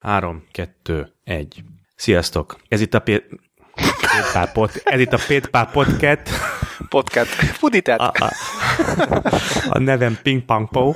3, 0.00 0.44
2, 0.52 1.12
1. 1.24 1.64
Sziasztok! 1.94 2.60
Ez 2.68 2.80
itt 2.80 2.94
a 2.94 3.00
Pé... 3.00 3.24
Pétpár 4.00 4.52
pod... 4.52 4.70
Ez 4.84 5.00
itt 5.00 5.12
a 5.12 5.18
Pétpár 5.26 5.70
Podcast. 5.70 6.20
Podcast. 6.88 7.58
Puditát. 7.58 8.00
A, 8.00 8.12
a, 8.18 8.30
a 9.68 9.78
nevem 9.78 10.18
Ping 10.22 10.44
Pong 10.44 10.68
Po. 10.68 10.92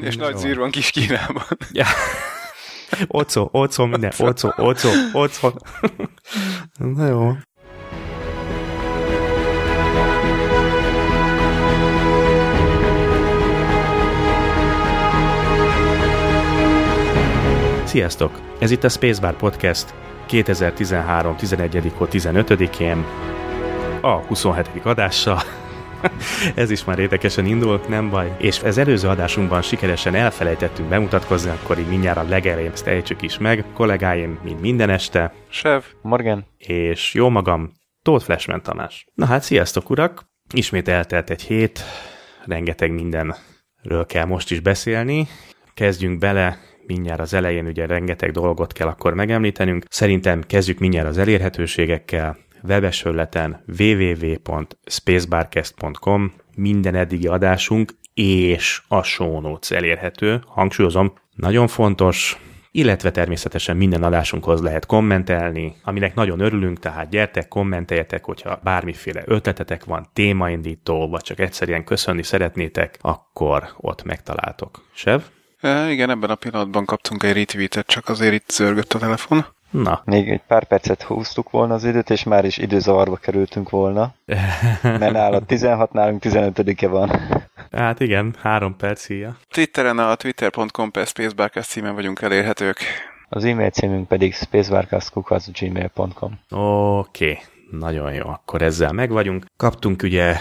És 0.00 0.16
nagy 0.16 0.36
zűr 0.36 0.56
van 0.56 0.70
kis 0.70 0.90
Kínában. 0.90 1.44
Ja. 1.72 1.86
Ocó, 3.06 3.48
ocó, 3.52 3.84
minden, 3.84 4.12
ocó, 4.18 4.52
ocó, 4.56 4.90
ocó. 5.12 5.60
Na 6.78 7.06
jó. 7.06 7.32
Sziasztok! 17.90 18.40
Ez 18.58 18.70
itt 18.70 18.84
a 18.84 18.88
Spacebar 18.88 19.36
Podcast 19.36 19.94
2013. 20.26 21.36
11. 21.36 21.92
15-én 21.98 23.04
a 24.00 24.10
27. 24.10 24.68
adással. 24.82 25.38
Ez 26.54 26.70
is 26.70 26.84
már 26.84 26.98
érdekesen 26.98 27.46
indul, 27.46 27.80
nem 27.88 28.10
baj. 28.10 28.36
És 28.38 28.62
az 28.62 28.78
előző 28.78 29.08
adásunkban 29.08 29.62
sikeresen 29.62 30.14
elfelejtettünk 30.14 30.88
bemutatkozni, 30.88 31.50
akkor 31.50 31.78
így 31.78 31.88
mindjárt 31.88 32.18
a 32.18 32.28
legelején 32.28 32.70
ezt 32.70 32.86
ejtsük 32.86 33.22
is 33.22 33.38
meg. 33.38 33.64
Kollégáim, 33.74 34.38
mint 34.42 34.60
minden 34.60 34.90
este. 34.90 35.32
Sev. 35.48 35.82
Morgan. 36.02 36.46
És 36.58 37.14
jó 37.14 37.28
magam, 37.28 37.72
Tóth 38.02 38.24
Flashman 38.24 38.62
Tamás. 38.62 39.06
Na 39.14 39.26
hát, 39.26 39.42
sziasztok 39.42 39.90
urak! 39.90 40.24
Ismét 40.54 40.88
eltelt 40.88 41.30
egy 41.30 41.42
hét, 41.42 41.80
rengeteg 42.44 42.92
mindenről 42.92 44.06
kell 44.06 44.24
most 44.24 44.50
is 44.50 44.60
beszélni. 44.60 45.28
Kezdjünk 45.74 46.18
bele, 46.18 46.58
mindjárt 46.90 47.20
az 47.20 47.34
elején 47.34 47.66
ugye 47.66 47.86
rengeteg 47.86 48.30
dolgot 48.30 48.72
kell 48.72 48.88
akkor 48.88 49.14
megemlítenünk. 49.14 49.84
Szerintem 49.88 50.42
kezdjük 50.46 50.78
mindjárt 50.78 51.08
az 51.08 51.18
elérhetőségekkel. 51.18 52.36
Webes 52.62 53.02
hőleten 53.02 53.64
www.spacebarcast.com 53.78 56.32
minden 56.56 56.94
eddigi 56.94 57.26
adásunk 57.26 57.92
és 58.14 58.82
a 58.88 59.02
show 59.02 59.40
notes 59.40 59.70
elérhető. 59.70 60.42
Hangsúlyozom, 60.46 61.12
nagyon 61.34 61.66
fontos, 61.66 62.38
illetve 62.70 63.10
természetesen 63.10 63.76
minden 63.76 64.02
adásunkhoz 64.02 64.62
lehet 64.62 64.86
kommentelni, 64.86 65.74
aminek 65.82 66.14
nagyon 66.14 66.40
örülünk, 66.40 66.78
tehát 66.78 67.10
gyertek, 67.10 67.48
kommenteljetek, 67.48 68.24
hogyha 68.24 68.60
bármiféle 68.62 69.22
ötletetek 69.24 69.84
van, 69.84 70.06
témaindító, 70.12 71.08
vagy 71.08 71.22
csak 71.22 71.40
egyszerűen 71.40 71.84
köszönni 71.84 72.22
szeretnétek, 72.22 72.98
akkor 73.00 73.68
ott 73.76 74.02
megtaláltok. 74.02 74.82
Sev? 74.92 75.20
E, 75.60 75.90
igen, 75.90 76.10
ebben 76.10 76.30
a 76.30 76.34
pillanatban 76.34 76.84
kaptunk 76.84 77.22
egy 77.22 77.32
retweetet, 77.32 77.86
csak 77.86 78.08
azért 78.08 78.34
itt 78.34 78.50
zörgött 78.50 78.92
a 78.92 78.98
telefon. 78.98 79.44
Na. 79.70 80.02
Még 80.04 80.28
egy 80.28 80.40
pár 80.46 80.64
percet 80.64 81.02
húztuk 81.02 81.50
volna 81.50 81.74
az 81.74 81.84
időt, 81.84 82.10
és 82.10 82.22
már 82.22 82.44
is 82.44 82.58
időzavarba 82.58 83.16
kerültünk 83.16 83.70
volna. 83.70 84.14
Mert 84.82 85.12
nálad 85.12 85.46
16, 85.46 85.92
nálunk 85.92 86.22
15-e 86.24 86.88
van. 86.88 87.10
Hát 87.70 88.00
igen, 88.00 88.34
három 88.40 88.76
perc 88.76 89.06
híja. 89.06 89.36
Twitteren 89.50 89.98
a 89.98 90.14
twitter.com 90.14 90.90
per 90.90 91.06
spacebarcast 91.06 91.68
címen 91.68 91.94
vagyunk 91.94 92.20
elérhetők. 92.20 92.78
Az 93.28 93.44
e-mail 93.44 93.70
címünk 93.70 94.08
pedig 94.08 94.34
spacebarcast.gmail.com 94.34 96.40
Oké, 96.50 97.30
okay. 97.30 97.38
nagyon 97.70 98.12
jó, 98.12 98.28
akkor 98.28 98.62
ezzel 98.62 98.92
megvagyunk. 98.92 99.44
Kaptunk 99.56 100.02
ugye 100.02 100.36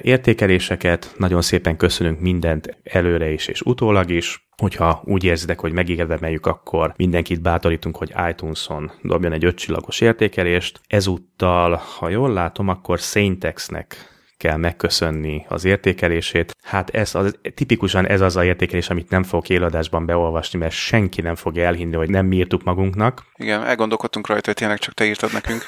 értékeléseket, 0.00 1.14
nagyon 1.16 1.42
szépen 1.42 1.76
köszönünk 1.76 2.20
mindent 2.20 2.76
előre 2.82 3.30
is 3.30 3.46
és 3.46 3.60
utólag 3.60 4.10
is. 4.10 4.48
Hogyha 4.56 5.02
úgy 5.04 5.24
érzitek, 5.24 5.60
hogy 5.60 5.72
megérdemeljük, 5.72 6.46
akkor 6.46 6.92
mindenkit 6.96 7.42
bátorítunk, 7.42 7.96
hogy 7.96 8.12
iTunes-on 8.30 8.92
dobjon 9.02 9.32
egy 9.32 9.44
ötcsillagos 9.44 10.00
értékelést. 10.00 10.80
Ezúttal, 10.86 11.80
ha 11.98 12.08
jól 12.08 12.32
látom, 12.32 12.68
akkor 12.68 12.98
Saintexnek 12.98 13.96
kell 14.40 14.56
megköszönni 14.56 15.44
az 15.48 15.64
értékelését. 15.64 16.56
Hát 16.62 16.90
ez 16.90 17.14
az, 17.14 17.38
tipikusan 17.54 18.06
ez 18.06 18.20
az 18.20 18.36
a 18.36 18.44
értékelés, 18.44 18.90
amit 18.90 19.10
nem 19.10 19.22
fogok 19.22 19.48
éladásban 19.48 20.06
beolvasni, 20.06 20.58
mert 20.58 20.72
senki 20.72 21.20
nem 21.20 21.34
fogja 21.34 21.64
elhinni, 21.64 21.96
hogy 21.96 22.10
nem 22.10 22.26
mi 22.26 22.36
írtuk 22.36 22.62
magunknak. 22.62 23.22
Igen, 23.36 23.64
elgondolkodtunk 23.64 24.26
rajta, 24.26 24.46
hogy 24.46 24.54
tényleg 24.54 24.78
csak 24.78 24.94
te 24.94 25.04
írtad 25.04 25.32
nekünk. 25.32 25.64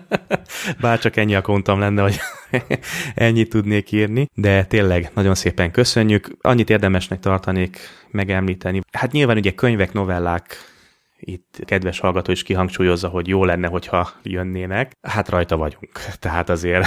Bár 0.80 0.98
csak 0.98 1.16
ennyi 1.16 1.34
a 1.34 1.40
kontom 1.40 1.78
lenne, 1.80 2.02
hogy 2.02 2.20
ennyit 3.14 3.48
tudnék 3.48 3.92
írni, 3.92 4.26
de 4.34 4.64
tényleg 4.64 5.10
nagyon 5.14 5.34
szépen 5.34 5.70
köszönjük. 5.70 6.28
Annyit 6.40 6.70
érdemesnek 6.70 7.20
tartanék 7.20 7.78
megemlíteni. 8.10 8.80
Hát 8.92 9.12
nyilván 9.12 9.36
ugye 9.36 9.52
könyvek, 9.52 9.92
novellák 9.92 10.56
itt 11.20 11.58
kedves 11.64 12.00
hallgató 12.00 12.32
is 12.32 12.42
kihangsúlyozza, 12.42 13.08
hogy 13.08 13.28
jó 13.28 13.44
lenne, 13.44 13.68
hogyha 13.68 14.10
jönnének. 14.22 14.92
Hát 15.00 15.28
rajta 15.28 15.56
vagyunk, 15.56 15.92
tehát 16.20 16.48
azért... 16.48 16.86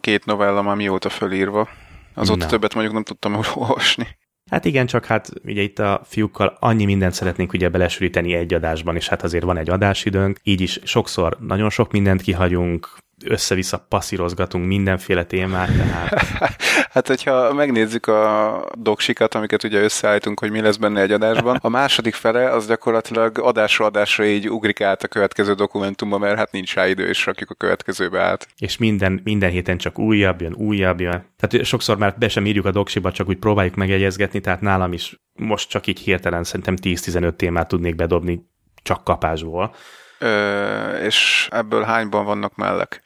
Két 0.00 0.24
novella 0.24 0.62
már 0.62 0.76
mióta 0.76 1.08
fölírva. 1.08 1.68
Azóta 2.14 2.44
Na. 2.44 2.50
többet 2.50 2.74
mondjuk 2.74 2.94
nem 2.94 3.04
tudtam 3.04 3.34
olvasni. 3.54 4.06
Hát 4.50 4.64
igen, 4.64 4.86
csak 4.86 5.04
hát 5.04 5.30
ugye 5.44 5.62
itt 5.62 5.78
a 5.78 6.00
fiúkkal 6.04 6.56
annyi 6.60 6.84
mindent 6.84 7.12
szeretnénk 7.12 7.52
ugye 7.52 7.68
belesűríteni 7.68 8.34
egy 8.34 8.54
adásban, 8.54 8.96
és 8.96 9.08
hát 9.08 9.22
azért 9.22 9.44
van 9.44 9.56
egy 9.56 9.70
adásidőnk, 9.70 10.38
így 10.42 10.60
is 10.60 10.80
sokszor 10.82 11.36
nagyon 11.40 11.70
sok 11.70 11.92
mindent 11.92 12.22
kihagyunk, 12.22 12.88
össze-vissza 13.26 13.86
passzírozgatunk 13.88 14.66
mindenféle 14.66 15.24
témát, 15.24 15.76
tehát... 15.76 16.22
hát, 16.94 17.06
hogyha 17.06 17.52
megnézzük 17.52 18.06
a 18.06 18.64
doksikat, 18.78 19.34
amiket 19.34 19.64
ugye 19.64 19.80
összeállítunk, 19.80 20.40
hogy 20.40 20.50
mi 20.50 20.60
lesz 20.60 20.76
benne 20.76 21.00
egy 21.00 21.12
adásban, 21.12 21.58
a 21.60 21.68
második 21.68 22.14
fele 22.14 22.50
az 22.50 22.66
gyakorlatilag 22.66 23.38
adásra 23.38 23.84
adásra 23.84 24.24
így 24.24 24.48
ugrik 24.48 24.80
át 24.80 25.02
a 25.02 25.08
következő 25.08 25.54
dokumentumba, 25.54 26.18
mert 26.18 26.36
hát 26.36 26.52
nincs 26.52 26.74
rá 26.74 26.88
idő, 26.88 27.08
és 27.08 27.26
rakjuk 27.26 27.50
a 27.50 27.54
következőbe 27.54 28.20
át. 28.20 28.48
És 28.58 28.76
minden, 28.76 29.20
minden 29.24 29.50
héten 29.50 29.76
csak 29.76 29.98
újabb 29.98 30.40
jön, 30.40 30.54
újabb 30.54 31.00
jön. 31.00 31.24
Tehát 31.36 31.64
sokszor 31.64 31.98
már 31.98 32.14
be 32.18 32.28
sem 32.28 32.46
írjuk 32.46 32.64
a 32.64 32.70
doksiba, 32.70 33.12
csak 33.12 33.28
úgy 33.28 33.38
próbáljuk 33.38 33.74
megjegyezgetni, 33.74 34.40
tehát 34.40 34.60
nálam 34.60 34.92
is 34.92 35.20
most 35.32 35.68
csak 35.68 35.86
így 35.86 35.98
hirtelen 35.98 36.44
szerintem 36.44 36.76
10-15 36.82 37.36
témát 37.36 37.68
tudnék 37.68 37.94
bedobni 37.94 38.50
csak 38.82 39.04
kapásból. 39.04 39.74
Ö, 40.22 40.96
és 40.96 41.48
ebből 41.50 41.82
hányban 41.82 42.24
vannak 42.24 42.54
mellek? 42.54 43.02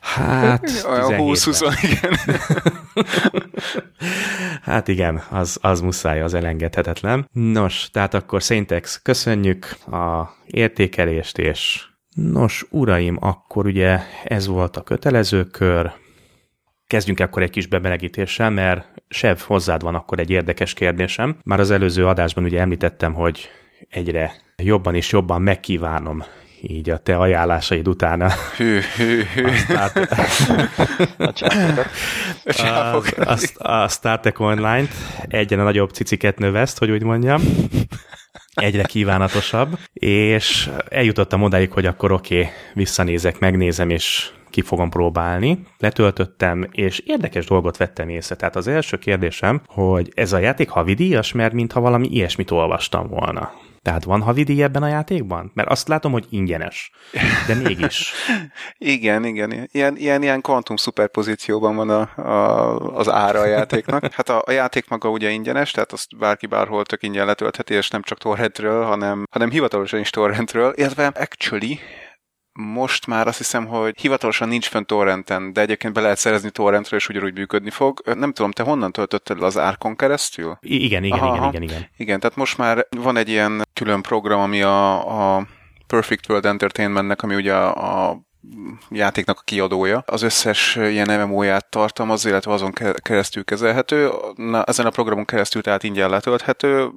Hát, 0.00 0.62
a 0.84 1.08
20-20, 1.08 1.78
igen. 1.82 2.18
hát 4.62 4.88
igen, 4.88 5.22
az, 5.30 5.58
az 5.60 5.80
muszáj, 5.80 6.20
az 6.22 6.34
elengedhetetlen. 6.34 7.28
Nos, 7.32 7.88
tehát 7.92 8.14
akkor 8.14 8.42
Saintex, 8.42 9.00
köszönjük 9.02 9.76
a 9.92 10.34
értékelést, 10.46 11.38
és 11.38 11.84
nos, 12.14 12.66
uraim, 12.70 13.16
akkor 13.20 13.66
ugye 13.66 14.00
ez 14.24 14.46
volt 14.46 14.76
a 14.76 14.82
kötelező 14.82 15.44
kör, 15.44 15.92
Kezdjünk 16.86 17.20
akkor 17.20 17.42
egy 17.42 17.50
kis 17.50 17.66
bemelegítéssel, 17.66 18.50
mert 18.50 18.86
Sev, 19.08 19.38
hozzád 19.38 19.82
van 19.82 19.94
akkor 19.94 20.18
egy 20.18 20.30
érdekes 20.30 20.72
kérdésem. 20.72 21.36
Már 21.44 21.60
az 21.60 21.70
előző 21.70 22.06
adásban 22.06 22.44
ugye 22.44 22.60
említettem, 22.60 23.14
hogy 23.14 23.48
egyre 23.88 24.32
jobban 24.56 24.94
és 24.94 25.12
jobban 25.12 25.42
megkívánom 25.42 26.24
így 26.60 26.90
a 26.90 26.98
te 26.98 27.16
ajánlásaid 27.16 27.88
utána. 27.88 28.30
Hű, 28.56 28.80
hű, 28.96 29.22
hű. 29.34 29.46
a, 32.46 32.96
a, 33.16 33.38
a 33.72 33.88
StarTech 33.88 34.40
Online-t 34.40 34.90
egyen 35.28 35.60
a 35.60 35.62
nagyobb 35.62 35.90
ciciket 35.90 36.38
növeszt, 36.38 36.78
hogy 36.78 36.90
úgy 36.90 37.02
mondjam. 37.02 37.42
Egyre 38.54 38.82
kívánatosabb, 38.82 39.78
és 39.92 40.70
eljutottam 40.88 41.42
odáig, 41.42 41.72
hogy 41.72 41.86
akkor 41.86 42.12
oké, 42.12 42.38
okay, 42.38 42.50
visszanézek, 42.74 43.38
megnézem, 43.38 43.90
és 43.90 44.30
ki 44.50 44.62
fogom 44.62 44.90
próbálni. 44.90 45.58
Letöltöttem, 45.78 46.68
és 46.70 46.98
érdekes 46.98 47.46
dolgot 47.46 47.76
vettem 47.76 48.08
észre. 48.08 48.34
Tehát 48.34 48.56
az 48.56 48.66
első 48.66 48.96
kérdésem, 48.96 49.62
hogy 49.66 50.12
ez 50.14 50.32
a 50.32 50.38
játék 50.38 50.68
havidíjas, 50.68 51.32
mert 51.32 51.52
mintha 51.52 51.80
valami 51.80 52.08
ilyesmit 52.08 52.50
olvastam 52.50 53.08
volna. 53.08 53.52
Tehát 53.86 54.04
van 54.04 54.22
havidíj 54.22 54.62
ebben 54.62 54.82
a 54.82 54.88
játékban? 54.88 55.50
Mert 55.54 55.68
azt 55.68 55.88
látom, 55.88 56.12
hogy 56.12 56.26
ingyenes. 56.30 56.90
De 57.46 57.54
mégis. 57.54 58.12
igen, 58.78 59.24
igen. 59.24 59.68
Ilyen, 59.72 59.96
ilyen, 59.96 60.22
ilyen 60.22 60.40
kvantum 60.40 60.76
szuperpozícióban 60.76 61.76
van 61.76 61.90
a, 61.90 62.20
a, 62.20 62.96
az 62.96 63.08
ára 63.08 63.40
a 63.40 63.46
játéknak. 63.46 64.12
Hát 64.12 64.28
a, 64.28 64.42
a 64.46 64.50
játék 64.50 64.88
maga 64.88 65.08
ugye 65.08 65.30
ingyenes, 65.30 65.70
tehát 65.70 65.92
azt 65.92 66.18
bárki 66.18 66.46
bárhol 66.46 66.84
tök 66.84 67.02
ingyen 67.02 67.26
letöltheti, 67.26 67.74
és 67.74 67.90
nem 67.90 68.02
csak 68.02 68.18
torrentről, 68.18 68.84
hanem, 68.84 69.24
hanem 69.30 69.50
hivatalosan 69.50 70.00
is 70.00 70.10
torrentről. 70.10 70.72
Illetve 70.76 71.06
actually 71.06 71.80
most 72.56 73.06
már 73.06 73.26
azt 73.26 73.38
hiszem, 73.38 73.66
hogy 73.66 74.00
hivatalosan 74.00 74.48
nincs 74.48 74.68
fönn 74.68 74.84
torrenten, 74.84 75.52
de 75.52 75.60
egyébként 75.60 75.94
be 75.94 76.00
lehet 76.00 76.18
szerezni 76.18 76.50
torrentről, 76.50 76.98
és 76.98 77.08
ugyanúgy 77.08 77.34
működni 77.34 77.70
fog. 77.70 78.02
Nem 78.14 78.32
tudom, 78.32 78.50
te 78.50 78.62
honnan 78.62 78.92
töltötted 78.92 79.42
az 79.42 79.58
árkon 79.58 79.96
keresztül? 79.96 80.58
I- 80.60 80.84
igen, 80.84 81.04
igen, 81.04 81.18
Aha, 81.18 81.36
igen, 81.36 81.48
igen, 81.48 81.62
igen. 81.62 81.90
Igen, 81.96 82.20
tehát 82.20 82.36
most 82.36 82.58
már 82.58 82.86
van 82.96 83.16
egy 83.16 83.28
ilyen 83.28 83.65
külön 83.76 84.02
program, 84.02 84.40
ami 84.40 84.62
a, 84.62 85.36
a 85.36 85.46
Perfect 85.86 86.28
World 86.28 86.46
Entertainmentnek, 86.46 87.22
ami 87.22 87.34
ugye 87.34 87.54
a, 87.54 88.08
a 88.08 88.20
játéknak 88.90 89.38
a 89.38 89.42
kiadója. 89.44 90.02
Az 90.06 90.22
összes 90.22 90.76
ilyen 90.76 91.20
MMO-ját 91.20 91.70
tartalmaz, 91.70 92.24
illetve 92.24 92.52
azon 92.52 92.72
keresztül 93.02 93.44
kezelhető. 93.44 94.10
Na, 94.34 94.64
ezen 94.64 94.86
a 94.86 94.90
programon 94.90 95.24
keresztül 95.24 95.62
tehát 95.62 95.82
ingyen 95.82 96.10
letölthető, 96.10 96.90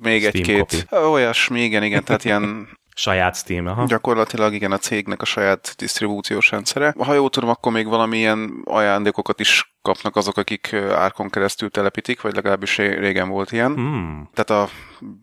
még 0.00 0.24
egy-két 0.24 0.86
olyasmi, 0.90 1.60
igen, 1.62 1.82
igen, 1.82 2.04
tehát 2.04 2.24
ilyen 2.24 2.68
Saját 2.94 3.36
Steam, 3.36 3.66
aha. 3.66 3.84
Gyakorlatilag 3.86 4.54
igen, 4.54 4.72
a 4.72 4.78
cégnek 4.78 5.22
a 5.22 5.24
saját 5.24 5.74
disztribúciós 5.78 6.50
rendszere. 6.50 6.94
Ha 6.98 7.14
jól 7.14 7.30
tudom, 7.30 7.48
akkor 7.48 7.72
még 7.72 7.86
valamilyen 7.86 8.62
ajándékokat 8.64 9.40
is 9.40 9.71
kapnak 9.82 10.16
azok, 10.16 10.36
akik 10.36 10.72
árkon 10.74 11.30
keresztül 11.30 11.70
telepítik, 11.70 12.20
vagy 12.20 12.34
legalábbis 12.34 12.76
régen 12.76 13.28
volt 13.28 13.52
ilyen. 13.52 13.74
Hmm. 13.74 14.28
Tehát 14.34 14.62
a 14.62 14.70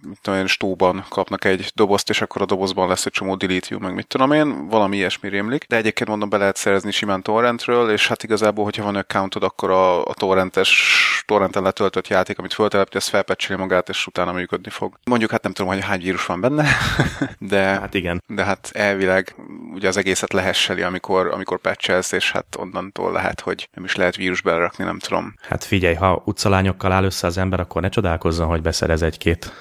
mit 0.07 0.19
tudom 0.21 0.39
én, 0.39 0.47
stóban 0.47 1.05
kapnak 1.09 1.45
egy 1.45 1.71
dobozt, 1.75 2.09
és 2.09 2.21
akkor 2.21 2.41
a 2.41 2.45
dobozban 2.45 2.87
lesz 2.87 3.05
egy 3.05 3.11
csomó 3.11 3.35
delete 3.35 3.77
meg 3.77 3.93
mit 3.93 4.07
tudom 4.07 4.31
én, 4.31 4.67
valami 4.67 4.97
ilyesmi 4.97 5.29
rémlik. 5.29 5.65
De 5.67 5.75
egyébként 5.75 6.09
mondom, 6.09 6.29
be 6.29 6.37
lehet 6.37 6.55
szerezni 6.55 6.91
simán 6.91 7.21
torrentről, 7.21 7.91
és 7.91 8.07
hát 8.07 8.23
igazából, 8.23 8.63
hogyha 8.63 8.83
van 8.83 8.95
accountod, 8.95 9.43
akkor 9.43 9.69
a, 9.69 10.05
a 10.05 10.13
torrentes 10.13 11.23
torrenten 11.25 11.63
letöltött 11.63 12.07
játék, 12.07 12.37
amit 12.37 12.53
föltelepít, 12.53 12.95
ez 12.95 13.07
felpecseli 13.07 13.59
magát, 13.59 13.89
és 13.89 14.07
utána 14.07 14.31
működni 14.31 14.69
fog. 14.69 14.99
Mondjuk 15.03 15.31
hát 15.31 15.43
nem 15.43 15.53
tudom, 15.53 15.71
hogy 15.71 15.83
hány 15.83 16.01
vírus 16.01 16.25
van 16.25 16.41
benne, 16.41 16.65
de, 17.39 17.61
Hát 17.63 17.93
igen. 17.93 18.23
de 18.27 18.43
hát 18.43 18.69
elvileg 18.73 19.35
ugye 19.73 19.87
az 19.87 19.97
egészet 19.97 20.33
lehesseli, 20.33 20.81
amikor, 20.81 21.27
amikor 21.27 21.59
patchelsz, 21.59 22.11
és 22.11 22.31
hát 22.31 22.55
onnantól 22.57 23.11
lehet, 23.11 23.39
hogy 23.39 23.69
nem 23.73 23.83
is 23.83 23.95
lehet 23.95 24.15
vírus 24.15 24.41
belerakni, 24.49 24.83
nem 24.83 24.99
tudom. 24.99 25.33
Hát 25.41 25.63
figyelj, 25.63 25.95
ha 25.95 26.21
utcalányokkal 26.25 26.91
áll 26.91 27.03
össze 27.03 27.27
az 27.27 27.37
ember, 27.37 27.59
akkor 27.59 27.81
ne 27.81 27.89
csodálkozzon, 27.89 28.47
hogy 28.47 28.61
beszerez 28.61 29.01
egy-két. 29.01 29.53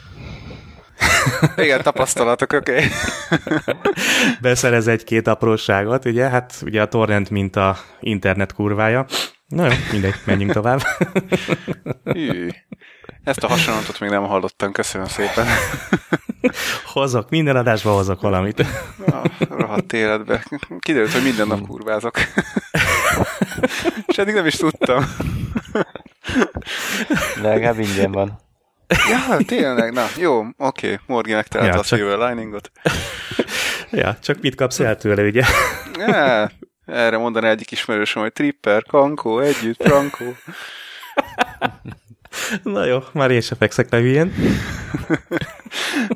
Igen, 1.56 1.82
tapasztalatok, 1.82 2.52
oké. 2.52 2.72
Okay. 2.72 2.88
Beszerez 4.40 4.86
egy-két 4.86 5.26
apróságot, 5.26 6.04
ugye? 6.04 6.28
Hát 6.28 6.54
ugye 6.62 6.82
a 6.82 6.88
torrent, 6.88 7.30
mint 7.30 7.56
a 7.56 7.76
internet 8.00 8.52
kurvája. 8.52 9.06
Na 9.46 9.66
jó, 9.66 9.72
mindegy, 9.92 10.14
menjünk 10.24 10.52
tovább. 10.52 10.80
Hű. 12.04 12.48
Ezt 13.24 13.42
a 13.42 13.48
hasonlatot 13.48 14.00
még 14.00 14.10
nem 14.10 14.26
hallottam, 14.26 14.72
köszönöm 14.72 15.06
szépen. 15.06 15.46
hozok, 16.92 17.30
minden 17.30 17.56
adásban 17.56 17.94
hozok 17.94 18.20
valamit. 18.20 18.60
A 19.06 19.30
rohadt 19.50 19.92
életbe. 19.92 20.44
Kiderült, 20.78 21.12
hogy 21.12 21.22
minden 21.22 21.46
nap 21.46 21.66
kurvázok. 21.66 22.14
És 24.06 24.18
eddig 24.18 24.34
nem 24.34 24.46
is 24.46 24.54
tudtam. 24.56 25.04
De 27.42 27.48
legalább 27.48 27.78
ingyen 27.78 28.12
van. 28.12 28.40
Ja, 29.08 29.36
tényleg, 29.46 29.92
na, 29.92 30.06
jó, 30.16 30.38
oké, 30.38 30.52
okay. 30.56 30.98
Morgi 31.06 31.32
megtalálta 31.32 31.74
Ja, 31.74 31.80
a 31.80 31.84
csak- 31.84 31.98
Silver 31.98 32.28
Liningot. 32.28 32.70
ja, 33.90 34.16
csak 34.22 34.40
mit 34.40 34.54
kapsz 34.54 34.80
el 34.80 34.96
tőle, 34.96 35.22
ugye? 35.22 35.42
Ja, 35.98 36.50
erre 36.86 37.16
mondaná 37.18 37.48
egyik 37.50 37.70
ismerősöm, 37.70 38.22
hogy 38.22 38.32
Tripper, 38.32 38.82
Kankó, 38.82 39.38
együtt, 39.38 39.82
Frankó. 39.82 40.24
Na 42.62 42.84
jó, 42.84 42.98
már 43.12 43.30
én 43.30 43.40
se 43.40 43.54
fekszek 43.54 43.90
le 43.90 43.98
hülyén. 43.98 44.32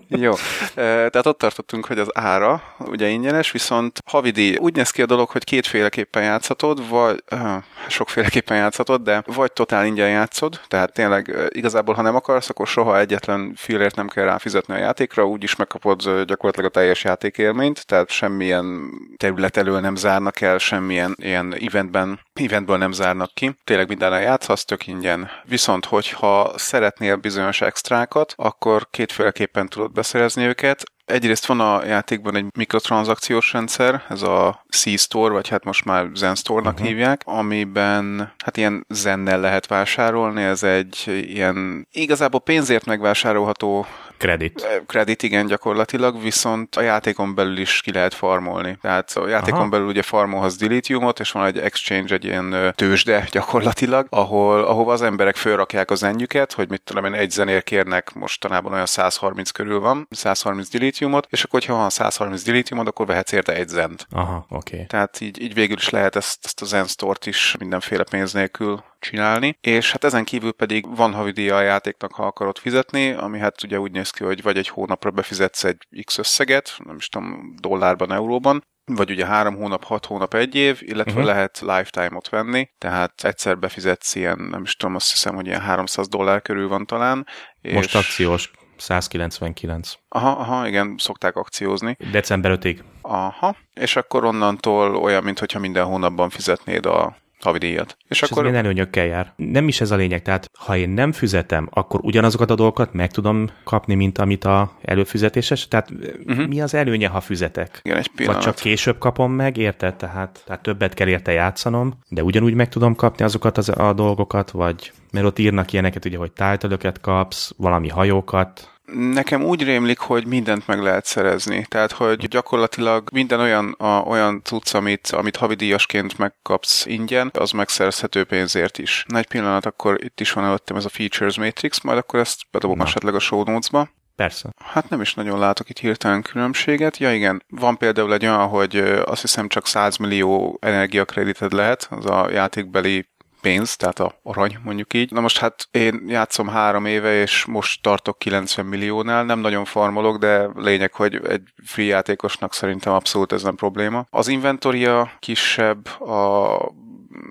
Jó, 0.08 0.32
tehát 0.74 1.26
ott 1.26 1.38
tartottunk, 1.38 1.86
hogy 1.86 1.98
az 1.98 2.08
ára 2.12 2.62
ugye 2.78 3.08
ingyenes, 3.08 3.50
viszont 3.50 3.98
havidi 4.06 4.56
úgy 4.56 4.74
néz 4.74 4.90
ki 4.90 5.02
a 5.02 5.06
dolog, 5.06 5.28
hogy 5.28 5.44
kétféleképpen 5.44 6.22
játszhatod, 6.22 6.88
vagy 6.88 7.22
uh, 7.30 7.40
sokféleképpen 7.88 8.56
játszhatod, 8.56 9.02
de 9.02 9.22
vagy 9.26 9.52
totál 9.52 9.86
ingyen 9.86 10.08
játszod, 10.08 10.60
tehát 10.68 10.92
tényleg 10.92 11.36
igazából, 11.48 11.94
ha 11.94 12.02
nem 12.02 12.14
akarsz, 12.14 12.48
akkor 12.48 12.66
soha 12.66 12.98
egyetlen 12.98 13.52
fillért 13.56 13.96
nem 13.96 14.08
kell 14.08 14.24
ráfizetni 14.24 14.74
a 14.74 14.78
játékra, 14.78 15.26
úgyis 15.26 15.56
megkapod 15.56 16.24
gyakorlatilag 16.24 16.70
a 16.70 16.72
teljes 16.78 17.04
játékélményt, 17.04 17.86
tehát 17.86 18.10
semmilyen 18.10 18.90
terület 19.16 19.56
elől 19.56 19.80
nem 19.80 19.96
zárnak 19.96 20.40
el, 20.40 20.58
semmilyen 20.58 21.14
ilyen 21.18 21.54
eventben, 21.60 22.20
eventből 22.34 22.76
nem 22.76 22.92
zárnak 22.92 23.34
ki. 23.34 23.58
Tényleg 23.64 23.88
mindenre 23.88 24.20
játszhatsz, 24.20 24.64
tök 24.64 24.86
ingyen. 24.86 25.30
Viszont, 25.44 25.84
hogyha 26.10 26.58
szeretnél 26.58 27.16
bizonyos 27.16 27.60
extrákat, 27.60 28.32
akkor 28.36 28.86
kétféleképpen 28.90 29.68
tudod 29.68 29.92
beszerezni 29.92 30.44
őket. 30.44 30.82
Egyrészt 31.04 31.46
van 31.46 31.60
a 31.60 31.84
játékban 31.84 32.36
egy 32.36 32.46
mikrotranszakciós 32.56 33.52
rendszer, 33.52 34.04
ez 34.08 34.22
a 34.22 34.64
C-Store, 34.70 35.32
vagy 35.32 35.48
hát 35.48 35.64
most 35.64 35.84
már 35.84 36.06
Zen 36.14 36.34
Store-nak 36.34 36.72
uh-huh. 36.72 36.88
hívják, 36.88 37.22
amiben 37.24 38.32
hát 38.44 38.56
ilyen 38.56 38.86
zennel 38.88 39.40
lehet 39.40 39.66
vásárolni, 39.66 40.42
ez 40.42 40.62
egy 40.62 41.02
ilyen 41.06 41.88
igazából 41.92 42.40
pénzért 42.40 42.84
megvásárolható 42.84 43.86
Kredit. 44.22 44.66
kredit, 44.86 45.22
igen, 45.22 45.46
gyakorlatilag, 45.46 46.22
viszont 46.22 46.76
a 46.76 46.80
játékon 46.80 47.34
belül 47.34 47.58
is 47.58 47.80
ki 47.80 47.92
lehet 47.92 48.14
farmolni. 48.14 48.78
Tehát 48.80 49.10
a 49.10 49.28
játékon 49.28 49.60
Aha. 49.60 49.68
belül 49.68 49.86
ugye 49.86 50.02
farmolhatsz 50.02 50.56
dilithiumot, 50.56 51.20
és 51.20 51.30
van 51.30 51.46
egy 51.46 51.58
exchange, 51.58 52.14
egy 52.14 52.24
ilyen 52.24 52.72
tőzsde 52.74 53.26
gyakorlatilag, 53.32 54.06
ahol, 54.10 54.64
ahova 54.64 54.92
az 54.92 55.02
emberek 55.02 55.36
fölrakják 55.36 55.90
az 55.90 55.98
zenjüket, 55.98 56.52
hogy 56.52 56.68
mit 56.68 56.82
tudom 56.82 57.04
én, 57.04 57.14
egy 57.14 57.30
zenér 57.30 57.62
kérnek, 57.62 58.12
mostanában 58.12 58.72
olyan 58.72 58.86
130 58.86 59.50
körül 59.50 59.80
van, 59.80 60.08
130 60.10 60.68
dilithiumot, 60.68 61.26
és 61.30 61.42
akkor, 61.42 61.60
hogyha 61.60 61.76
van 61.76 61.90
130 61.90 62.42
dilithiumot, 62.42 62.88
akkor 62.88 63.06
vehetsz 63.06 63.32
érte 63.32 63.54
egy 63.54 63.68
zent. 63.68 64.06
Aha, 64.10 64.46
oké. 64.48 64.74
Okay. 64.74 64.86
Tehát 64.86 65.20
így, 65.20 65.42
így 65.42 65.54
végül 65.54 65.76
is 65.76 65.88
lehet 65.88 66.16
ezt, 66.16 66.38
ezt 66.44 66.62
a 66.62 66.64
Zen 66.64 66.86
Store-t 66.86 67.26
is 67.26 67.56
mindenféle 67.58 68.04
pénz 68.04 68.32
nélkül 68.32 68.82
csinálni, 69.02 69.58
és 69.60 69.92
hát 69.92 70.04
ezen 70.04 70.24
kívül 70.24 70.52
pedig 70.52 70.96
van 70.96 71.12
havidíja 71.12 71.56
a 71.56 71.60
játéknak, 71.60 72.12
ha 72.12 72.26
akarod 72.26 72.58
fizetni, 72.58 73.10
ami 73.10 73.38
hát 73.38 73.62
ugye 73.62 73.80
úgy 73.80 73.92
néz 73.92 74.10
ki, 74.10 74.24
hogy 74.24 74.42
vagy 74.42 74.56
egy 74.56 74.68
hónapra 74.68 75.10
befizetsz 75.10 75.64
egy 75.64 75.86
X 76.04 76.18
összeget, 76.18 76.76
nem 76.84 76.96
is 76.96 77.08
tudom, 77.08 77.54
dollárban, 77.60 78.12
euróban, 78.12 78.64
vagy 78.84 79.10
ugye 79.10 79.26
három 79.26 79.56
hónap, 79.56 79.84
hat 79.84 80.06
hónap, 80.06 80.34
egy 80.34 80.54
év, 80.54 80.78
illetve 80.80 81.12
uh-huh. 81.12 81.26
lehet 81.26 81.60
lifetime-ot 81.60 82.28
venni, 82.28 82.68
tehát 82.78 83.12
egyszer 83.24 83.58
befizetsz 83.58 84.14
ilyen, 84.14 84.38
nem 84.38 84.62
is 84.62 84.76
tudom, 84.76 84.94
azt 84.94 85.10
hiszem, 85.10 85.34
hogy 85.34 85.46
ilyen 85.46 85.60
300 85.60 86.08
dollár 86.08 86.42
körül 86.42 86.68
van 86.68 86.86
talán. 86.86 87.26
És... 87.60 87.74
Most 87.74 87.94
akciós 87.94 88.50
199. 88.76 89.92
Aha, 90.08 90.30
aha, 90.30 90.66
igen, 90.66 90.94
szokták 90.98 91.36
akciózni. 91.36 91.96
December 92.10 92.58
5-ig. 92.60 92.78
Aha, 93.02 93.56
és 93.74 93.96
akkor 93.96 94.24
onnantól 94.24 94.96
olyan, 94.96 95.22
mintha 95.22 95.58
minden 95.58 95.84
hónapban 95.84 96.30
fizetnéd 96.30 96.86
a 96.86 97.16
havidíjat. 97.44 97.96
És, 98.08 98.22
És 98.22 98.30
akkor 98.30 98.44
ez 98.44 98.50
milyen 98.50 98.64
előnyökkel 98.64 99.06
jár? 99.06 99.32
Nem 99.36 99.68
is 99.68 99.80
ez 99.80 99.90
a 99.90 99.96
lényeg, 99.96 100.22
tehát 100.22 100.50
ha 100.58 100.76
én 100.76 100.88
nem 100.88 101.12
fizetem, 101.12 101.68
akkor 101.72 102.00
ugyanazokat 102.02 102.50
a 102.50 102.54
dolgokat 102.54 102.92
meg 102.92 103.10
tudom 103.10 103.50
kapni, 103.64 103.94
mint 103.94 104.18
amit 104.18 104.44
a 104.44 104.72
előfizetéses? 104.82 105.68
Tehát 105.68 105.90
uh-huh. 106.26 106.46
mi 106.46 106.60
az 106.60 106.74
előnye, 106.74 107.08
ha 107.08 107.20
fizetek? 107.20 107.80
igen, 107.82 107.96
egy 107.96 108.06
Vagy 108.06 108.16
pillanat. 108.16 108.42
csak 108.42 108.54
később 108.54 108.98
kapom 108.98 109.32
meg, 109.32 109.56
érted? 109.56 109.96
Tehát, 109.96 110.42
tehát 110.46 110.62
többet 110.62 110.94
kell 110.94 111.08
érte 111.08 111.32
játszanom, 111.32 111.92
de 112.08 112.22
ugyanúgy 112.22 112.54
meg 112.54 112.68
tudom 112.68 112.94
kapni 112.94 113.24
azokat 113.24 113.58
az, 113.58 113.68
a 113.68 113.92
dolgokat, 113.92 114.50
vagy 114.50 114.92
mert 115.12 115.26
ott 115.26 115.38
írnak 115.38 115.72
ilyeneket, 115.72 116.04
ugye, 116.04 116.16
hogy 116.16 116.32
title 116.32 116.92
kapsz, 117.00 117.52
valami 117.56 117.88
hajókat, 117.88 118.71
Nekem 118.94 119.44
úgy 119.44 119.62
rémlik, 119.62 119.98
hogy 119.98 120.26
mindent 120.26 120.66
meg 120.66 120.80
lehet 120.80 121.04
szerezni. 121.04 121.66
Tehát, 121.68 121.92
hogy 121.92 122.28
gyakorlatilag 122.28 123.08
minden 123.12 123.40
olyan, 123.40 123.74
a, 123.78 124.00
olyan 124.00 124.40
cucc, 124.44 124.74
amit, 124.74 125.06
amit 125.06 125.36
havidíjasként 125.36 126.18
megkapsz 126.18 126.86
ingyen, 126.86 127.30
az 127.38 127.50
megszerezhető 127.50 128.24
pénzért 128.24 128.78
is. 128.78 129.04
Na 129.08 129.18
egy 129.18 129.26
pillanat, 129.28 129.66
akkor 129.66 130.04
itt 130.04 130.20
is 130.20 130.32
van 130.32 130.44
előttem 130.44 130.76
ez 130.76 130.84
a 130.84 130.88
Features 130.88 131.38
Matrix, 131.38 131.80
majd 131.80 131.98
akkor 131.98 132.20
ezt 132.20 132.40
bedobom 132.50 132.76
Na. 132.76 132.84
esetleg 132.84 133.14
a 133.14 133.18
show 133.18 133.42
notes-ba. 133.42 133.88
persze. 134.16 134.50
Hát 134.64 134.88
nem 134.88 135.00
is 135.00 135.14
nagyon 135.14 135.38
látok 135.38 135.68
itt 135.68 135.78
hirtelen 135.78 136.22
különbséget. 136.22 136.96
Ja 136.96 137.14
igen, 137.14 137.44
van 137.48 137.76
például 137.76 138.12
egy 138.12 138.24
olyan, 138.24 138.48
hogy 138.48 138.76
azt 139.04 139.20
hiszem 139.20 139.48
csak 139.48 139.66
100 139.66 139.96
millió 139.96 140.58
energiakredited 140.60 141.52
lehet, 141.52 141.86
az 141.90 142.06
a 142.06 142.30
játékbeli 142.30 143.08
pénz, 143.42 143.76
tehát 143.76 144.00
a 144.00 144.18
arany, 144.22 144.58
mondjuk 144.64 144.94
így. 144.94 145.10
Na 145.10 145.20
most 145.20 145.38
hát 145.38 145.68
én 145.70 146.04
játszom 146.06 146.48
három 146.48 146.84
éve, 146.84 147.20
és 147.20 147.44
most 147.44 147.82
tartok 147.82 148.18
90 148.18 148.66
milliónál, 148.66 149.24
nem 149.24 149.38
nagyon 149.38 149.64
farmolok, 149.64 150.18
de 150.18 150.48
lényeg, 150.54 150.92
hogy 150.92 151.20
egy 151.28 151.42
free 151.64 151.86
játékosnak 151.86 152.54
szerintem 152.54 152.92
abszolút 152.92 153.32
ez 153.32 153.42
nem 153.42 153.54
probléma. 153.54 154.06
Az 154.10 154.28
inventoria 154.28 155.12
kisebb, 155.18 155.86
a 156.00 156.56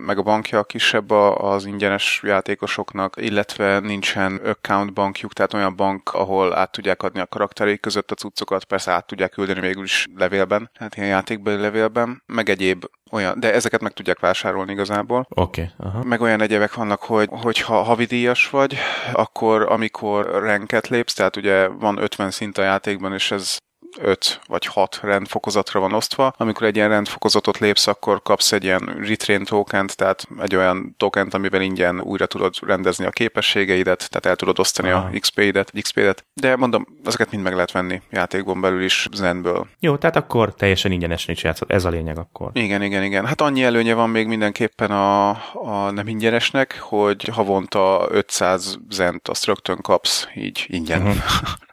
meg 0.06 0.18
a 0.18 0.22
bankja 0.22 0.64
kisebb 0.64 1.12
az 1.12 1.66
ingyenes 1.66 2.22
játékosoknak, 2.24 3.16
illetve 3.20 3.80
nincsen 3.80 4.36
account 4.36 4.94
bankjuk, 4.94 5.34
tehát 5.34 5.54
olyan 5.54 5.76
bank, 5.76 6.14
ahol 6.14 6.58
át 6.58 6.72
tudják 6.72 7.04
adni 7.04 7.20
a 7.20 7.28
karaktereik 7.28 7.80
között 7.80 8.12
a 8.12 8.16
cuccokat, 8.16 8.64
persze 8.64 8.92
át 8.92 9.08
tudják 9.08 9.32
küldeni 9.32 9.60
végül 9.60 9.84
is 9.84 10.08
levélben, 10.16 10.70
tehát 10.78 10.96
ilyen 10.96 11.10
játékbeli 11.10 11.62
levélben, 11.62 12.24
meg 12.26 12.50
egyéb 12.50 12.86
olyan, 13.12 13.40
de 13.40 13.54
ezeket 13.54 13.82
meg 13.82 13.92
tudják 13.92 14.20
vásárolni 14.20 14.72
igazából. 14.72 15.28
Oké, 15.30 15.62
okay, 15.62 15.88
aha. 15.88 16.04
Meg 16.04 16.22
olyan 16.22 16.42
egyebek 16.42 16.74
vannak, 16.74 17.02
hogy 17.02 17.28
hogyha 17.32 17.82
havidíjas 17.82 18.50
vagy, 18.50 18.78
akkor 19.14 19.62
amikor 19.62 20.42
renket 20.44 20.88
lépsz, 20.88 21.14
tehát 21.14 21.36
ugye 21.36 21.68
van 21.68 21.98
50 21.98 22.32
szint 22.32 22.58
a 22.58 22.62
játékban, 22.62 23.14
és 23.14 23.32
ez 23.32 23.58
öt 24.00 24.42
vagy 24.48 24.66
hat 24.66 25.00
rendfokozatra 25.02 25.80
van 25.80 25.94
osztva. 25.94 26.34
Amikor 26.38 26.68
egy 26.68 26.76
ilyen 26.76 26.90
rendfokozatot 26.90 27.58
lépsz, 27.58 27.88
akkor 27.88 28.22
kapsz 28.22 28.52
egy 28.52 28.64
ilyen 28.64 28.98
retrain 29.08 29.44
tokent, 29.44 29.96
tehát 29.96 30.28
egy 30.42 30.56
olyan 30.56 30.96
tokent, 30.98 31.34
amivel 31.34 31.62
ingyen 31.62 32.02
újra 32.02 32.26
tudod 32.26 32.54
rendezni 32.62 33.06
a 33.06 33.10
képességeidet, 33.10 34.10
tehát 34.10 34.26
el 34.26 34.36
tudod 34.36 34.60
osztani 34.60 34.90
Aha. 34.90 35.10
a 35.14 35.20
XP-det, 35.20 35.72
XP-det. 35.82 36.26
De 36.34 36.56
mondom, 36.56 36.88
ezeket 37.06 37.32
mind 37.32 37.44
meg 37.44 37.54
lehet 37.54 37.72
venni 37.72 38.02
játékban 38.10 38.62
belül 38.62 38.84
is 38.84 39.08
zenből. 39.14 39.68
Jó, 39.80 39.98
tehát 39.98 40.16
akkor 40.16 40.54
teljesen 40.54 40.92
ingyenesen 40.92 41.34
is 41.34 41.44
játszott, 41.44 41.72
ez 41.72 41.86
a 41.86 41.90
lényeg 41.90 42.18
akkor. 42.18 42.50
Igen, 42.54 42.82
igen, 42.82 43.04
igen. 43.04 43.26
Hát 43.26 43.42
annyi 43.42 43.64
előnye 43.64 43.94
van 43.94 44.10
még 44.10 44.28
mindenképpen 44.28 44.92
a, 44.92 45.30
a 45.54 45.92
nem 45.92 46.08
ingyenesnek, 46.08 46.80
hogy 46.80 47.30
havonta 47.32 48.08
500 48.10 48.78
zent 48.90 49.28
azt 49.28 49.46
rögtön 49.46 49.82
kapsz, 49.82 50.28
így 50.36 50.66
ingyen. 50.68 51.02
Uh-huh. 51.02 51.16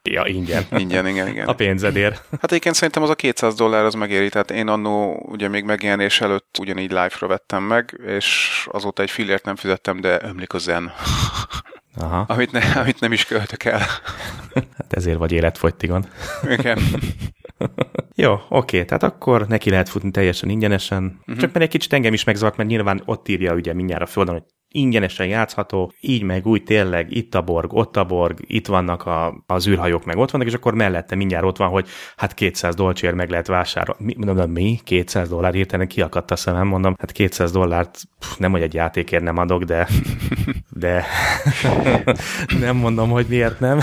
Ja, 0.02 0.26
ingyen. 0.26 0.66
ingyen, 0.82 1.06
igen, 1.06 1.28
igen. 1.28 1.48
A 1.48 1.52
pénzedért. 1.52 2.07
Hát 2.30 2.44
egyébként 2.44 2.74
szerintem 2.74 3.02
az 3.02 3.10
a 3.10 3.14
200 3.14 3.54
dollár 3.54 3.84
az 3.84 3.94
megéri, 3.94 4.28
tehát 4.28 4.50
én 4.50 4.68
annó 4.68 5.26
ugye 5.28 5.48
még 5.48 5.64
megjelenés 5.64 6.20
előtt 6.20 6.56
ugyanígy 6.60 6.90
live-ra 6.90 7.26
vettem 7.26 7.62
meg, 7.62 8.00
és 8.06 8.66
azóta 8.70 9.02
egy 9.02 9.10
fillért 9.10 9.44
nem 9.44 9.56
fizettem, 9.56 10.00
de 10.00 10.18
ömlik 10.22 10.52
a 10.52 10.58
zen. 10.58 10.92
Aha. 11.96 12.24
Amit, 12.28 12.52
ne, 12.52 12.60
amit 12.80 13.00
nem 13.00 13.12
is 13.12 13.24
költök 13.24 13.64
el. 13.64 13.82
Hát 14.54 14.92
ezért 14.92 15.18
vagy 15.18 15.32
életfogytigon. 15.32 16.04
Igen. 16.48 16.78
Jó, 18.14 18.38
oké, 18.48 18.84
tehát 18.84 19.02
akkor 19.02 19.46
neki 19.46 19.70
lehet 19.70 19.88
futni 19.88 20.10
teljesen 20.10 20.48
ingyenesen. 20.48 21.18
Uh-huh. 21.20 21.36
Csak 21.36 21.52
mert 21.52 21.64
egy 21.64 21.70
kicsit 21.70 21.92
engem 21.92 22.12
is 22.12 22.24
megzavart, 22.24 22.56
mert 22.56 22.68
nyilván 22.68 23.02
ott 23.04 23.28
írja 23.28 23.54
ugye 23.54 23.74
mindjárt 23.74 24.02
a 24.02 24.06
földön, 24.06 24.34
hogy 24.34 24.44
ingyenesen 24.70 25.26
játszható, 25.26 25.92
így 26.00 26.22
meg 26.22 26.46
úgy 26.46 26.62
tényleg, 26.62 27.16
itt 27.16 27.34
a 27.34 27.42
borg, 27.42 27.72
ott 27.72 27.96
a 27.96 28.04
borg, 28.04 28.38
itt 28.46 28.66
vannak 28.66 29.06
a, 29.06 29.44
az 29.46 29.68
űrhajók, 29.68 30.04
meg 30.04 30.16
ott 30.16 30.30
vannak, 30.30 30.46
és 30.46 30.54
akkor 30.54 30.74
mellette 30.74 31.14
mindjárt 31.14 31.44
ott 31.44 31.56
van, 31.56 31.68
hogy 31.68 31.88
hát 32.16 32.34
200 32.34 32.74
dolcsér 32.74 33.14
meg 33.14 33.30
lehet 33.30 33.46
vásárolni. 33.46 34.04
Mi, 34.04 34.24
mondom, 34.26 34.50
mi? 34.50 34.80
200 34.84 35.28
dollár? 35.28 35.54
Hirtelen 35.54 35.88
kiakadt 35.88 36.30
a 36.30 36.36
szemem, 36.36 36.66
mondom, 36.66 36.94
hát 36.98 37.12
200 37.12 37.52
dollárt 37.52 38.00
pff, 38.18 38.36
nem, 38.36 38.50
hogy 38.50 38.62
egy 38.62 38.74
játékért 38.74 39.22
nem 39.22 39.36
adok, 39.36 39.62
de, 39.62 39.88
de 40.70 41.04
nem 42.60 42.76
mondom, 42.76 43.10
hogy 43.10 43.26
miért 43.28 43.60
nem. 43.60 43.80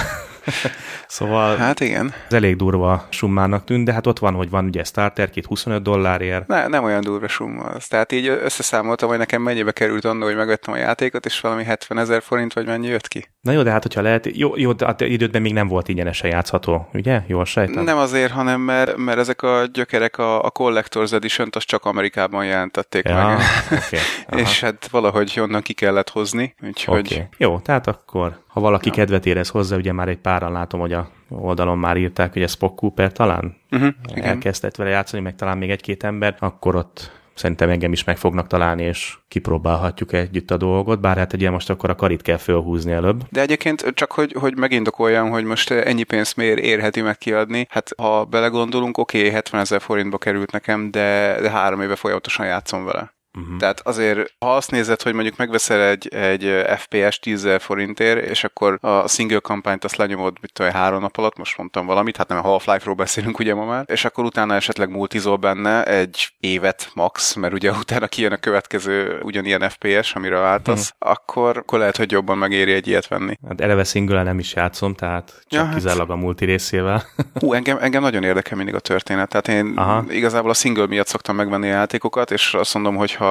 Szóval 1.08 1.58
hát 1.58 1.80
igen. 1.80 2.14
ez 2.28 2.34
elég 2.34 2.56
durva 2.56 3.08
summának 3.10 3.64
tűnt, 3.64 3.86
de 3.86 3.94
hát 3.94 4.08
ott 4.08 4.20
van, 4.20 4.34
hogy 4.34 4.50
van 4.50 4.66
ugye 4.66 4.84
starter 4.84 5.30
kit 5.30 5.46
25 5.46 5.82
dollárért. 5.82 6.48
Ne, 6.48 6.68
nem 6.68 6.84
olyan 6.84 7.02
durva 7.02 7.28
summa 7.28 7.64
az. 7.64 7.88
Tehát 7.88 8.12
így 8.12 8.28
összeszámoltam, 8.28 9.10
hogy 9.10 9.18
nekem 9.18 9.42
mennyibe 9.42 9.72
került 9.72 10.06
annól, 10.06 10.28
hogy 10.28 10.36
megvettem 10.36 10.74
a 10.74 10.78
játékot, 10.78 11.26
és 11.26 11.40
valami 11.40 11.64
70 11.64 11.98
ezer 11.98 12.22
forint, 12.22 12.54
vagy 12.54 12.66
mennyi 12.66 12.88
jött 12.88 13.08
ki. 13.08 13.30
Na 13.42 13.52
jó, 13.52 13.62
de 13.62 13.72
hát 13.72 13.82
hogyha 13.82 14.02
lehet, 14.02 14.30
jó, 14.38 14.52
jó 14.56 14.72
de 14.72 14.86
hát 14.86 15.02
idődben 15.02 15.42
még 15.42 15.54
nem 15.54 15.68
volt 15.68 15.88
ingyenesen 15.88 16.30
játszható, 16.30 16.90
ugye? 16.94 17.22
Jól 17.28 17.46
sejtem? 17.46 17.84
Nem 17.84 17.98
azért, 17.98 18.32
hanem 18.32 18.62
mert, 18.62 18.98
mert 18.98 19.18
ezek 19.18 19.42
a 19.42 19.66
gyökerek 19.74 20.18
a, 20.18 20.44
a 20.44 20.52
Collector's 20.60 21.14
Edition-t 21.14 21.56
azt 21.56 21.68
csak 21.68 21.86
Amerikában 21.86 22.46
jelentették 22.46 23.08
ja, 23.08 23.16
meg. 23.16 23.40
Okay. 23.66 24.42
és 24.42 24.60
hát 24.60 24.88
valahogy 24.88 25.40
onnan 25.40 25.62
ki 25.62 25.74
kellett 25.74 26.10
hozni, 26.10 26.56
úgyhogy... 26.62 27.12
Okay. 27.14 27.28
Jó, 27.38 27.60
tehát 27.60 27.88
akkor 27.88 28.44
ha 28.56 28.62
valaki 28.62 28.88
ja. 28.88 28.94
kedvet 28.94 29.26
érez 29.26 29.50
hozzá, 29.50 29.76
ugye 29.76 29.92
már 29.92 30.08
egy 30.08 30.18
páran 30.18 30.52
látom, 30.52 30.80
hogy 30.80 30.94
a 30.94 31.10
oldalon 31.30 31.78
már 31.78 31.98
írták, 31.98 32.34
hogy 32.34 32.44
a 32.44 32.48
Spock 32.48 32.76
Cooper 32.76 33.12
talán 33.12 33.56
uh-huh, 33.72 33.94
elkezdett 34.14 34.76
vele 34.76 34.90
játszani, 34.90 35.22
meg 35.22 35.36
talán 35.36 35.58
még 35.58 35.70
egy-két 35.70 36.04
ember, 36.04 36.36
akkor 36.40 36.76
ott 36.76 37.12
szerintem 37.34 37.70
engem 37.70 37.92
is 37.92 38.04
meg 38.04 38.18
fognak 38.18 38.48
találni, 38.48 38.84
és 38.84 39.18
kipróbálhatjuk 39.28 40.14
együtt 40.14 40.52
a 40.52 40.58
dolgot, 40.58 41.00
bár 41.00 41.18
hát 41.18 41.34
ugye 41.34 41.50
most 41.50 41.70
akkor 41.70 41.90
a 41.90 41.96
karit 41.96 42.22
kell 42.22 42.38
fölhúzni 42.38 42.92
előbb. 42.92 43.24
De 43.30 43.42
egyébként 43.42 43.92
csak, 43.94 44.12
hogy, 44.12 44.36
hogy 44.40 44.58
megindokoljam, 44.58 45.30
hogy 45.30 45.44
most 45.44 45.72
ennyi 45.72 46.04
pénzt 46.04 46.36
miért 46.36 46.60
érheti 46.60 47.02
meg 47.02 47.18
kiadni, 47.18 47.68
hát 47.70 47.90
ha 47.98 48.26
belegondolunk, 48.26 48.98
oké, 48.98 49.18
okay, 49.18 49.32
70 49.32 49.62
ezer 49.62 49.82
forintba 49.82 50.18
került 50.18 50.52
nekem, 50.52 50.92
de, 50.92 51.38
de 51.42 51.50
három 51.50 51.82
éve 51.82 51.96
folyamatosan 51.96 52.46
játszom 52.46 52.86
vele. 52.86 53.15
Uh-huh. 53.36 53.58
Tehát 53.58 53.80
azért, 53.84 54.34
ha 54.40 54.56
azt 54.56 54.72
nézed, 54.72 55.02
hogy 55.02 55.14
mondjuk 55.14 55.38
megveszel 55.38 55.82
egy, 55.82 56.08
egy 56.08 56.64
FPS 56.78 57.20
10 57.20 57.48
forintért, 57.60 58.26
és 58.30 58.44
akkor 58.44 58.78
a 58.82 59.08
single 59.08 59.40
kampányt 59.40 59.84
azt 59.84 59.96
lenyomod, 59.96 60.38
mit 60.42 60.54
tudom, 60.54 60.72
három 60.72 61.02
nap 61.02 61.18
alatt, 61.18 61.38
most 61.38 61.58
mondtam 61.58 61.86
valamit, 61.86 62.18
hát 62.18 62.28
nem 62.28 62.38
a 62.38 62.42
Half-Life-ról 62.42 62.96
beszélünk 62.96 63.40
ugye 63.40 63.54
ma 63.54 63.66
már, 63.66 63.84
és 63.88 64.06
akkor 64.06 64.24
utána 64.24 64.56
esetleg 64.56 64.90
multizol 64.90 65.36
benne 65.36 65.84
egy 65.84 66.34
évet 66.40 66.92
max, 66.94 67.34
mert 67.34 67.54
ugye 67.54 67.72
utána 67.84 68.08
kijön 68.08 68.32
a 68.32 68.38
következő 68.38 69.20
ugyanilyen 69.22 69.70
FPS, 69.70 70.14
amire 70.14 70.38
váltasz, 70.38 70.94
uh-huh. 71.00 71.18
akkor, 71.18 71.58
akkor 71.58 71.80
lehet, 71.80 71.98
hogy 71.98 72.12
jobban 72.12 72.38
megéri 72.38 72.74
egy 72.74 72.88
ilyet 72.88 73.08
venni. 73.08 73.38
Hát 73.48 73.62
eleve 73.62 73.84
single 73.84 74.24
nem 74.24 74.40
is 74.40 74.54
játszom, 74.54 74.94
tehát 74.94 75.28
csak 75.28 75.60
ja, 75.60 75.66
hát... 75.66 75.74
kizárólag 75.74 76.10
a 76.10 76.16
multi 76.16 76.46
részével. 76.46 77.04
Hú, 77.42 77.54
engem, 77.54 77.78
engem 77.82 78.02
nagyon 78.02 78.24
érdekel 78.24 78.58
mindig 78.58 78.76
a 78.76 78.80
történet, 78.80 79.30
tehát 79.30 79.48
én 79.48 79.74
Aha. 79.78 80.06
igazából 80.10 80.50
a 80.50 80.54
single 80.54 80.88
miatt 80.88 81.08
szoktam 81.08 81.36
megvenni 81.36 81.68
a 81.70 81.74
játékokat, 81.74 82.32
és 82.32 82.54
azt 82.54 82.74
mondom, 82.74 82.96
hogy 82.96 83.14
ha 83.14 83.25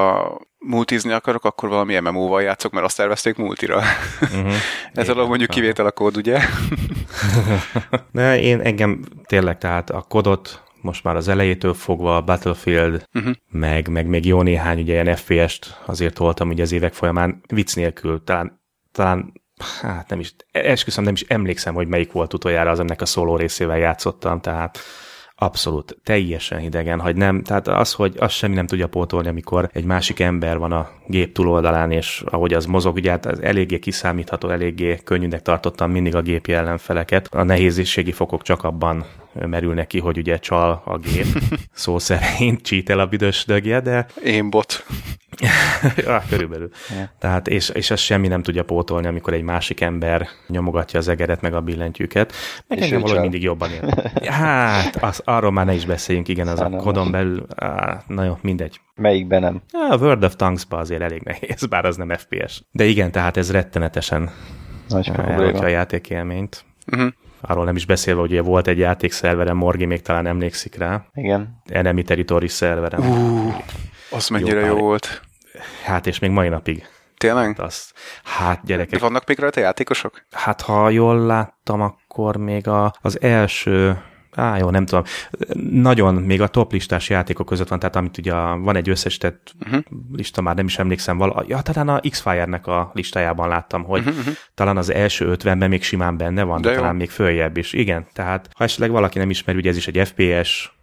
multizni 0.57 1.11
akarok, 1.11 1.45
akkor 1.45 1.69
valami 1.69 1.99
MMO-val 1.99 2.41
játszok, 2.41 2.71
mert 2.71 2.85
azt 2.85 2.97
tervezték 2.97 3.35
multira. 3.35 3.81
Uh-huh. 4.21 4.53
Ez 4.93 5.09
alól 5.09 5.27
mondjuk 5.27 5.49
kivétel 5.49 5.85
a 5.85 5.91
kód, 5.91 6.17
ugye? 6.17 6.39
ne, 8.11 8.39
én 8.39 8.59
engem 8.59 9.03
tényleg, 9.23 9.57
tehát 9.57 9.89
a 9.89 10.01
kodot 10.01 10.63
most 10.81 11.03
már 11.03 11.15
az 11.15 11.27
elejétől 11.27 11.73
fogva 11.73 12.15
a 12.15 12.21
Battlefield, 12.21 13.03
uh-huh. 13.13 13.33
meg, 13.51 13.87
meg 13.87 14.07
még 14.07 14.25
jó 14.25 14.41
néhány 14.41 14.79
ugye 14.79 14.93
ilyen 14.93 15.15
FPS-t 15.15 15.81
azért 15.85 16.17
voltam 16.17 16.49
ugye 16.49 16.63
az 16.63 16.71
évek 16.71 16.93
folyamán 16.93 17.41
vicc 17.47 17.75
nélkül, 17.75 18.23
talán, 18.23 18.61
talán 18.91 19.33
hát 19.81 20.09
nem 20.09 20.19
is, 20.19 20.35
esküszöm, 20.51 21.03
nem 21.03 21.13
is 21.13 21.21
emlékszem, 21.21 21.73
hogy 21.73 21.87
melyik 21.87 22.11
volt 22.11 22.33
utoljára 22.33 22.71
az 22.71 22.79
ennek 22.79 23.01
a 23.01 23.05
szóló 23.05 23.35
részével 23.35 23.77
játszottam, 23.77 24.41
tehát 24.41 24.79
abszolút 25.35 25.97
teljesen 26.03 26.59
hidegen, 26.59 26.99
hogy 26.99 27.15
nem, 27.15 27.43
tehát 27.43 27.67
az, 27.67 27.93
hogy 27.93 28.15
az 28.19 28.31
semmi 28.31 28.55
nem 28.55 28.67
tudja 28.67 28.87
pótolni, 28.87 29.27
amikor 29.27 29.69
egy 29.73 29.85
másik 29.85 30.19
ember 30.19 30.57
van 30.57 30.71
a 30.71 30.89
gép 31.07 31.33
túloldalán, 31.33 31.91
és 31.91 32.23
ahogy 32.25 32.53
az 32.53 32.65
mozog, 32.65 32.95
ugye 32.95 33.09
hát 33.09 33.25
az 33.25 33.41
eléggé 33.41 33.79
kiszámítható, 33.79 34.49
eléggé 34.49 34.99
könnyűnek 35.03 35.41
tartottam 35.41 35.91
mindig 35.91 36.15
a 36.15 36.21
gépi 36.21 36.53
ellenfeleket. 36.53 37.27
A 37.31 37.43
nehézségi 37.43 38.11
fokok 38.11 38.41
csak 38.41 38.63
abban 38.63 39.05
merülnek 39.47 39.87
ki, 39.87 39.99
hogy 39.99 40.17
ugye 40.17 40.37
csal 40.37 40.81
a 40.85 40.97
gép, 40.97 41.25
szó 41.73 41.99
szerint 41.99 42.61
csítel 42.61 42.99
a 42.99 43.05
büdös 43.05 43.45
dögje, 43.45 43.79
de... 43.79 44.05
Én 44.23 44.49
bot. 44.49 44.85
ja, 46.05 46.23
körülbelül. 46.29 46.69
Yeah. 46.89 47.07
Tehát, 47.19 47.47
és, 47.47 47.69
és 47.69 47.91
ez 47.91 47.99
semmi 47.99 48.27
nem 48.27 48.43
tudja 48.43 48.63
pótolni, 48.63 49.07
amikor 49.07 49.33
egy 49.33 49.41
másik 49.41 49.81
ember 49.81 50.27
nyomogatja 50.47 50.99
az 50.99 51.07
egeret, 51.07 51.41
meg 51.41 51.53
a 51.53 51.61
billentyűket. 51.61 52.33
Meg 52.67 52.81
engem 52.81 53.01
valahogy 53.01 53.21
mindig 53.21 53.43
jobban 53.43 53.69
ér. 53.71 53.83
Hát, 54.25 54.95
az, 55.03 55.21
arról 55.25 55.51
már 55.51 55.65
ne 55.65 55.73
is 55.73 55.85
beszéljünk, 55.85 56.27
igen, 56.27 56.47
az 56.47 56.57
Szállom 56.57 56.79
a 56.79 56.81
kodon 56.81 57.11
belül, 57.11 57.45
á, 57.55 58.03
na 58.07 58.23
jó, 58.23 58.37
mindegy. 58.41 58.79
Melyikben 58.95 59.41
nem? 59.41 59.61
A 59.89 59.97
World 59.97 60.23
of 60.23 60.35
Tanks-ba 60.35 60.77
azért 60.77 61.01
elég 61.01 61.21
nehéz, 61.21 61.65
bár 61.65 61.85
az 61.85 61.95
nem 61.95 62.09
FPS. 62.09 62.63
De 62.71 62.83
igen, 62.83 63.11
tehát 63.11 63.37
ez 63.37 63.51
rettenetesen 63.51 64.29
Nagy 64.89 65.11
a 65.55 65.67
játékélményt. 65.67 66.65
Uh-huh. 66.91 67.11
Arról 67.47 67.65
nem 67.65 67.75
is 67.75 67.85
beszélve, 67.85 68.19
hogy 68.19 68.31
ugye 68.31 68.41
volt 68.41 68.67
egy 68.67 68.77
játékszerverem, 68.77 69.57
Morgi 69.57 69.85
még 69.85 70.01
talán 70.01 70.27
emlékszik 70.27 70.75
rá. 70.75 71.05
Igen. 71.13 71.61
Enemy 71.65 72.03
Territory 72.03 72.47
szerverem. 72.47 72.99
Uh, 72.99 73.55
az 74.11 74.27
mennyire 74.27 74.59
jó, 74.59 74.65
jó 74.65 74.75
volt. 74.75 75.21
Hát 75.83 76.07
és 76.07 76.19
még 76.19 76.29
mai 76.29 76.49
napig. 76.49 76.87
Tényleg? 77.17 77.45
Hát, 77.45 77.59
azt, 77.59 77.93
hát 78.23 78.65
gyerekek. 78.65 78.99
De 78.99 79.05
vannak 79.05 79.27
még 79.27 79.39
rajta 79.39 79.59
játékosok? 79.59 80.25
Hát 80.31 80.61
ha 80.61 80.89
jól 80.89 81.19
láttam, 81.19 81.81
akkor 81.81 82.37
még 82.37 82.67
a, 82.67 82.93
az 83.01 83.21
első 83.21 84.01
Á, 84.35 84.57
jó, 84.57 84.69
nem 84.69 84.85
tudom. 84.85 85.03
Nagyon, 85.71 86.15
még 86.15 86.41
a 86.41 86.47
top 86.47 86.71
listás 86.71 87.09
játékok 87.09 87.45
között 87.45 87.67
van, 87.67 87.79
tehát 87.79 87.95
amit 87.95 88.17
ugye 88.17 88.33
van 88.33 88.75
egy 88.75 88.89
összesített 88.89 89.53
uh-huh. 89.65 89.83
lista, 90.13 90.41
már 90.41 90.55
nem 90.55 90.65
is 90.65 90.77
emlékszem, 90.77 91.17
vala, 91.17 91.43
ja, 91.47 91.61
talán 91.61 91.89
a 91.89 91.99
X-Fire-nek 92.09 92.67
a 92.67 92.91
listájában 92.93 93.47
láttam, 93.47 93.83
hogy 93.83 94.07
uh-huh. 94.07 94.33
talán 94.53 94.77
az 94.77 94.91
első 94.91 95.25
ötvenben 95.25 95.69
még 95.69 95.83
simán 95.83 96.17
benne 96.17 96.43
van, 96.43 96.61
de, 96.61 96.69
de 96.69 96.75
talán 96.75 96.95
még 96.95 97.09
följebb 97.09 97.57
is. 97.57 97.73
Igen, 97.73 98.07
tehát 98.13 98.49
ha 98.53 98.63
esetleg 98.63 98.91
valaki 98.91 99.17
nem 99.17 99.29
ismeri, 99.29 99.57
ugye 99.57 99.69
ez 99.69 99.77
is 99.77 99.87
egy 99.87 100.07
FPS, 100.07 100.73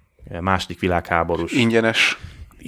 második 0.41 0.81
világháborús. 0.81 1.53
Ingyenes. 1.53 2.19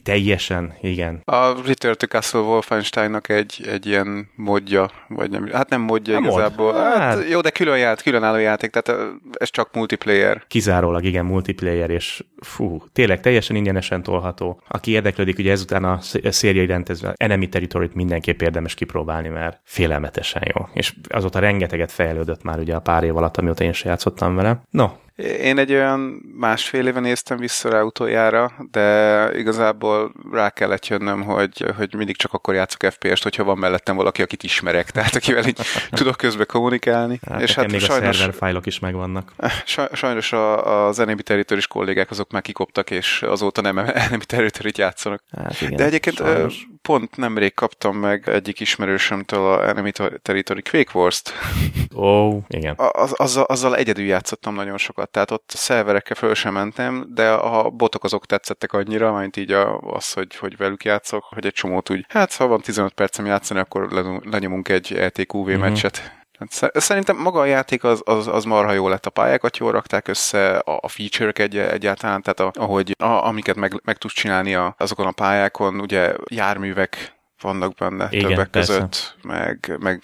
Teljesen, 0.03 0.75
igen. 0.81 1.21
A 1.25 1.63
Return 1.67 1.97
to 1.97 2.07
Castle 2.07 2.41
Wolfensteinnak 2.41 3.29
egy, 3.29 3.65
egy 3.71 3.87
ilyen 3.87 4.29
modja, 4.35 4.91
vagy 5.09 5.31
nem, 5.31 5.49
hát 5.53 5.69
nem 5.69 5.81
modja 5.81 6.15
nem 6.15 6.25
igazából. 6.25 6.73
Mod. 6.73 6.83
Hát, 6.83 6.97
hát, 6.97 7.29
jó, 7.31 7.41
de 7.41 7.51
külön 7.51 7.79
járt, 7.79 8.03
különálló 8.03 8.39
játék, 8.39 8.71
tehát 8.71 9.01
ez 9.33 9.51
csak 9.51 9.75
multiplayer. 9.75 10.45
Kizárólag, 10.49 11.05
igen, 11.05 11.25
multiplayer, 11.25 11.91
és 11.91 12.25
fú, 12.41 12.83
tényleg 12.93 13.21
teljesen 13.21 13.57
ingyenesen 13.57 14.03
tolható. 14.03 14.61
Aki 14.69 14.91
érdeklődik, 14.91 15.39
ugye 15.39 15.51
ezután 15.51 15.85
a 15.85 15.99
szériai 16.31 16.67
rendezve, 16.67 17.15
Enemy 17.17 17.49
territory 17.49 17.91
mindenképp 17.95 18.41
érdemes 18.41 18.75
kipróbálni, 18.75 19.29
mert 19.29 19.61
félelmetesen 19.65 20.43
jó. 20.55 20.69
És 20.73 20.95
azóta 21.09 21.39
rengeteget 21.39 21.93
fejlődött 21.93 22.43
már 22.43 22.59
ugye 22.59 22.75
a 22.75 22.81
pár 22.81 23.05
év 23.05 23.17
alatt, 23.17 23.37
amióta 23.37 23.65
én 23.65 23.73
se 23.73 23.89
játszottam 23.89 24.35
vele. 24.35 24.63
No, 24.71 24.91
Én 25.17 25.59
egy 25.59 25.73
olyan 25.73 26.01
másfél 26.37 26.87
éve 26.87 27.01
néztem 27.01 27.37
vissza 27.37 27.69
rá 27.69 27.83
utoljára, 27.83 28.53
de 28.71 29.29
igazából 29.39 30.13
rá 30.33 30.51
kellett 30.51 30.87
jönnöm, 30.87 31.23
hogy, 31.23 31.65
hogy 31.77 31.95
mindig 31.95 32.17
csak 32.17 32.33
akkor 32.33 32.55
játszok 32.55 32.93
FPS-t, 32.93 33.23
hogyha 33.23 33.45
van 33.45 33.59
mellettem 33.59 33.97
valaki, 33.97 34.23
akit 34.23 34.43
ismerek, 34.43 34.91
tehát 34.91 35.15
akivel 35.15 35.47
így 35.47 35.59
tudok 35.91 36.17
közbe 36.17 36.45
kommunikálni. 36.45 37.21
Hát, 37.29 37.41
és 37.41 37.55
hát 37.55 37.71
még 37.71 37.81
sajnos, 37.81 38.09
a 38.09 38.13
server 38.13 38.35
fájlok 38.35 38.67
is 38.67 38.79
megvannak. 38.79 39.33
Sajnos 39.93 40.33
a, 40.33 40.87
az 40.87 40.99
enemy 40.99 41.23
territory 41.23 41.61
kollégák 41.69 42.11
azok 42.11 42.31
már 42.33 42.43
kikoptak, 42.43 42.91
és 42.91 43.23
azóta 43.23 43.61
nem 43.61 43.79
enemy 44.09 44.25
territory 44.25 44.73
játszanak. 44.77 45.23
Hát 45.37 45.61
igen, 45.61 45.77
de 45.77 45.85
egyébként 45.85 46.17
sajnos. 46.17 46.67
pont 46.83 47.17
nemrég 47.17 47.55
kaptam 47.55 47.97
meg 47.97 48.29
egyik 48.29 48.61
ismerősömtől 48.61 49.47
a 49.47 49.69
enemy 49.69 49.93
territory 50.23 50.63
Quake 50.63 50.91
Wars-t. 50.99 51.33
Ó, 51.95 52.03
oh, 52.07 52.43
igen. 52.49 52.75
Az, 52.77 53.13
azzal, 53.17 53.45
azzal 53.45 53.77
egyedül 53.77 54.05
játszottam 54.05 54.55
nagyon 54.55 54.79
sokat, 54.79 55.04
tehát 55.11 55.31
ott 55.31 55.51
szerverekkel 55.55 56.17
föl 56.17 56.35
sem 56.35 56.53
mentem, 56.53 57.07
de 57.09 57.31
a 57.31 57.71
botok 57.71 58.05
azok 58.05 58.27
tetszettek 58.27 58.73
annyira, 58.73 59.13
mint 59.13 59.37
így 59.37 59.53
az, 59.81 60.13
hogy, 60.13 60.37
hogy 60.37 60.57
velük 60.57 60.85
játszok, 60.85 61.25
hogy 61.25 61.47
egy 61.47 61.53
csomót 61.53 61.91
úgy, 61.91 62.05
hát 62.09 62.35
ha 62.35 62.47
van 62.47 62.61
15 62.61 62.93
percem 62.93 63.27
játszani, 63.27 63.61
akkor 63.61 63.91
lenyomunk 64.31 64.69
egy 64.69 64.91
LTQV 64.91 65.49
mm-hmm. 65.49 65.61
meccset. 65.61 66.23
Hát 66.39 66.81
szerintem 66.81 67.17
maga 67.17 67.41
a 67.41 67.45
játék 67.45 67.85
az, 67.85 68.03
az, 68.05 68.27
az 68.27 68.45
marha 68.45 68.73
jó 68.73 68.89
lett, 68.89 69.07
a 69.07 69.11
pályákat 69.11 69.57
jól 69.57 69.73
rakták 69.73 70.09
össze, 70.09 70.57
a, 70.57 70.79
a 70.83 70.89
feature-ek 70.89 71.39
egy, 71.39 71.57
egyáltalán, 71.57 72.23
tehát 72.23 72.41
a, 72.57 72.61
ahogy 72.63 72.95
a, 72.99 73.05
amiket 73.05 73.57
meg, 73.57 73.81
meg 73.85 73.97
tudsz 73.97 74.15
csinálni 74.15 74.55
a, 74.55 74.75
azokon 74.79 75.07
a 75.07 75.13
pályákon, 75.13 75.81
ugye 75.81 76.15
járművek 76.31 77.14
vannak 77.45 77.75
benne 77.75 78.09
Igen, 78.11 78.29
többek 78.29 78.49
persze. 78.49 78.73
között, 78.73 79.17
meg, 79.23 79.77
meg 79.81 80.03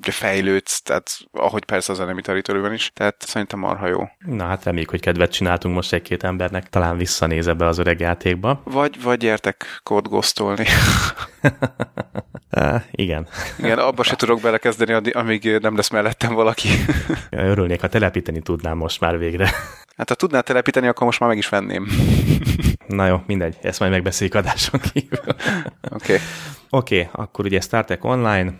fejlődsz, 0.00 0.82
tehát 0.82 1.18
ahogy 1.32 1.64
persze 1.64 1.92
az 1.92 2.00
enemy 2.00 2.20
territory 2.20 2.74
is, 2.74 2.90
tehát 2.94 3.22
szerintem 3.26 3.58
marha 3.58 3.86
jó. 3.86 4.08
Na 4.18 4.46
hát 4.46 4.64
reméljük, 4.64 4.90
hogy 4.90 5.00
kedvet 5.00 5.32
csináltunk 5.32 5.74
most 5.74 5.92
egy-két 5.92 6.22
embernek, 6.22 6.68
talán 6.68 6.96
visszanéz 6.96 7.46
ebbe 7.46 7.66
az 7.66 7.78
öreg 7.78 8.00
játékba. 8.00 8.60
Vagy, 8.64 9.02
vagy 9.02 9.18
gyertek 9.18 9.80
kódgosztolni. 9.82 10.64
uh, 12.52 12.82
igen. 12.90 13.28
Igen, 13.58 13.78
abba 13.78 14.02
se 14.02 14.16
tudok 14.16 14.40
belekezdeni, 14.40 15.10
amíg 15.10 15.58
nem 15.60 15.76
lesz 15.76 15.90
mellettem 15.90 16.34
valaki. 16.34 16.68
Örülnék, 17.30 17.80
ha 17.80 17.88
telepíteni 17.88 18.40
tudnám 18.40 18.76
most 18.76 19.00
már 19.00 19.18
végre. 19.18 19.50
Hát 19.96 20.08
ha 20.08 20.14
tudnál 20.14 20.42
telepíteni, 20.42 20.86
akkor 20.86 21.06
most 21.06 21.20
már 21.20 21.28
meg 21.28 21.38
is 21.38 21.48
venném. 21.48 21.86
Na 22.86 23.06
jó, 23.06 23.22
mindegy, 23.26 23.56
ezt 23.62 23.80
majd 23.80 23.92
megbeszéljük 23.92 24.34
adáson 24.34 24.80
kívül. 24.92 25.18
Oké. 25.24 25.34
Okay. 25.90 26.18
Oké, 26.70 27.00
okay, 27.00 27.24
akkor 27.24 27.44
ugye 27.44 27.60
Star 27.60 27.84
Trek 27.84 28.04
Online. 28.04 28.54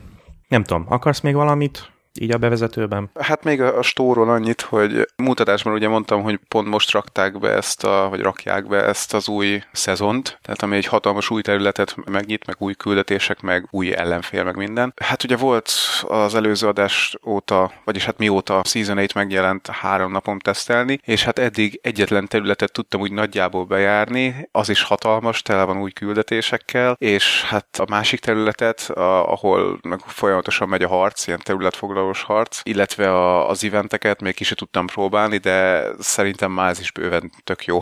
Nem 0.49 0.63
tudom, 0.65 0.85
akarsz 0.89 1.21
még 1.21 1.35
valamit? 1.35 1.93
Így 2.21 2.31
a 2.31 2.39
bevezetőben? 2.39 3.11
Hát 3.21 3.45
még 3.45 3.61
a, 3.61 3.79
a 3.79 3.83
stóról 3.83 4.31
annyit, 4.31 4.61
hogy 4.61 5.09
mutatásban 5.17 5.73
ugye 5.73 5.89
mondtam, 5.89 6.23
hogy 6.23 6.41
pont 6.49 6.69
most 6.69 6.93
rakták 6.93 7.39
be 7.39 7.49
ezt 7.49 7.85
a, 7.85 8.07
vagy 8.11 8.21
rakják 8.21 8.67
be 8.67 8.85
ezt 8.85 9.15
az 9.15 9.29
új 9.29 9.63
szezont, 9.73 10.39
tehát 10.43 10.63
ami 10.63 10.77
egy 10.77 10.87
hatalmas 10.87 11.31
új 11.31 11.43
területet 11.43 11.97
megnyit, 12.11 12.47
meg 12.47 12.57
új 12.59 12.75
küldetések, 12.75 13.41
meg 13.41 13.67
új 13.71 13.97
ellenfél, 13.97 14.45
meg 14.45 14.57
minden. 14.57 14.95
Hát 14.97 15.25
ugye 15.25 15.37
volt 15.37 15.73
az 16.03 16.35
előző 16.35 16.67
adás 16.67 17.17
óta, 17.27 17.73
vagyis 17.85 18.05
hát 18.05 18.19
mióta 18.19 18.59
a 18.59 18.65
Season 18.65 18.97
8 18.97 19.13
megjelent, 19.13 19.67
három 19.67 20.13
napom 20.13 20.39
tesztelni, 20.39 21.01
és 21.05 21.25
hát 21.25 21.39
eddig 21.39 21.81
egyetlen 21.83 22.27
területet 22.27 22.73
tudtam 22.73 23.01
úgy 23.01 23.13
nagyjából 23.13 23.65
bejárni, 23.65 24.49
az 24.53 24.69
is 24.69 24.83
hatalmas, 24.83 25.43
tele 25.43 25.65
van 25.65 25.81
új 25.81 25.91
küldetésekkel, 25.91 26.97
és 26.99 27.43
hát 27.43 27.67
a 27.79 27.85
másik 27.89 28.21
területet, 28.21 28.81
a, 28.81 29.33
ahol 29.33 29.79
meg 29.83 29.99
folyamatosan 30.07 30.69
megy 30.69 30.83
a 30.83 30.89
harc, 30.89 31.27
ilyen 31.27 31.41
területfoglaló 31.43 32.00
valós 32.01 32.23
harc, 32.23 32.61
illetve 32.63 33.11
a, 33.11 33.49
az 33.49 33.65
eventeket 33.65 34.21
még 34.21 34.35
ki 34.35 34.45
sem 34.45 34.57
tudtam 34.57 34.87
próbálni, 34.87 35.37
de 35.37 35.85
szerintem 35.99 36.53
már 36.53 36.71
ez 36.71 36.81
is 36.81 36.93
bőven 36.93 37.33
tök 37.45 37.65
jó. 37.65 37.79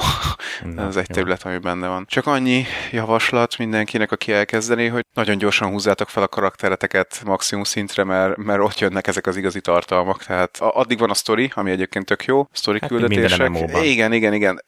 Na, 0.74 0.86
ez 0.86 0.96
egy 0.96 1.06
jó. 1.08 1.14
terület, 1.14 1.42
ami 1.42 1.58
benne 1.58 1.88
van. 1.88 2.04
Csak 2.08 2.26
annyi 2.26 2.64
javaslat 2.90 3.58
mindenkinek, 3.58 4.12
aki 4.12 4.32
elkezdeni, 4.32 4.86
hogy 4.86 5.04
nagyon 5.14 5.38
gyorsan 5.38 5.70
húzzátok 5.70 6.08
fel 6.08 6.22
a 6.22 6.28
karaktereteket 6.28 7.22
maximum 7.24 7.64
szintre, 7.64 8.04
mert, 8.04 8.36
mert 8.36 8.60
ott 8.60 8.78
jönnek 8.78 9.06
ezek 9.06 9.26
az 9.26 9.36
igazi 9.36 9.60
tartalmak. 9.60 10.24
Tehát 10.24 10.58
addig 10.60 10.98
van 10.98 11.10
a 11.10 11.14
story, 11.14 11.50
ami 11.54 11.70
egyébként 11.70 12.06
tök 12.06 12.24
jó, 12.24 12.46
story 12.52 12.78
hát 12.80 12.90
küldetések. 12.90 13.50
Igen, 13.82 14.12
igen, 14.12 14.32
igen. 14.32 14.62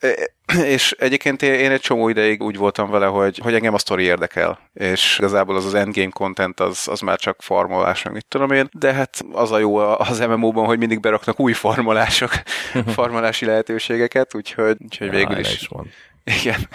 És 0.74 0.94
egyébként 0.98 1.42
én 1.42 1.70
egy 1.70 1.80
csomó 1.80 2.08
ideig 2.08 2.42
úgy 2.42 2.56
voltam 2.56 2.90
vele, 2.90 3.06
hogy, 3.06 3.38
hogy 3.42 3.54
engem 3.54 3.74
a 3.74 3.78
sztori 3.78 4.02
érdekel, 4.02 4.58
és 4.74 5.16
igazából 5.18 5.56
az 5.56 5.64
az 5.64 5.74
endgame 5.74 6.10
content 6.10 6.60
az, 6.60 6.88
az 6.88 7.00
már 7.00 7.18
csak 7.18 7.42
farmolás, 7.42 8.02
meg 8.02 8.12
mit 8.12 8.26
tudom 8.28 8.50
én, 8.50 8.68
de 8.72 8.92
hát 8.92 9.24
az 9.32 9.52
a 9.52 9.58
jó 9.58 9.76
az 9.76 10.18
MMO-ban, 10.18 10.66
hogy 10.66 10.78
mindig 10.78 11.00
beraknak 11.00 11.40
új 11.40 11.52
formolások, 11.52 12.30
formolási 12.96 13.44
lehetőségeket, 13.44 14.34
úgyhogy, 14.34 14.76
úgyhogy 14.78 15.10
végül 15.10 15.38
is. 15.38 15.52
is 15.52 15.68
mond. 15.68 15.86
Igen. 16.40 16.68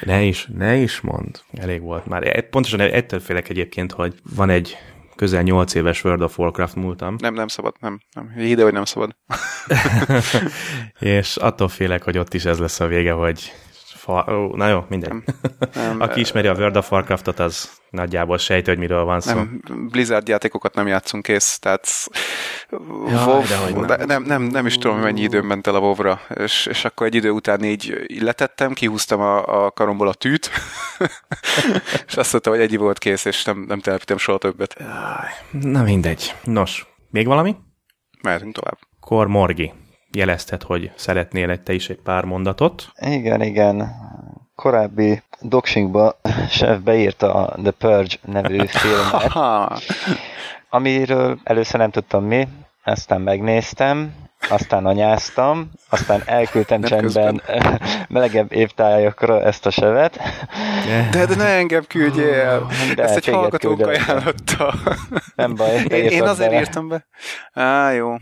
Ne 0.00 0.22
is, 0.22 0.48
ne 0.56 0.74
is 0.74 1.00
mond. 1.00 1.40
Elég 1.60 1.80
volt 1.80 2.06
már. 2.06 2.40
Pontosan 2.40 2.80
ettől 2.80 3.20
félek 3.20 3.48
egyébként, 3.48 3.92
hogy 3.92 4.14
van 4.34 4.50
egy 4.50 4.76
közel 5.16 5.42
8 5.42 5.74
éves 5.74 6.04
World 6.04 6.22
of 6.22 6.38
Warcraft 6.38 6.74
múltam. 6.74 7.16
Nem, 7.18 7.34
nem 7.34 7.48
szabad, 7.48 7.74
nem. 7.80 8.00
nem. 8.12 8.32
Ide, 8.38 8.62
hogy 8.62 8.72
nem 8.72 8.84
szabad. 8.84 9.16
és 10.98 11.36
attól 11.36 11.68
félek, 11.68 12.02
hogy 12.02 12.18
ott 12.18 12.34
is 12.34 12.44
ez 12.44 12.58
lesz 12.58 12.80
a 12.80 12.86
vége, 12.86 13.12
hogy 13.12 13.52
fa... 14.06 14.24
Ó, 14.28 14.56
na 14.56 14.68
jó, 14.68 14.84
mindegy. 14.88 15.08
Nem, 15.08 15.24
nem, 15.74 16.00
Aki 16.08 16.20
ismeri 16.20 16.46
a 16.46 16.54
World 16.54 16.76
of 16.76 16.92
Warcraftot, 16.92 17.38
az 17.38 17.70
nagyjából 17.96 18.38
sejti, 18.38 18.70
hogy 18.70 18.78
miről 18.78 19.04
van 19.04 19.20
szó. 19.20 19.34
Nem, 19.34 19.60
Blizzard 19.90 20.28
játékokat 20.28 20.74
nem 20.74 20.86
játszunk 20.86 21.22
kész, 21.22 21.58
tehát 21.58 21.88
ja, 23.08 23.24
WoW, 23.26 23.86
de 23.86 23.96
nem. 23.96 24.06
nem, 24.06 24.22
nem, 24.22 24.42
nem 24.42 24.66
is 24.66 24.78
tudom, 24.78 24.98
mennyi 24.98 25.20
időm 25.20 25.46
ment 25.46 25.66
el 25.66 25.74
a 25.74 25.78
WoW-ra, 25.78 26.20
és, 26.34 26.66
és 26.66 26.84
akkor 26.84 27.06
egy 27.06 27.14
idő 27.14 27.30
után 27.30 27.64
így 27.64 28.06
letettem, 28.20 28.72
kihúztam 28.72 29.20
a, 29.20 29.64
a 29.64 29.70
karomból 29.70 30.08
a 30.08 30.14
tűt, 30.14 30.50
és 32.06 32.16
azt 32.16 32.32
mondtam, 32.32 32.52
hogy 32.52 32.62
egy 32.62 32.78
volt 32.78 32.98
kész, 32.98 33.24
és 33.24 33.44
nem, 33.44 33.64
nem 33.68 33.80
telepítem 33.80 34.18
soha 34.18 34.38
többet. 34.38 34.76
Na 35.50 35.82
mindegy. 35.82 36.34
Nos, 36.44 36.86
még 37.10 37.26
valami? 37.26 37.56
Mehetünk 38.22 38.54
tovább. 38.54 38.78
Kor 39.00 39.26
Morgi 39.26 39.72
jelezted, 40.12 40.62
hogy 40.62 40.90
szeretnél 40.94 41.50
egy 41.50 41.62
te 41.62 41.72
is 41.72 41.88
egy 41.88 42.00
pár 42.00 42.24
mondatot. 42.24 42.92
Igen, 43.00 43.42
igen. 43.42 43.90
Korábbi 44.56 45.22
doxingba 45.40 46.20
Chef 46.48 46.78
beírta 46.78 47.34
a 47.34 47.58
The 47.62 47.70
Purge 47.70 48.16
nevű 48.24 48.66
filmet, 48.66 49.32
amiről 50.76 51.38
először 51.44 51.80
nem 51.80 51.90
tudtam 51.90 52.24
mi, 52.24 52.48
aztán 52.84 53.20
megnéztem, 53.20 54.14
aztán 54.50 54.86
anyáztam, 54.86 55.70
aztán 55.88 56.22
elküldtem 56.26 56.80
nem 56.80 56.88
csendben 56.88 57.42
közben. 57.46 57.80
melegebb 58.08 58.52
évtájakra 58.52 59.42
ezt 59.42 59.66
a 59.66 59.70
sevet. 59.70 60.18
De, 61.10 61.26
de 61.26 61.34
ne 61.34 61.44
engem 61.44 61.84
küldjél! 61.88 62.66
De 62.94 63.02
ezt 63.02 63.16
egy 63.16 63.26
hallgatók 63.26 63.86
ajánlotta. 63.86 64.74
Nem 65.34 65.54
baj. 65.54 65.84
Én, 65.88 66.04
én 66.04 66.22
azért 66.22 66.48
bele. 66.50 66.60
írtam 66.60 66.88
be. 66.88 67.06
Á, 67.52 67.90
jó 67.90 68.14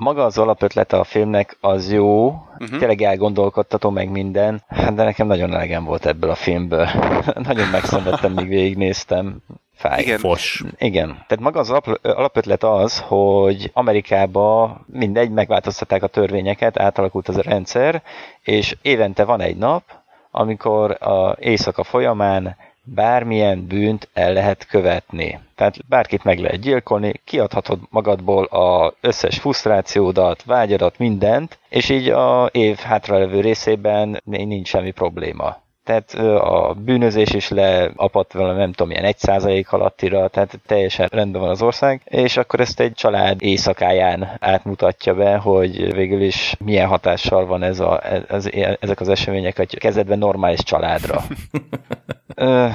maga 0.00 0.24
az 0.24 0.38
alapötlete 0.38 0.98
a 0.98 1.04
filmnek 1.04 1.56
az 1.60 1.92
jó, 1.92 2.26
uh-huh. 2.26 2.78
tényleg 2.78 3.02
elgondolkodtató 3.02 3.90
meg 3.90 4.10
minden, 4.10 4.62
de 4.68 5.04
nekem 5.04 5.26
nagyon 5.26 5.54
elegem 5.54 5.84
volt 5.84 6.06
ebből 6.06 6.30
a 6.30 6.34
filmből. 6.34 6.88
nagyon 7.48 7.68
megszenvedtem, 7.68 8.32
míg 8.32 8.48
végignéztem. 8.48 9.36
Fáj. 9.74 10.02
Igen. 10.02 10.18
Fos. 10.18 10.64
Igen. 10.78 11.08
Tehát 11.08 11.40
maga 11.40 11.60
az 11.60 11.70
alapötlet 12.02 12.64
az, 12.64 12.98
hogy 12.98 13.70
Amerikában 13.74 14.84
mindegy, 14.86 15.30
megváltoztatták 15.30 16.02
a 16.02 16.06
törvényeket, 16.06 16.80
átalakult 16.80 17.28
az 17.28 17.36
a 17.36 17.42
rendszer, 17.42 18.02
és 18.42 18.76
évente 18.82 19.24
van 19.24 19.40
egy 19.40 19.56
nap, 19.56 19.82
amikor 20.30 20.96
a 21.02 21.36
éjszaka 21.38 21.82
folyamán 21.82 22.56
bármilyen 22.94 23.66
bűnt 23.66 24.08
el 24.12 24.32
lehet 24.32 24.66
követni. 24.66 25.40
Tehát 25.54 25.86
bárkit 25.88 26.24
meg 26.24 26.38
lehet 26.38 26.60
gyilkolni, 26.60 27.12
kiadhatod 27.24 27.78
magadból 27.90 28.44
az 28.44 28.92
összes 29.00 29.38
frusztrációdat, 29.38 30.42
vágyadat, 30.44 30.98
mindent, 30.98 31.58
és 31.68 31.88
így 31.88 32.08
a 32.08 32.46
év 32.52 32.76
hátralevő 32.76 33.40
részében 33.40 34.20
nincs 34.24 34.68
semmi 34.68 34.90
probléma 34.90 35.56
tehát 35.90 36.14
a 36.38 36.74
bűnözés 36.74 37.30
is 37.30 37.48
leapadt 37.48 38.32
vele 38.32 38.52
nem 38.52 38.72
tudom, 38.72 38.90
ilyen 38.90 39.04
egy 39.04 39.18
százalék 39.18 39.72
alattira, 39.72 40.28
tehát 40.28 40.60
teljesen 40.66 41.08
rendben 41.12 41.40
van 41.40 41.50
az 41.50 41.62
ország, 41.62 42.00
és 42.04 42.36
akkor 42.36 42.60
ezt 42.60 42.80
egy 42.80 42.92
család 42.92 43.42
éjszakáján 43.42 44.36
átmutatja 44.40 45.14
be, 45.14 45.36
hogy 45.36 45.94
végül 45.94 46.22
is 46.22 46.54
milyen 46.64 46.88
hatással 46.88 47.46
van 47.46 47.62
ez 47.62 47.80
a, 47.80 48.00
ez, 48.28 48.48
ezek 48.80 49.00
az 49.00 49.08
események 49.08 49.58
egy 49.58 49.78
kezdetben 49.78 50.18
normális 50.18 50.62
családra. 50.62 51.22
Ö, 52.34 52.66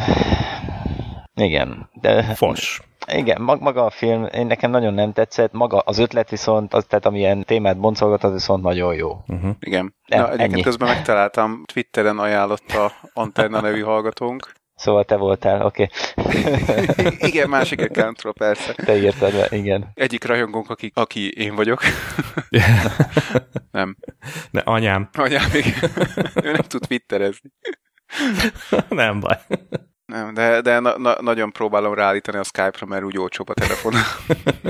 igen. 1.36 1.90
De, 1.94 2.24
Fos. 2.24 2.82
Igen, 3.12 3.42
maga 3.42 3.86
a 3.86 3.90
film, 3.90 4.26
én 4.26 4.46
nekem 4.46 4.72
nagyon 4.72 4.94
nem 4.94 5.14
tetszett, 5.14 5.52
maga 5.52 5.78
az 5.78 5.98
ötlet 5.98 6.30
viszont, 6.30 6.74
az, 6.74 6.86
tehát 6.86 7.06
amilyen 7.06 7.44
témát 7.44 7.80
boncolgat, 7.80 8.24
az 8.24 8.32
viszont 8.32 8.64
nagyon 8.64 8.96
jó. 8.96 9.18
Uh-huh. 9.28 9.56
Igen. 9.60 9.96
Na, 10.06 10.26
egyébként 10.26 10.52
ennyi. 10.52 10.62
közben 10.62 10.88
megtaláltam, 10.88 11.64
Twitteren 11.74 12.20
ajánlott 12.20 12.72
a 12.72 12.92
Antenna 13.14 13.62
nevű 13.62 13.82
hallgatónk, 13.82 14.54
Szóval 14.76 15.04
te 15.04 15.16
voltál, 15.16 15.66
oké. 15.66 15.88
Okay. 16.16 17.18
igen, 17.30 17.50
másik 17.50 17.82
accountról 17.82 18.34
persze. 18.34 18.74
Te 18.74 18.98
írtad 18.98 19.32
be, 19.32 19.58
igen. 19.58 19.92
Egyik 19.94 20.24
rajongónk, 20.24 20.70
aki, 20.70 20.92
aki 20.94 21.32
én 21.32 21.56
vagyok. 21.56 21.82
nem. 23.72 23.98
Ne, 24.52 24.60
anyám. 24.60 25.10
Anyám, 25.14 25.50
igen. 25.54 25.92
ő 26.44 26.52
nem 26.52 26.62
tud 26.68 26.82
twitterezni. 26.88 27.52
nem 28.90 29.20
baj. 29.20 29.38
Nem, 30.06 30.34
de, 30.34 30.62
de 30.62 30.80
na, 30.80 30.98
na, 30.98 31.22
nagyon 31.22 31.52
próbálom 31.52 31.94
ráállítani 31.94 32.38
a 32.38 32.44
Skype-ra, 32.44 32.86
mert 32.86 33.04
úgy 33.04 33.18
olcsóbb 33.18 33.50
a 33.50 33.54
telefon. 33.54 33.94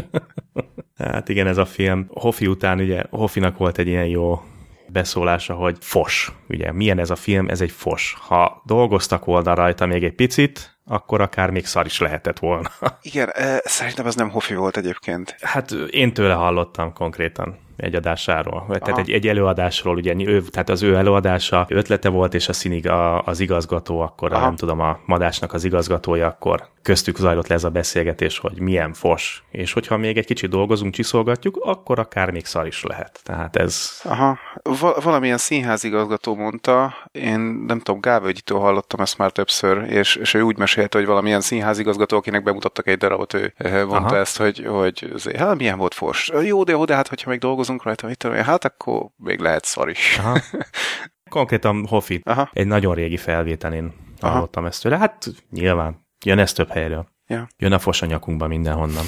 hát 0.98 1.30
igen, 1.30 1.48
ez 1.48 1.58
a 1.58 1.66
film. 1.66 2.08
Hoffi 2.14 2.48
után 2.48 2.80
ugye, 2.80 3.04
Hoffinak 3.10 3.58
volt 3.58 3.78
egy 3.78 3.88
ilyen 3.88 4.08
jó 4.08 4.42
beszólása, 4.88 5.54
hogy 5.54 5.78
fos. 5.80 6.32
Ugye, 6.50 6.72
milyen 6.72 7.00
ez 7.00 7.10
a 7.10 7.16
film? 7.16 7.50
Ez 7.50 7.62
egy 7.62 7.72
fos. 7.72 8.16
Ha 8.20 8.62
dolgoztak 8.66 9.26
volna 9.26 9.54
rajta 9.54 9.86
még 9.86 10.04
egy 10.04 10.16
picit, 10.16 10.78
akkor 10.86 11.22
akár 11.22 11.50
még 11.50 11.66
szar 11.66 11.86
is 11.86 12.00
lehetett 12.00 12.40
volna. 12.40 12.72
Igen, 13.02 13.32
szerintem 13.64 14.06
ez 14.06 14.16
nem 14.16 14.30
Hoffi 14.30 14.56
volt 14.56 14.78
egyébként. 14.78 15.36
Hát 15.42 15.72
én 15.72 16.14
tőle 16.14 16.34
hallottam 16.34 16.94
konkrétan 16.94 17.65
egy 17.78 17.96
adásáról, 17.96 18.66
Aha. 18.68 18.78
tehát 18.78 19.00
egy, 19.00 19.12
egy 19.12 19.28
előadásról, 19.28 19.96
ugye 19.96 20.14
ő, 20.18 20.42
tehát 20.42 20.70
az 20.70 20.84
ő 20.84 20.96
előadása 20.96 21.66
ötlete 21.70 22.10
volt, 22.10 22.34
és 22.34 22.48
a 22.48 22.54
színig 22.54 22.88
a, 22.88 23.22
az 23.22 23.40
igazgató, 23.40 24.00
akkor 24.00 24.34
a, 24.34 24.40
nem 24.40 24.56
tudom, 24.56 24.80
a 24.80 25.00
madásnak 25.06 25.54
az 25.54 25.64
igazgatója, 25.64 26.28
akkor 26.28 26.70
köztük 26.82 27.18
zajlott 27.18 27.48
le 27.48 27.56
ez 27.56 27.64
a 27.64 27.70
beszélgetés, 27.70 28.38
hogy 28.38 28.60
milyen 28.60 28.94
fos, 28.94 29.44
és 29.52 29.74
hogyha 29.74 29.98
még 29.98 30.18
egy 30.18 30.26
kicsit 30.26 30.50
dolgozunk, 30.50 30.94
csiszolgatjuk, 30.94 31.58
akkor 31.64 32.00
akár 32.00 32.32
még 32.32 32.46
szar 32.46 32.68
is 32.68 32.84
lehet. 32.84 33.20
Tehát 33.24 33.56
ez... 33.56 34.02
Aha, 34.04 34.38
Va- 34.64 35.04
valamilyen 35.04 35.38
színházigazgató 35.38 36.36
mondta, 36.36 36.94
én 37.12 37.40
nem 37.68 37.80
tudom, 37.80 38.02
Gávögyitől 38.02 38.60
hallottam 38.60 39.00
ezt 39.00 39.18
már 39.18 39.32
többször, 39.32 39.92
és, 39.92 40.16
és 40.16 40.34
ő 40.34 40.42
úgy 40.42 40.58
mesélte, 40.58 40.98
hogy 40.98 41.08
valamilyen 41.08 41.42
színházigazgató, 41.42 42.18
akinek 42.18 42.44
bemutattak 42.44 42.88
egy 42.88 42.98
darabot, 42.98 43.34
ő 43.34 43.54
mondta 43.86 43.96
Aha. 43.96 44.18
ezt, 44.18 44.38
hogy, 44.38 44.66
hogy 44.68 45.12
hát 45.38 45.58
milyen 45.58 45.78
volt 45.78 45.94
fos. 45.94 46.32
Jó, 46.42 46.64
de 46.64 46.72
jó, 46.72 46.86
de 46.86 46.96
hát 46.96 47.08
hogyha 47.08 47.30
még 47.30 47.40
dolgozunk, 47.40 47.65
dolgozunk 47.66 47.84
rajta, 47.84 48.08
mit 48.08 48.18
tudom 48.18 48.38
hát 48.44 48.66
akkor 48.66 49.10
még 49.16 49.40
lehet 49.40 49.66
szar 49.66 49.90
is. 49.90 50.18
Aha. 50.18 50.40
Konkrétan 51.30 51.86
Hofit, 51.88 52.28
Aha. 52.28 52.50
egy 52.54 52.68
nagyon 52.68 52.96
régi 52.96 53.18
felvételén 53.18 53.94
hallottam 54.22 54.64
Aha. 54.64 54.72
ezt 54.72 54.82
tőle. 54.82 54.98
Hát 54.98 55.26
nyilván, 55.52 56.08
jön 56.26 56.40
ez 56.40 56.54
több 56.54 56.70
helyről. 56.70 57.08
Ja. 57.28 57.48
Jön 57.58 57.72
a 57.72 57.80
fos 57.80 58.02
a 58.02 58.06
nyakunkba 58.06 58.48
mindenhonnan. 58.48 59.06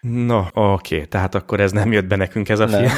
No, 0.00 0.38
oké, 0.38 0.94
okay, 0.94 1.06
tehát 1.06 1.34
akkor 1.34 1.60
ez 1.60 1.72
nem 1.72 1.92
jött 1.92 2.06
be 2.06 2.16
nekünk 2.16 2.48
ez 2.48 2.58
a 2.58 2.64
nem. 2.64 2.80
film. 2.80 2.92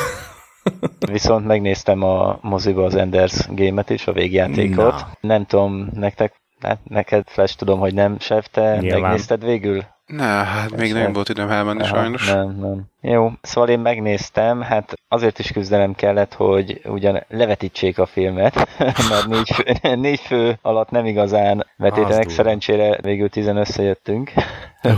Viszont 1.13 1.47
megnéztem 1.47 2.03
a 2.03 2.39
moziba 2.43 2.85
az 2.85 2.95
Enders 2.95 3.47
game-et 3.49 3.91
is, 3.91 4.07
a 4.07 4.13
végjátékot. 4.13 4.93
Na. 4.93 5.11
Nem 5.21 5.45
tudom, 5.47 5.91
nektek, 5.93 6.35
hát 6.61 6.79
neked 6.85 7.29
Flash 7.29 7.57
tudom, 7.57 7.79
hogy 7.79 7.95
nem, 7.95 8.19
Sef, 8.19 8.49
te 8.49 8.77
Nyilván. 8.77 9.01
megnézted 9.01 9.45
végül? 9.45 9.85
Ne, 10.11 10.25
hát 10.25 10.77
még 10.77 10.93
nem 10.93 11.13
volt 11.13 11.29
időm 11.29 11.51
elmenni 11.51 11.83
Aha, 11.83 11.97
sajnos. 11.97 12.33
Nem, 12.33 12.57
nem. 12.59 12.85
Jó, 13.01 13.31
szóval 13.43 13.71
én 13.71 13.79
megnéztem, 13.79 14.61
hát 14.61 14.95
azért 15.09 15.39
is 15.39 15.53
küzdelem 15.53 15.95
kellett, 15.95 16.35
hogy 16.35 16.81
ugyan 16.85 17.25
levetítsék 17.29 17.99
a 17.99 18.07
filmet, 18.07 18.55
mert 19.11 19.27
négy 19.27 19.51
fő, 19.51 19.65
négy 19.95 20.21
fő 20.21 20.59
alatt 20.63 20.91
nem 20.91 21.07
igazán 21.07 21.67
vetítenek, 21.77 22.29
szerencsére 22.29 22.99
végül 23.03 23.29
tizen 23.29 23.57
összejöttünk 23.57 24.33
uh. 24.83 24.93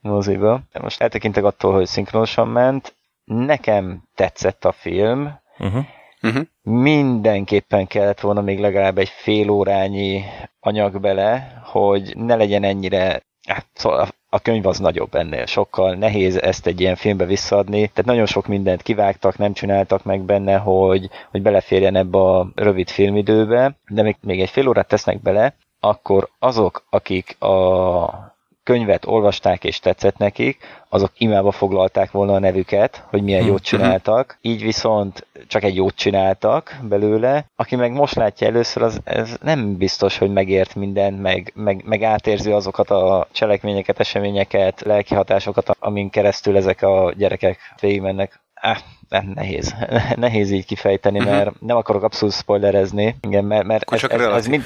moziba. 0.00 0.60
Most 0.80 1.00
eltekintek 1.00 1.44
attól, 1.44 1.72
hogy 1.72 1.86
szinkronosan 1.86 2.48
ment, 2.48 2.94
nekem 3.24 4.02
tetszett 4.14 4.64
a 4.64 4.72
film, 4.72 5.38
uh-huh. 5.58 5.84
Uh-huh. 6.22 6.42
Mindenképpen 6.62 7.86
kellett 7.86 8.20
volna 8.20 8.40
még 8.40 8.60
legalább 8.60 8.98
egy 8.98 9.08
fél 9.08 9.50
órányi 9.50 10.24
anyag 10.60 11.00
bele, 11.00 11.60
hogy 11.64 12.16
ne 12.16 12.34
legyen 12.34 12.64
ennyire 12.64 13.22
Hát, 13.46 13.66
szóval 13.74 14.08
a 14.28 14.38
könyv 14.38 14.66
az 14.66 14.78
nagyobb 14.78 15.14
ennél, 15.14 15.46
sokkal. 15.46 15.94
Nehéz 15.94 16.36
ezt 16.40 16.66
egy 16.66 16.80
ilyen 16.80 16.96
filmbe 16.96 17.24
visszaadni, 17.24 17.78
tehát 17.78 18.04
nagyon 18.04 18.26
sok 18.26 18.46
mindent 18.46 18.82
kivágtak, 18.82 19.38
nem 19.38 19.52
csináltak 19.52 20.04
meg 20.04 20.20
benne, 20.20 20.56
hogy, 20.56 21.10
hogy 21.30 21.42
beleférjen 21.42 21.96
ebbe 21.96 22.18
a 22.18 22.48
rövid 22.54 22.88
filmidőbe, 22.88 23.76
de 23.88 24.02
még, 24.02 24.16
még 24.20 24.40
egy 24.40 24.50
fél 24.50 24.68
órát 24.68 24.88
tesznek 24.88 25.22
bele, 25.22 25.54
akkor 25.80 26.28
azok, 26.38 26.86
akik 26.90 27.42
a 27.42 28.35
könyvet 28.66 29.06
olvasták 29.06 29.64
és 29.64 29.78
tetszett 29.78 30.16
nekik, 30.16 30.58
azok 30.88 31.10
imába 31.18 31.50
foglalták 31.50 32.10
volna 32.10 32.32
a 32.32 32.38
nevüket, 32.38 33.04
hogy 33.06 33.22
milyen 33.22 33.44
jót 33.44 33.54
mhm. 33.54 33.62
csináltak, 33.62 34.38
így 34.40 34.62
viszont 34.62 35.26
csak 35.46 35.62
egy 35.62 35.76
jót 35.76 35.94
csináltak 35.94 36.76
belőle. 36.82 37.44
Aki 37.56 37.76
meg 37.76 37.92
most 37.92 38.14
látja 38.14 38.46
először, 38.46 38.82
az 38.82 39.00
ez 39.04 39.36
nem 39.42 39.76
biztos, 39.76 40.18
hogy 40.18 40.32
megért 40.32 40.74
mindent, 40.74 41.22
meg, 41.22 41.52
meg, 41.54 41.82
meg 41.84 42.02
átérzi 42.02 42.50
azokat 42.50 42.90
a 42.90 43.28
cselekményeket, 43.32 44.00
eseményeket, 44.00 44.80
lelki 44.80 45.14
hatásokat, 45.14 45.76
amin 45.78 46.10
keresztül 46.10 46.56
ezek 46.56 46.82
a 46.82 47.12
gyerekek 47.16 47.58
végigmennek. 47.80 48.40
Ah, 48.54 48.78
nem, 49.08 49.32
nehéz. 49.34 49.74
nehéz 50.16 50.50
így 50.50 50.66
kifejteni, 50.66 51.18
mhm. 51.18 51.28
mert 51.28 51.60
nem 51.60 51.76
akarok 51.76 52.02
abszolút 52.02 52.34
spoilerezni, 52.34 53.16
igen, 53.20 53.44
mert, 53.44 53.66
mert 53.66 53.92
ez, 53.92 54.02
ez, 54.02 54.20
ez, 54.20 54.46
mind, 54.46 54.64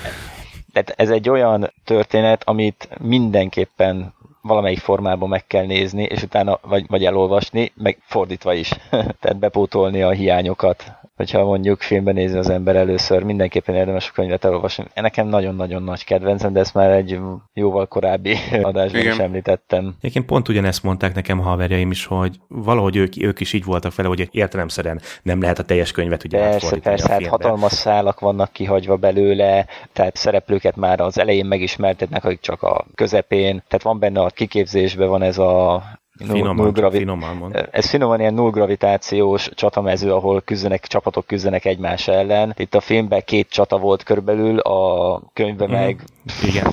tehát 0.73 0.93
ez 0.97 1.11
egy 1.11 1.29
olyan 1.29 1.73
történet, 1.85 2.43
amit 2.45 2.89
mindenképpen 3.01 4.15
valamelyik 4.43 4.79
formában 4.79 5.29
meg 5.29 5.47
kell 5.47 5.67
nézni, 5.67 6.03
és 6.03 6.23
utána 6.23 6.59
vagy, 6.63 6.85
vagy 6.87 7.05
elolvasni, 7.05 7.73
meg 7.75 7.99
fordítva 8.03 8.53
is. 8.55 8.69
Tehát 9.21 9.39
bepótolni 9.39 10.03
a 10.03 10.11
hiányokat 10.11 10.93
hogyha 11.21 11.45
mondjuk 11.45 11.81
filmben 11.81 12.15
nézi 12.15 12.37
az 12.37 12.49
ember 12.49 12.77
először, 12.77 13.23
mindenképpen 13.23 13.75
érdemes 13.75 14.09
a 14.09 14.13
könyvet 14.15 14.45
elolvasni. 14.45 14.85
Nekem 14.95 15.27
nagyon-nagyon 15.27 15.83
nagy 15.83 16.05
kedvencem, 16.05 16.53
de 16.53 16.61
ezt 16.61 16.75
már 16.75 16.91
egy 16.91 17.19
jóval 17.55 17.87
korábbi 17.87 18.37
adásban 18.63 19.01
Igen. 19.01 19.13
is 19.13 19.19
említettem. 19.19 19.95
Egyébként 19.99 20.27
pont 20.27 20.49
ugyanezt 20.49 20.83
mondták 20.83 21.15
nekem 21.15 21.41
a 21.41 21.43
haverjaim 21.43 21.91
is, 21.91 22.05
hogy 22.05 22.37
valahogy 22.49 22.97
ők, 22.97 23.23
ők 23.23 23.41
is 23.41 23.53
így 23.53 23.65
voltak 23.65 23.95
vele, 23.95 24.09
hogy 24.09 24.29
értelemszerűen 24.31 25.01
nem 25.23 25.41
lehet 25.41 25.59
a 25.59 25.63
teljes 25.63 25.93
könyvet 25.93 26.25
ugye 26.25 26.39
Persze, 26.39 26.77
persze, 26.77 27.13
hát 27.13 27.27
hatalmas 27.27 27.73
szálak 27.73 28.21
vannak 28.21 28.53
kihagyva 28.53 28.97
belőle, 28.97 29.67
tehát 29.93 30.17
szereplőket 30.17 30.77
már 30.77 31.01
az 31.01 31.19
elején 31.19 31.47
megismertetnek, 31.47 32.25
akik 32.25 32.41
csak 32.41 32.63
a 32.63 32.87
közepén, 32.95 33.63
tehát 33.69 33.83
van 33.83 33.99
benne 33.99 34.21
a 34.21 34.31
kiképzésben 34.31 35.09
van 35.09 35.23
ez 35.23 35.39
a 35.39 35.83
Finoman, 36.29 36.57
null 36.57 36.73
gravi- 36.73 36.99
finoman 36.99 37.37
mond. 37.37 37.69
Ez 37.71 37.89
finoman 37.89 38.21
ilyen 38.21 38.35
null 38.35 38.51
gravitációs 38.51 39.49
csatamező, 39.55 40.13
ahol 40.13 40.41
küzdenek, 40.41 40.87
csapatok 40.87 41.27
küzdenek 41.27 41.65
egymás 41.65 42.09
ellen. 42.09 42.55
Itt 42.57 42.75
a 42.75 42.81
filmben 42.81 43.23
két 43.25 43.49
csata 43.51 43.79
volt 43.79 44.03
körülbelül, 44.03 44.59
a 44.59 45.23
könyvben 45.33 45.69
mm. 45.69 45.73
meg... 45.73 46.05
Igen, 46.43 46.73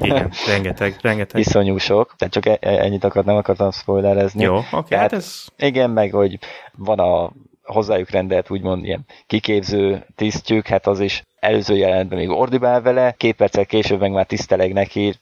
igen, 0.00 0.30
rengeteg, 0.46 0.96
rengeteg. 1.00 1.40
Iszonyú 1.40 1.76
sok, 1.76 2.14
tehát 2.16 2.34
csak 2.34 2.46
e- 2.46 2.58
e- 2.60 2.84
ennyit 2.84 3.04
akart, 3.04 3.26
nem 3.26 3.36
akartam 3.36 3.70
spoilerezni. 3.70 4.42
Jó, 4.42 4.56
oké, 4.56 4.66
okay, 4.72 4.98
hát 4.98 5.12
ez... 5.12 5.44
Igen, 5.56 5.90
meg 5.90 6.12
hogy 6.12 6.38
van 6.76 6.98
a 6.98 7.30
hozzájuk 7.62 8.10
rendelt 8.10 8.50
úgymond 8.50 8.84
ilyen 8.84 9.04
kiképző 9.26 10.06
tisztjük, 10.16 10.66
hát 10.66 10.86
az 10.86 11.00
is 11.00 11.22
előző 11.42 11.76
jelentben 11.76 12.18
még 12.18 12.28
ordibál 12.28 12.82
vele, 12.82 13.14
két 13.16 13.36
perccel 13.36 13.66
később 13.66 14.00
meg 14.00 14.10
már 14.10 14.26
tiszteleg 14.26 14.72
neki, 14.72 15.14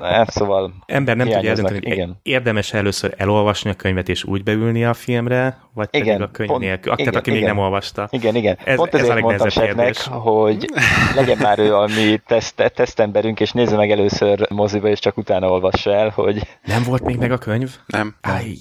hát 0.00 0.30
szóval 0.30 0.74
Ember 0.86 1.16
nem 1.16 1.28
tudja 1.28 1.48
eldönteni, 1.48 1.80
igen. 1.82 2.18
érdemes 2.22 2.72
először 2.72 3.14
elolvasni 3.16 3.70
a 3.70 3.74
könyvet 3.74 4.08
és 4.08 4.24
úgy 4.24 4.42
beülni 4.42 4.84
a 4.84 4.94
filmre, 4.94 5.58
vagy 5.74 5.88
igen, 5.90 6.06
pedig 6.06 6.26
a 6.26 6.30
könyv 6.30 6.48
pont, 6.48 6.60
nélkül, 6.60 6.92
igen, 6.92 6.96
tehát 6.96 7.20
aki 7.20 7.30
igen. 7.30 7.42
még 7.42 7.52
nem 7.52 7.64
olvasta. 7.64 8.08
Igen, 8.10 8.34
igen. 8.34 8.58
Ez, 8.64 8.76
pont 8.76 8.94
ezért 8.94 9.16
ez 9.16 9.22
mondtam 9.22 9.48
Setnek, 9.48 9.96
hogy 10.06 10.66
legyen 11.14 11.38
már 11.40 11.58
ő 11.58 11.76
a 11.76 11.86
mi 11.86 12.20
teszt, 12.26 12.72
tesztemberünk, 12.74 13.40
és 13.40 13.52
nézze 13.52 13.76
meg 13.76 13.90
először 13.90 14.50
moziba, 14.50 14.88
és 14.88 14.98
csak 14.98 15.16
utána 15.16 15.48
olvassa 15.50 15.94
el, 15.94 16.08
hogy... 16.08 16.46
Nem 16.64 16.82
volt 16.82 17.04
még 17.04 17.16
meg 17.16 17.32
a 17.32 17.38
könyv? 17.38 17.70
Nem. 17.86 18.14
Aj, 18.20 18.56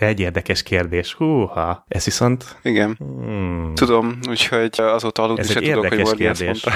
de 0.00 0.06
egy 0.06 0.20
érdekes 0.20 0.62
kérdés. 0.62 1.12
Húha, 1.12 1.84
ez 1.88 2.04
viszont... 2.04 2.56
Igen. 2.62 2.96
Hmm. 2.98 3.72
Tudom, 3.74 4.18
úgyhogy 4.28 4.74
azóta 4.76 5.22
aludni 5.22 5.44
se 5.44 5.60
tudok, 5.60 5.86
hogy 5.86 6.14
kérdés. 6.14 6.64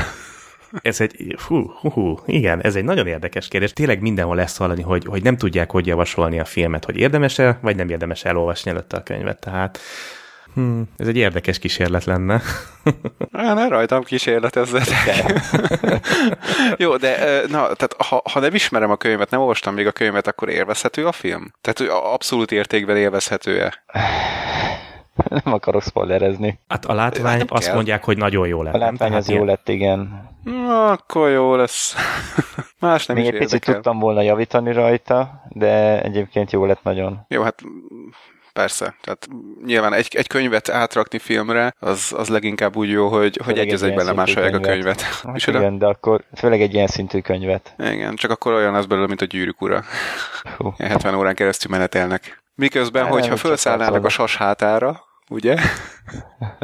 Ez 0.82 1.00
egy, 1.00 1.36
hú, 1.46 1.70
hú, 1.80 1.90
hú, 1.90 2.18
igen, 2.26 2.62
ez 2.62 2.76
egy 2.76 2.84
nagyon 2.84 3.06
érdekes 3.06 3.48
kérdés. 3.48 3.72
Tényleg 3.72 4.00
mindenhol 4.00 4.36
lesz 4.36 4.56
hallani, 4.56 4.82
hogy, 4.82 5.04
hogy 5.04 5.22
nem 5.22 5.36
tudják, 5.36 5.70
hogy 5.70 5.86
javasolni 5.86 6.40
a 6.40 6.44
filmet, 6.44 6.84
hogy 6.84 6.96
érdemes-e, 6.96 7.58
vagy 7.62 7.76
nem 7.76 7.88
érdemes 7.88 8.24
elolvasni 8.24 8.70
előtte 8.70 8.96
a 8.96 9.02
könyvet. 9.02 9.38
Tehát 9.38 9.78
Hmm, 10.54 10.82
ez 10.96 11.06
egy 11.06 11.16
érdekes 11.16 11.58
kísérlet 11.58 12.04
lenne. 12.04 12.40
Á, 13.32 13.54
ne 13.54 13.68
rajtam 13.68 14.02
kísérletezzetek. 14.02 15.40
Jó, 16.82 16.96
de 16.96 17.40
na, 17.40 17.50
tehát 17.50 17.96
ha, 17.98 18.22
ha 18.32 18.40
nem 18.40 18.54
ismerem 18.54 18.90
a 18.90 18.96
könyvet, 18.96 19.30
nem 19.30 19.40
olvastam 19.40 19.74
még 19.74 19.86
a 19.86 19.92
könyvet, 19.92 20.26
akkor 20.26 20.48
élvezhető 20.48 21.06
a 21.06 21.12
film? 21.12 21.52
Tehát 21.60 21.92
abszolút 21.92 22.52
értékben 22.52 22.96
élvezhető-e? 22.96 23.84
Nem 25.44 25.52
akarok 25.52 25.82
spoilerezni. 25.82 26.58
Hát 26.68 26.84
a 26.84 26.94
látvány 26.94 27.44
azt 27.48 27.66
kell. 27.66 27.74
mondják, 27.74 28.04
hogy 28.04 28.16
nagyon 28.16 28.46
jó 28.46 28.62
lett. 28.62 28.74
A 28.74 28.78
látvány 28.78 29.14
az 29.14 29.28
jó 29.28 29.44
lett, 29.44 29.68
igen. 29.68 30.30
Na, 30.44 30.90
akkor 30.90 31.30
jó 31.30 31.54
lesz. 31.54 31.94
Más 32.78 33.06
nem 33.06 33.16
Még 33.16 33.26
is 33.26 33.32
egy 33.32 33.38
picit 33.38 33.64
tudtam 33.64 33.98
volna 33.98 34.20
javítani 34.20 34.72
rajta, 34.72 35.42
de 35.48 36.02
egyébként 36.02 36.52
jó 36.52 36.64
lett 36.64 36.82
nagyon. 36.82 37.24
Jó, 37.28 37.42
hát 37.42 37.62
persze. 38.54 38.94
Tehát 39.02 39.28
nyilván 39.64 39.92
egy, 39.92 40.08
egy 40.16 40.26
könyvet 40.26 40.68
átrakni 40.68 41.18
filmre, 41.18 41.74
az, 41.78 42.14
az 42.16 42.28
leginkább 42.28 42.76
úgy 42.76 42.88
jó, 42.88 43.08
hogy, 43.08 43.40
hogy 43.44 43.58
egy 43.58 43.72
az 43.72 43.82
egyben 43.82 44.04
lemásolják 44.04 44.54
a 44.54 44.60
könyvet. 44.60 45.00
Hát 45.00 45.46
igen, 45.46 45.78
de 45.78 45.86
akkor 45.86 46.24
főleg 46.34 46.60
egy 46.60 46.74
ilyen 46.74 46.86
szintű 46.86 47.20
könyvet. 47.20 47.74
Igen, 47.78 48.14
csak 48.16 48.30
akkor 48.30 48.52
olyan 48.52 48.74
az 48.74 48.86
belőle, 48.86 49.06
mint 49.06 49.20
a 49.20 49.24
gyűrűk 49.24 49.62
ura. 49.62 49.84
70 50.78 51.14
órán 51.14 51.34
keresztül 51.34 51.70
menetelnek. 51.70 52.42
Miközben, 52.54 53.06
hogyha 53.06 53.36
felszállnának 53.36 54.04
a 54.04 54.08
sas 54.08 54.36
hátára, 54.36 55.04
ugye? 55.28 55.56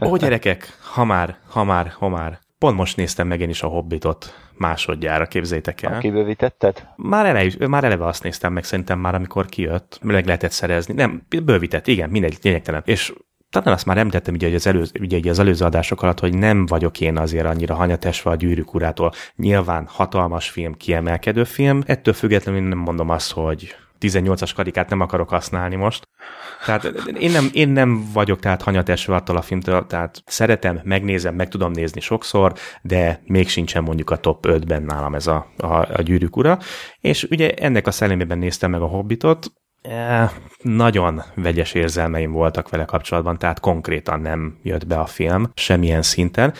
Ó, 0.02 0.16
gyerekek, 0.16 0.76
ha 0.92 1.04
már, 1.04 1.36
ha 1.48 1.64
már, 1.64 1.92
ha 1.98 2.08
már. 2.08 2.38
Pont 2.60 2.76
most 2.76 2.96
néztem 2.96 3.26
meg 3.26 3.40
én 3.40 3.48
is 3.48 3.62
a 3.62 3.66
Hobbitot 3.66 4.34
másodjára, 4.56 5.26
képzétek 5.26 5.82
el. 5.82 5.98
Kibővítetted? 5.98 6.88
Már 6.96 7.26
eleve, 7.26 7.66
már 7.66 7.84
eleve 7.84 8.06
azt 8.06 8.22
néztem 8.22 8.52
meg 8.52 8.64
szerintem 8.64 8.98
már, 8.98 9.14
amikor 9.14 9.46
kijött, 9.46 9.98
meg 10.02 10.26
lehetett 10.26 10.50
szerezni. 10.50 10.94
Nem, 10.94 11.22
bővített, 11.44 11.86
igen, 11.86 12.10
mindegy, 12.10 12.38
lényegtelen. 12.42 12.82
És 12.84 13.12
talán 13.50 13.74
azt 13.74 13.86
már 13.86 13.98
említettem 13.98 14.34
ugye, 14.34 14.54
az, 14.54 14.66
előző, 14.66 14.92
ugye, 15.00 15.30
az 15.30 15.38
előző 15.38 15.64
adások 15.64 16.02
alatt, 16.02 16.20
hogy 16.20 16.34
nem 16.34 16.66
vagyok 16.66 17.00
én 17.00 17.18
azért 17.18 17.46
annyira 17.46 17.74
hanyatesve 17.74 18.30
a 18.30 18.34
gyűrűk 18.34 18.74
urától. 18.74 19.12
Nyilván 19.36 19.86
hatalmas 19.86 20.50
film, 20.50 20.74
kiemelkedő 20.74 21.44
film, 21.44 21.82
ettől 21.86 22.14
függetlenül 22.14 22.68
nem 22.68 22.78
mondom 22.78 23.08
azt, 23.08 23.32
hogy 23.32 23.76
18-as 24.00 24.50
karikát 24.54 24.88
nem 24.88 25.00
akarok 25.00 25.28
használni 25.28 25.76
most. 25.76 26.08
Tehát 26.66 26.84
én 27.18 27.30
nem, 27.30 27.48
én 27.52 27.68
nem 27.68 28.10
vagyok 28.12 28.38
tehát 28.38 28.62
hanyatesve 28.62 29.14
attól 29.14 29.36
a 29.36 29.42
filmtől, 29.42 29.86
tehát 29.86 30.22
szeretem, 30.26 30.80
megnézem, 30.84 31.34
meg 31.34 31.48
tudom 31.48 31.72
nézni 31.72 32.00
sokszor, 32.00 32.52
de 32.82 33.22
még 33.24 33.48
sincsen 33.48 33.82
mondjuk 33.82 34.10
a 34.10 34.16
top 34.16 34.46
5-ben 34.48 34.82
nálam 34.82 35.14
ez 35.14 35.26
a, 35.26 35.46
a, 35.56 35.66
a 35.74 36.02
gyűrűk 36.02 36.36
ura. 36.36 36.58
És 37.00 37.26
ugye 37.30 37.54
ennek 37.54 37.86
a 37.86 37.90
szellemében 37.90 38.38
néztem 38.38 38.70
meg 38.70 38.80
a 38.80 38.86
Hobbitot, 38.86 39.52
E, 39.82 40.32
nagyon 40.62 41.22
vegyes 41.34 41.72
érzelmeim 41.72 42.32
voltak 42.32 42.68
vele 42.68 42.84
kapcsolatban, 42.84 43.38
tehát 43.38 43.60
konkrétan 43.60 44.20
nem 44.20 44.58
jött 44.62 44.86
be 44.86 44.98
a 44.98 45.06
film 45.06 45.50
semmilyen 45.54 46.02
szinten, 46.02 46.54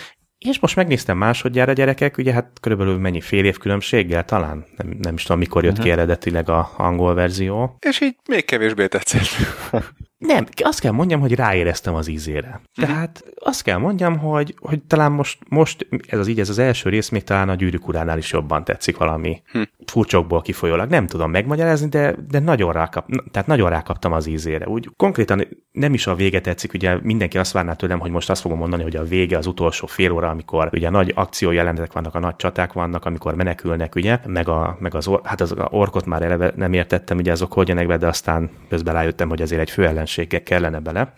és 0.48 0.59
most 0.59 0.76
megnéztem 0.76 1.16
másodjára 1.18 1.72
gyerekek, 1.72 2.18
ugye 2.18 2.33
hát 2.33 2.50
körülbelül 2.61 2.98
mennyi 2.98 3.20
fél 3.20 3.44
év 3.44 3.59
különbséggel 3.59 4.24
talán, 4.24 4.64
nem, 4.76 4.96
nem 4.98 5.14
is 5.14 5.22
tudom 5.22 5.38
mikor 5.38 5.62
jött 5.62 5.72
uh-huh. 5.72 5.87
ki 5.87 5.92
eredetileg 5.92 6.48
a 6.48 6.70
angol 6.76 7.14
verzió. 7.14 7.76
És 7.79 8.00
így 8.00 8.16
még 8.29 8.44
kevésbé 8.44 8.87
tetszett. 8.87 9.29
Nem, 10.26 10.46
azt 10.62 10.80
kell 10.80 10.92
mondjam, 10.92 11.20
hogy 11.20 11.35
ráéreztem 11.35 11.94
az 11.94 12.09
ízére. 12.09 12.48
Mhm. 12.48 12.87
Tehát 12.87 13.24
azt 13.35 13.62
kell 13.62 13.78
mondjam, 13.78 14.18
hogy, 14.18 14.54
hogy 14.59 14.83
talán 14.83 15.12
most, 15.12 15.38
most 15.48 15.87
ez 16.06 16.18
az 16.18 16.28
így, 16.28 16.40
ez 16.40 16.48
az 16.48 16.59
első 16.59 16.88
rész 16.90 17.09
még 17.09 17.24
talán 17.24 17.48
a 17.48 17.54
gyűrűk 17.54 17.88
uránál 17.88 18.18
is 18.18 18.33
jobban 18.33 18.64
tetszik 18.64 18.96
valami 18.96 19.42
hm. 19.52 19.62
furcsokból 19.87 20.42
kifolyólag. 20.42 20.90
Nem 20.90 21.06
tudom 21.06 21.30
megmagyarázni, 21.30 21.88
de, 21.88 22.14
de 22.28 22.38
nagyon, 22.38 22.72
rákap, 22.72 23.09
tehát 23.30 23.48
nagyon 23.48 23.70
rákaptam 23.70 24.12
az 24.12 24.26
ízére. 24.26 24.66
Úgy 24.66 24.90
konkrétan 24.96 25.46
nem 25.72 25.94
is 25.94 26.06
a 26.06 26.14
vége 26.14 26.40
tetszik, 26.40 26.72
ugye 26.72 26.98
mindenki 27.02 27.38
azt 27.38 27.52
várná 27.52 27.72
tőlem, 27.72 27.98
hogy 27.98 28.11
most 28.11 28.30
azt 28.30 28.40
fogom 28.40 28.59
mondani, 28.59 28.83
hogy 28.83 28.96
a 28.96 29.04
vége 29.04 29.38
az 29.38 29.46
utolsó 29.46 29.87
fél 29.87 30.11
óra, 30.11 30.28
amikor 30.28 30.68
ugye 30.72 30.90
nagy 30.90 31.12
akció 31.14 31.50
jelenetek 31.50 31.92
vannak, 31.92 32.14
a 32.14 32.18
nagy 32.18 32.37
csaták 32.37 32.72
vannak, 32.72 33.04
amikor 33.04 33.35
menekülnek, 33.35 33.94
ugye, 33.94 34.18
meg, 34.26 34.48
a, 34.48 34.76
meg 34.80 34.94
az, 34.94 35.06
or, 35.06 35.20
hát 35.24 35.40
az 35.40 35.52
a 35.52 35.68
orkot 35.70 36.06
már 36.06 36.22
eleve 36.22 36.52
nem 36.56 36.72
értettem, 36.72 37.16
ugye 37.16 37.33
azok 37.33 37.52
hogy 37.52 37.68
jönnek 37.68 37.87
be, 37.87 37.96
de 37.96 38.06
aztán 38.06 38.50
közben 38.68 38.94
rájöttem, 38.94 39.28
hogy 39.28 39.42
azért 39.42 39.61
egy 39.61 39.70
fő 39.70 39.87
ellensége 40.11 40.42
kellene 40.42 40.79
bele. 40.79 41.12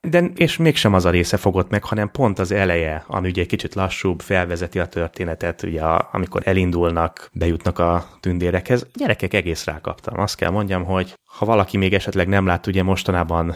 De, 0.00 0.24
és 0.34 0.56
mégsem 0.56 0.94
az 0.94 1.04
a 1.04 1.10
része 1.10 1.36
fogott 1.36 1.70
meg, 1.70 1.84
hanem 1.84 2.10
pont 2.10 2.38
az 2.38 2.52
eleje, 2.52 3.04
ami 3.06 3.28
ugye 3.28 3.42
egy 3.42 3.48
kicsit 3.48 3.74
lassúbb, 3.74 4.20
felvezeti 4.20 4.78
a 4.78 4.86
történetet, 4.86 5.62
ugye 5.62 5.82
a, 5.82 6.08
amikor 6.12 6.42
elindulnak, 6.44 7.30
bejutnak 7.32 7.78
a 7.78 8.08
tündérekhez. 8.20 8.86
Gyerekek 8.94 9.34
egész 9.34 9.64
rákaptam. 9.64 10.20
Azt 10.20 10.36
kell 10.36 10.50
mondjam, 10.50 10.84
hogy 10.84 11.14
ha 11.24 11.46
valaki 11.46 11.76
még 11.76 11.94
esetleg 11.94 12.28
nem 12.28 12.46
lát, 12.46 12.66
ugye 12.66 12.82
mostanában 12.82 13.54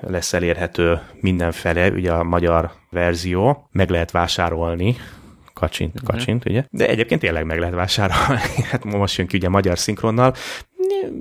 lesz 0.00 0.32
elérhető 0.32 1.00
mindenfele, 1.20 1.90
ugye 1.90 2.12
a 2.12 2.22
magyar 2.22 2.70
verzió, 2.90 3.68
meg 3.72 3.90
lehet 3.90 4.10
vásárolni, 4.10 4.96
kacsint, 5.54 5.94
mhm. 5.94 6.04
kacsint, 6.04 6.44
ugye? 6.48 6.64
De 6.70 6.88
egyébként 6.88 7.20
tényleg 7.20 7.44
meg 7.46 7.58
lehet 7.58 7.74
vásárolni. 7.74 8.40
Hát 8.70 8.84
most 8.84 9.16
jön 9.16 9.26
ki 9.26 9.36
ugye 9.36 9.48
magyar 9.48 9.78
szinkronnal. 9.78 10.34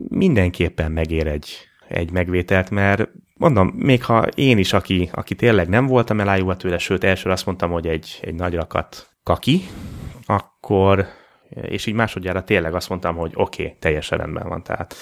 Mindenképpen 0.10 0.92
megér 0.92 1.28
egy, 1.28 1.71
egy 1.92 2.12
megvételt, 2.12 2.70
mert 2.70 3.10
mondom, 3.34 3.68
még 3.68 4.04
ha 4.04 4.28
én 4.36 4.58
is, 4.58 4.74
aki, 4.74 5.10
aki 5.14 5.36
tényleg 5.36 5.70
nem 5.70 5.86
voltam 5.86 6.20
elájúva 6.20 6.56
tőle, 6.56 6.78
sőt, 6.78 7.04
elsőre 7.04 7.34
azt 7.34 7.46
mondtam, 7.46 7.72
hogy 7.72 7.88
egy, 7.88 8.20
egy 8.22 8.36
nagy 8.36 8.54
rakat 8.54 9.10
kaki, 9.24 9.62
akkor, 10.26 11.06
és 11.50 11.86
így 11.86 11.94
másodjára 11.94 12.44
tényleg 12.44 12.74
azt 12.74 12.90
mondtam, 12.90 13.16
hogy 13.16 13.32
oké, 13.36 13.64
okay, 13.64 13.76
teljesen 13.80 14.18
rendben 14.18 14.48
van, 14.48 14.64
tehát 14.64 14.96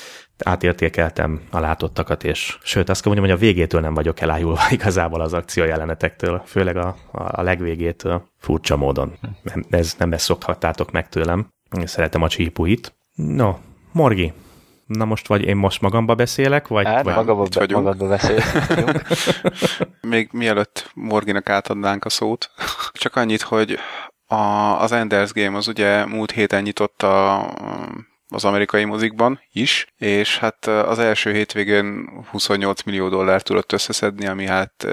átértékeltem 0.43 1.41
a 1.52 1.60
látottakat, 1.60 2.23
és 2.23 2.58
sőt, 2.63 2.89
azt 2.89 3.02
kell 3.02 3.12
mondjam, 3.13 3.38
hogy 3.38 3.45
a 3.45 3.47
végétől 3.47 3.82
nem 3.82 3.93
vagyok 3.93 4.21
elájulva 4.21 4.62
igazából 4.78 5.21
az 5.21 5.34
akció 5.34 5.63
jelenetektől, 5.63 6.41
főleg 6.45 6.78
a, 6.78 6.95
a 7.12 7.41
legvégétől, 7.41 8.28
furcsa 8.38 8.78
módon. 8.78 9.13
Nem, 9.41 9.65
ez, 9.69 9.95
nem 9.97 10.12
ezt 10.12 10.25
szokhattátok 10.25 10.91
meg 10.91 11.10
tőlem. 11.10 11.47
Szeretem 11.84 12.21
a 12.21 12.30
csípuit. 12.30 12.95
No, 13.15 13.56
Morgi, 13.91 14.34
Na 14.89 15.06
most 15.06 15.28
vagy 15.28 15.43
én 15.43 15.56
most 15.56 15.82
magamba 15.82 16.15
beszélek, 16.15 16.67
vagy... 16.67 16.86
Hát, 16.86 17.04
vagy 17.04 17.15
magamba, 17.15 17.47
be, 17.60 17.65
magadba 17.73 18.08
beszélek. 18.08 19.08
Még 20.02 20.30
mielőtt 20.32 20.91
Morginak 20.93 21.49
átadnánk 21.49 22.06
a 22.06 22.10
szót, 22.10 22.52
csak 22.93 23.15
annyit, 23.15 23.41
hogy 23.41 23.80
a, 24.25 24.36
az 24.82 24.91
Enders 24.91 25.32
Game 25.32 25.58
az 25.58 25.67
ugye 25.67 26.06
múlt 26.06 26.32
héten 26.32 26.62
nyitott 26.62 27.04
a, 27.04 27.47
az 28.28 28.45
amerikai 28.45 28.86
mozikban 28.86 29.39
is, 29.52 29.93
és 29.97 30.38
hát 30.38 30.67
az 30.67 30.99
első 30.99 31.34
hétvégén 31.34 32.10
28 32.32 32.84
millió 32.84 33.10
dollár 33.10 33.41
tudott 33.41 33.71
összeszedni, 33.71 34.28
ami 34.28 34.45
hát 34.45 34.88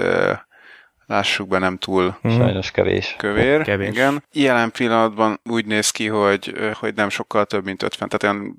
lássuk 1.07 1.47
be, 1.47 1.57
nem 1.57 1.77
túl 1.77 2.17
hmm. 2.21 2.31
sajnos 2.31 2.71
kevés. 2.71 3.15
Kövér, 3.17 3.61
kevés. 3.61 3.89
igen. 3.89 4.23
Jelen 4.31 4.71
pillanatban 4.71 5.39
úgy 5.49 5.65
néz 5.65 5.89
ki, 5.89 6.07
hogy, 6.07 6.53
hogy 6.73 6.93
nem 6.93 7.09
sokkal 7.09 7.45
több, 7.45 7.63
mint 7.63 7.83
50, 7.83 8.09
tehát 8.09 8.35
olyan 8.35 8.55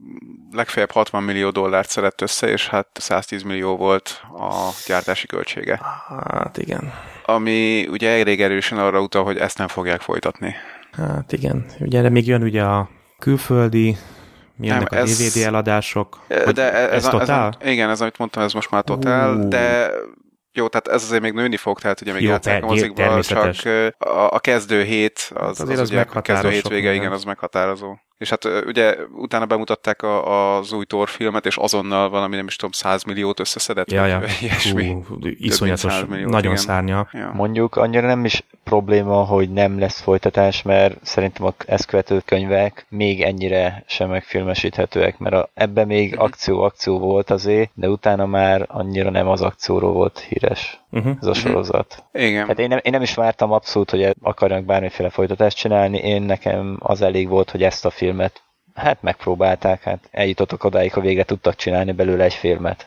legfeljebb 0.52 0.90
60 0.90 1.22
millió 1.22 1.50
dollárt 1.50 1.88
szedett 1.88 2.20
össze, 2.20 2.48
és 2.48 2.68
hát 2.68 2.88
110 2.92 3.42
millió 3.42 3.76
volt 3.76 4.22
a 4.32 4.68
gyártási 4.86 5.26
költsége. 5.26 5.80
Hát 6.08 6.58
igen. 6.58 6.92
Ami 7.24 7.86
ugye 7.90 8.18
elég 8.18 8.42
erősen 8.42 8.78
arra 8.78 9.00
utal, 9.00 9.24
hogy 9.24 9.36
ezt 9.36 9.58
nem 9.58 9.68
fogják 9.68 10.00
folytatni. 10.00 10.54
Hát 10.92 11.32
igen. 11.32 11.66
Ugye 11.78 12.02
de 12.02 12.08
még 12.08 12.26
jön 12.26 12.42
ugye 12.42 12.62
a 12.62 12.88
külföldi 13.18 13.96
Milyennek 14.56 14.90
nem, 14.90 15.00
a 15.00 15.02
ez, 15.02 15.18
DVD 15.18 15.42
eladások? 15.42 16.18
De 16.28 16.72
ez, 16.72 17.04
ez, 17.04 17.14
ez, 17.14 17.28
ez, 17.28 17.54
igen, 17.64 17.90
ez 17.90 18.00
amit 18.00 18.18
mondtam, 18.18 18.42
ez 18.42 18.52
most 18.52 18.70
már 18.70 18.82
totál, 18.82 19.36
uh. 19.36 19.48
de 19.48 19.90
jó, 20.58 20.68
tehát 20.68 20.88
ez 20.88 21.02
azért 21.02 21.22
még 21.22 21.32
nőni 21.32 21.56
fog, 21.56 21.80
tehát 21.80 22.00
ugye 22.00 22.12
még 22.12 22.22
Jó, 22.22 22.30
játszák 22.30 22.62
a 22.62 22.66
mozikban, 22.66 23.20
csak 23.22 23.54
a, 23.98 24.08
a 24.08 24.38
kezdő 24.38 24.82
hét, 24.82 25.30
az, 25.34 25.58
hát 25.58 25.68
az, 25.68 25.68
az, 25.68 25.78
az 25.78 25.90
ugye 25.90 26.04
a 26.12 26.20
kezdő 26.20 26.50
hétvége, 26.50 26.94
igen, 26.94 27.12
az 27.12 27.24
meghatározó. 27.24 27.96
És 28.18 28.30
hát 28.30 28.44
ugye 28.66 28.96
utána 29.16 29.46
bemutatták 29.46 30.02
a, 30.02 30.56
az 30.56 30.72
új 30.72 30.84
Thor 30.84 31.08
filmet, 31.08 31.46
és 31.46 31.56
azonnal 31.56 32.08
valami 32.08 32.36
nem 32.36 32.46
is 32.46 32.56
tudom, 32.56 32.72
100 32.72 33.02
milliót 33.04 33.40
összeszedett. 33.40 33.90
Ja, 33.90 34.06
ja. 34.06 34.22
Ilyesmi. 34.40 34.96
Hú, 35.08 35.16
iszonyatos, 35.20 36.04
milliót, 36.08 36.30
nagyon 36.30 36.52
igen. 36.52 36.64
szárnya. 36.64 37.08
Ja. 37.12 37.32
Mondjuk 37.34 37.76
annyira 37.76 38.06
nem 38.06 38.24
is 38.24 38.44
probléma, 38.64 39.24
hogy 39.24 39.50
nem 39.50 39.78
lesz 39.78 40.00
folytatás, 40.00 40.62
mert 40.62 40.98
szerintem 41.02 41.46
a 41.46 41.54
ezt 41.66 41.86
követő 41.86 42.22
könyvek 42.24 42.86
még 42.88 43.22
ennyire 43.22 43.84
sem 43.86 44.08
megfilmesíthetőek, 44.08 45.18
mert 45.18 45.34
a, 45.34 45.48
ebben 45.54 45.86
még 45.86 46.18
akció-akció 46.18 46.98
volt 46.98 47.30
azért, 47.30 47.70
de 47.74 47.88
utána 47.88 48.26
már 48.26 48.64
annyira 48.68 49.10
nem 49.10 49.28
az 49.28 49.42
akcióról 49.42 49.92
volt 49.92 50.18
híres 50.18 50.80
uh-huh. 50.90 51.16
ez 51.20 51.26
a 51.26 51.30
mhm. 51.30 51.38
sorozat. 51.38 52.04
Uh-huh. 52.12 52.28
Igen. 52.28 52.46
Hát 52.46 52.58
én 52.58 52.68
nem, 52.68 52.78
én 52.82 52.92
nem 52.92 53.02
is 53.02 53.14
vártam 53.14 53.52
abszolút, 53.52 53.90
hogy 53.90 54.14
akarnak 54.22 54.64
bármiféle 54.64 55.10
folytatást 55.10 55.56
csinálni, 55.56 55.98
én 55.98 56.22
nekem 56.22 56.76
az 56.78 57.02
elég 57.02 57.28
volt, 57.28 57.50
hogy 57.50 57.62
ezt 57.62 57.84
a 57.84 57.90
filmet 58.08 58.42
hát 58.74 59.02
megpróbálták, 59.02 59.82
hát 59.82 60.08
eljutottak 60.10 60.64
odáig, 60.64 60.92
ha 60.92 61.00
végre 61.00 61.24
tudtak 61.24 61.54
csinálni 61.54 61.92
belőle 61.92 62.24
egy 62.24 62.34
filmet. 62.34 62.86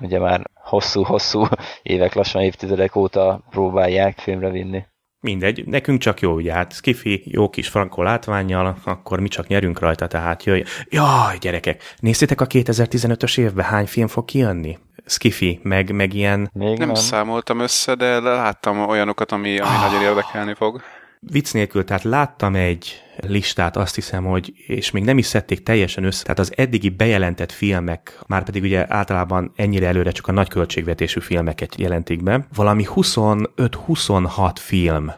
Ugye 0.00 0.18
már 0.18 0.50
hosszú-hosszú 0.54 1.46
évek, 1.82 2.14
lassan 2.14 2.42
évtizedek 2.42 2.96
óta 2.96 3.44
próbálják 3.50 4.18
filmre 4.18 4.50
vinni. 4.50 4.84
Mindegy, 5.20 5.66
nekünk 5.66 6.00
csak 6.00 6.20
jó, 6.20 6.32
ugye, 6.32 6.52
hát 6.52 6.72
Skiffy, 6.72 7.22
jó 7.24 7.48
kis 7.48 7.68
frankó 7.68 8.02
látványjal, 8.02 8.76
akkor 8.84 9.20
mi 9.20 9.28
csak 9.28 9.46
nyerünk 9.46 9.78
rajta, 9.78 10.06
tehát 10.06 10.44
jöjj. 10.44 10.62
Jaj, 10.88 11.38
gyerekek, 11.40 11.94
néztétek 11.98 12.40
a 12.40 12.46
2015-ös 12.46 13.38
évben 13.38 13.64
hány 13.64 13.86
film 13.86 14.06
fog 14.06 14.24
kijönni? 14.24 14.78
Skiffy, 15.04 15.60
meg, 15.62 15.92
meg 15.94 16.14
ilyen... 16.14 16.50
Még 16.52 16.78
nem, 16.78 16.86
nem 16.86 16.94
számoltam 16.94 17.58
össze, 17.58 17.94
de 17.94 18.20
láttam 18.20 18.88
olyanokat, 18.88 19.32
ami, 19.32 19.58
ami 19.58 19.68
oh. 19.68 19.82
nagyon 19.82 20.02
érdekelni 20.02 20.54
fog. 20.54 20.82
Vicc 21.20 21.52
nélkül, 21.52 21.84
tehát 21.84 22.02
láttam 22.02 22.54
egy 22.54 23.01
listát, 23.16 23.76
azt 23.76 23.94
hiszem, 23.94 24.24
hogy, 24.24 24.52
és 24.66 24.90
még 24.90 25.04
nem 25.04 25.18
is 25.18 25.26
szedték 25.26 25.62
teljesen 25.62 26.04
össze, 26.04 26.22
tehát 26.22 26.38
az 26.38 26.52
eddigi 26.56 26.88
bejelentett 26.88 27.52
filmek, 27.52 28.18
már 28.26 28.44
pedig 28.44 28.62
ugye 28.62 28.86
általában 28.88 29.52
ennyire 29.56 29.86
előre 29.86 30.10
csak 30.10 30.26
a 30.26 30.32
nagy 30.32 30.48
költségvetésű 30.48 31.20
filmeket 31.20 31.74
jelentik 31.78 32.22
be, 32.22 32.46
valami 32.54 32.86
25-26 32.94 34.52
film 34.54 35.12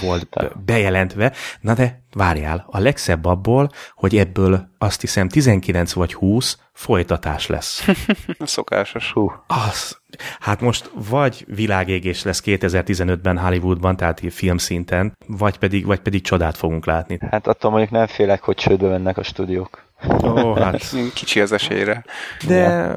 volt 0.00 0.28
bejelentve. 0.64 1.32
Na 1.60 1.74
de 1.74 2.02
várjál, 2.12 2.66
a 2.70 2.78
legszebb 2.78 3.24
abból, 3.24 3.70
hogy 3.94 4.16
ebből 4.16 4.68
azt 4.78 5.00
hiszem 5.00 5.28
19 5.28 5.92
vagy 5.92 6.14
20 6.14 6.58
folytatás 6.72 7.46
lesz. 7.46 7.88
Szokásos. 8.38 9.12
Hú. 9.12 9.32
Az, 9.46 10.00
hát 10.40 10.60
most 10.60 10.90
vagy 11.10 11.44
világégés 11.48 12.22
lesz 12.22 12.42
2015-ben 12.44 13.38
Hollywoodban, 13.38 13.96
tehát 13.96 14.22
filmszinten, 14.30 15.16
vagy 15.26 15.58
pedig, 15.58 15.86
vagy 15.86 16.00
pedig 16.00 16.22
csodát 16.22 16.56
fogunk 16.56 16.86
látni. 16.86 17.18
Hát 17.30 17.46
attól 17.46 17.70
mondjuk 17.70 17.92
nem 17.92 18.06
félek, 18.06 18.42
hogy 18.42 18.56
csődbe 18.56 18.88
mennek 18.88 19.18
a 19.18 19.22
stúdiók. 19.22 19.86
Ó, 20.24 20.54
hát 20.54 20.94
Kicsi 21.14 21.40
az 21.40 21.52
esélyre. 21.52 22.04
De 22.46 22.94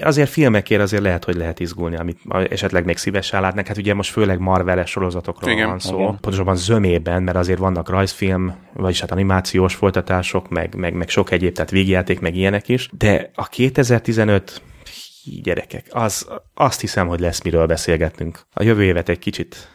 azért 0.00 0.30
filmekért 0.30 0.80
azért 0.80 1.02
lehet, 1.02 1.24
hogy 1.24 1.36
lehet 1.36 1.60
izgulni, 1.60 1.96
amit 1.96 2.18
esetleg 2.50 2.84
még 2.84 2.96
szívesen 2.96 3.40
látnak. 3.40 3.66
Hát 3.66 3.76
ugye 3.76 3.94
most 3.94 4.10
főleg 4.10 4.38
Marvel-es 4.38 4.90
sorozatokról 4.90 5.50
Igen. 5.50 5.68
van 5.68 5.78
szó. 5.78 5.98
Igen. 5.98 6.18
Pontosabban 6.20 6.56
zömében, 6.56 7.22
mert 7.22 7.36
azért 7.36 7.58
vannak 7.58 7.88
rajzfilm, 7.88 8.54
vagyis 8.72 9.00
hát 9.00 9.10
animációs 9.10 9.74
folytatások, 9.74 10.48
meg, 10.48 10.74
meg, 10.74 10.94
meg 10.94 11.08
sok 11.08 11.30
egyéb, 11.30 11.54
tehát 11.54 11.70
végjáték, 11.70 12.20
meg 12.20 12.36
ilyenek 12.36 12.68
is. 12.68 12.88
De 12.92 13.30
a 13.34 13.46
2015 13.46 14.50
hí, 14.50 14.67
gyerekek, 15.42 15.86
az, 15.90 16.28
azt 16.54 16.80
hiszem, 16.80 17.08
hogy 17.08 17.20
lesz 17.20 17.42
miről 17.42 17.66
beszélgetnünk. 17.66 18.40
A 18.52 18.62
jövő 18.62 18.82
évet 18.82 19.08
egy 19.08 19.18
kicsit 19.18 19.68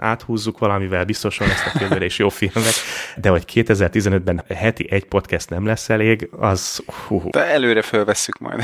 áthúzzuk 0.00 0.58
valamivel, 0.58 1.04
biztosan 1.04 1.46
lesznek 1.46 1.80
jövőre 1.80 2.04
is 2.04 2.18
jó 2.18 2.28
filmek, 2.28 2.72
de 3.16 3.28
hogy 3.28 3.44
2015-ben 3.52 4.42
heti 4.48 4.90
egy 4.90 5.04
podcast 5.04 5.50
nem 5.50 5.66
lesz 5.66 5.88
elég, 5.88 6.28
az 6.38 6.82
hú, 7.06 7.22
De 7.30 7.44
előre 7.44 7.82
fölvesszük 7.82 8.38
majd. 8.38 8.62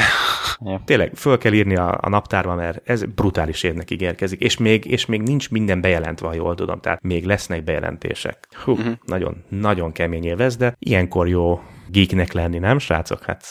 Tényleg, 0.84 1.12
föl 1.14 1.38
kell 1.38 1.52
írni 1.52 1.76
a, 1.76 1.98
a 2.00 2.08
naptárba, 2.08 2.54
mert 2.54 2.88
ez 2.88 3.04
brutális 3.04 3.62
évnek 3.62 3.90
ígérkezik, 3.90 4.40
és 4.40 4.56
még, 4.56 4.84
és 4.84 5.06
még 5.06 5.22
nincs 5.22 5.50
minden 5.50 5.80
bejelentve, 5.80 6.26
ha 6.26 6.34
jól 6.34 6.54
tudom, 6.54 6.80
tehát 6.80 7.02
még 7.02 7.24
lesznek 7.24 7.64
bejelentések. 7.64 8.48
Hú, 8.64 8.72
uh-huh. 8.72 8.94
nagyon, 9.04 9.44
nagyon 9.48 9.92
kemény 9.92 10.24
év 10.24 10.40
ez, 10.40 10.56
de 10.56 10.76
ilyenkor 10.78 11.28
jó 11.28 11.60
geeknek 11.88 12.32
lenni, 12.32 12.58
nem, 12.58 12.78
srácok? 12.78 13.24
Hát 13.24 13.44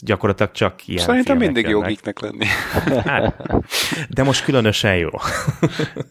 gyakorlatilag 0.00 0.52
csak 0.52 0.88
ilyen 0.88 1.04
Szerintem 1.04 1.36
mindig 1.36 1.68
jó 1.68 1.80
geeknek 1.80 2.18
lenni. 2.20 2.46
Hát, 3.04 3.42
de 4.08 4.22
most 4.22 4.44
különösen 4.44 4.96
jó. 4.96 5.08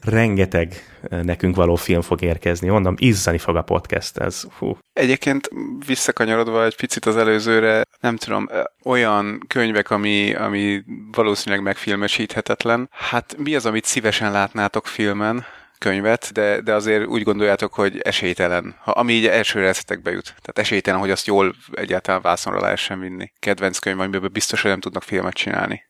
Rengeteg 0.02 0.74
nekünk 1.10 1.56
való 1.56 1.76
film 1.76 2.02
fog 2.02 2.22
érkezni. 2.22 2.70
Mondom, 2.70 2.96
izzani 2.98 3.38
fog 3.38 3.56
a 3.56 3.62
podcast. 3.62 4.18
Ez, 4.18 4.44
hú. 4.58 4.78
Egyébként 4.94 5.50
visszakanyarodva 5.86 6.66
egy 6.66 6.76
picit 6.76 7.06
az 7.06 7.18
előzőre, 7.18 7.84
nem 8.00 8.16
tudom, 8.16 8.50
olyan 8.84 9.40
könyvek, 9.48 9.90
ami, 9.90 10.34
ami 10.34 10.84
valószínűleg 11.12 11.64
megfilmesíthetetlen. 11.64 12.90
Hát 12.92 13.36
mi 13.38 13.56
az, 13.56 13.66
amit 13.66 13.86
szívesen 13.86 14.32
látnátok 14.32 14.88
filmen? 14.88 15.46
Könyvet, 15.78 16.32
de, 16.34 16.62
de 16.62 16.74
azért 16.74 17.06
úgy 17.06 17.24
gondoljátok, 17.24 17.74
hogy 17.74 18.00
esélytelen. 18.00 18.76
Ha, 18.80 18.92
ami 18.92 19.14
így 19.14 19.28
elsőre 19.28 19.68
eszetekbe 19.68 20.12
jut. 20.12 20.24
Tehát 20.26 20.60
esélytelen, 20.60 21.00
hogy 21.00 21.12
azt 21.12 21.26
jól 21.26 21.56
egyáltalán 21.72 22.22
vászonra 22.22 22.60
lehessen 22.60 23.00
vinni. 23.00 23.32
Kedvenc 23.40 23.80
könyv, 23.80 24.00
amiből 24.00 24.30
biztos, 24.30 24.62
hogy 24.62 24.72
nem 24.72 24.80
tudnak 24.80 25.04
filmet 25.04 25.34
csinálni. 25.34 25.84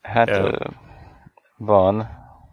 Hát 0.00 0.28
Ö. 0.28 0.56
van. 1.56 2.08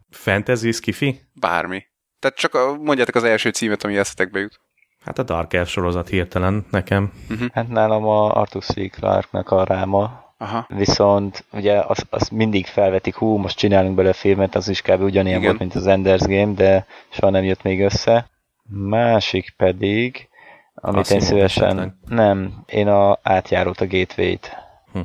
Fantasy, 0.10 0.72
skifi? 0.72 1.22
Bármi. 1.34 1.84
Tehát 2.20 2.38
csak 2.38 2.54
a, 2.54 2.78
mondjátok 2.78 3.16
az 3.16 3.24
első 3.24 3.50
címet, 3.50 3.84
ami 3.84 3.98
eszetekbe 3.98 4.40
jut. 4.40 4.60
Hát 5.06 5.20
a 5.20 5.24
Dark 5.24 5.54
Elf 5.54 5.70
sorozat 5.70 6.08
hirtelen 6.08 6.66
nekem. 6.70 7.14
Hát 7.54 7.68
nálam 7.68 8.08
a 8.08 8.36
Arthur 8.36 8.64
C. 8.64 8.92
Clarke-nak 8.92 9.50
a 9.50 9.64
ráma, 9.64 10.23
Aha. 10.38 10.66
viszont 10.68 11.46
ugye 11.52 11.80
azt 11.80 12.06
az 12.10 12.30
mindig 12.30 12.66
felvetik, 12.66 13.16
hú, 13.16 13.38
most 13.38 13.58
csinálunk 13.58 13.96
bele 13.96 14.14
filmet, 14.14 14.56
az 14.56 14.68
is 14.68 14.82
kb. 14.82 15.02
ugyanilyen 15.02 15.38
Igen. 15.38 15.50
volt, 15.50 15.60
mint 15.60 15.76
az 15.76 15.86
Ender's 15.88 16.24
Game, 16.28 16.54
de 16.54 16.86
soha 17.10 17.32
nem 17.32 17.44
jött 17.44 17.62
még 17.64 17.82
össze. 17.82 18.30
Másik 18.70 19.54
pedig, 19.58 20.30
amit 20.76 21.10
én 21.12 21.18
Asimov 21.18 21.24
szívesen... 21.24 21.66
esetleg? 21.66 21.94
Nem, 22.06 22.64
én 22.66 22.88
a 22.88 23.20
átjárót, 23.22 23.82
a 23.82 23.88
Gateway-t. 23.88 24.52
Hm. 24.94 25.00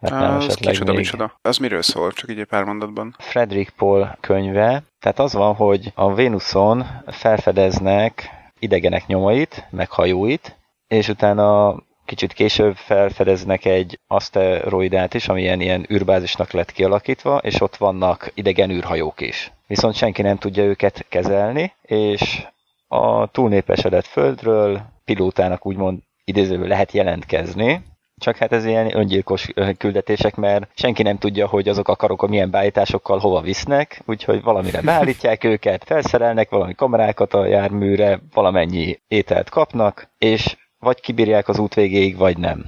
Vettem 0.00 0.34
Az 0.34 0.44
esetleg 0.44 0.72
kicsoda, 0.72 0.90
még. 0.90 1.00
micsoda. 1.00 1.38
Az 1.42 1.58
miről 1.58 1.82
szól? 1.82 2.12
Csak 2.12 2.30
így 2.30 2.38
egy 2.38 2.46
pár 2.46 2.64
mondatban. 2.64 3.14
Frederick 3.18 3.72
Paul 3.76 4.16
könyve. 4.20 4.82
Tehát 5.00 5.18
az 5.18 5.32
van, 5.32 5.54
hogy 5.54 5.92
a 5.94 6.14
Vénuszon 6.14 6.86
felfedeznek 7.06 8.30
idegenek 8.58 9.06
nyomait, 9.06 9.66
meg 9.70 9.90
hajóit, 9.90 10.56
és 10.86 11.08
utána 11.08 11.76
kicsit 12.04 12.32
később 12.32 12.76
felfedeznek 12.76 13.64
egy 13.64 13.98
aszteroidát 14.06 15.14
is, 15.14 15.28
ami 15.28 15.40
ilyen, 15.40 15.60
ilyen 15.60 15.86
űrbázisnak 15.92 16.52
lett 16.52 16.72
kialakítva, 16.72 17.36
és 17.36 17.60
ott 17.60 17.76
vannak 17.76 18.30
idegen 18.34 18.70
űrhajók 18.70 19.20
is. 19.20 19.52
Viszont 19.66 19.94
senki 19.94 20.22
nem 20.22 20.36
tudja 20.36 20.62
őket 20.62 21.06
kezelni, 21.08 21.72
és 21.82 22.46
a 22.88 23.26
túlnépesedett 23.26 24.06
földről 24.06 24.80
pilótának 25.04 25.66
úgymond 25.66 25.98
idézőből 26.24 26.68
lehet 26.68 26.92
jelentkezni, 26.92 27.82
csak 28.18 28.36
hát 28.36 28.52
ez 28.52 28.64
ilyen 28.64 28.96
öngyilkos 28.96 29.48
küldetések, 29.78 30.34
mert 30.34 30.68
senki 30.74 31.02
nem 31.02 31.18
tudja, 31.18 31.46
hogy 31.46 31.68
azok 31.68 31.88
a 31.88 31.96
karok 31.96 32.22
a 32.22 32.26
milyen 32.26 32.50
beállításokkal 32.50 33.18
hova 33.18 33.40
visznek, 33.40 34.02
úgyhogy 34.06 34.42
valamire 34.42 34.80
beállítják 34.80 35.44
őket, 35.44 35.84
felszerelnek 35.84 36.50
valami 36.50 36.74
kamerákat 36.74 37.34
a 37.34 37.46
járműre, 37.46 38.20
valamennyi 38.32 39.00
ételt 39.08 39.48
kapnak, 39.48 40.08
és 40.18 40.56
vagy 40.84 41.00
kibírják 41.00 41.48
az 41.48 41.58
út 41.58 41.74
végéig, 41.74 42.16
vagy 42.16 42.38
nem. 42.38 42.64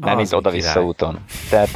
Nem, 0.00 0.16
mi 0.16 0.24
oda-vissza 0.30 0.84
úton. 0.84 1.18
Tehát, 1.50 1.68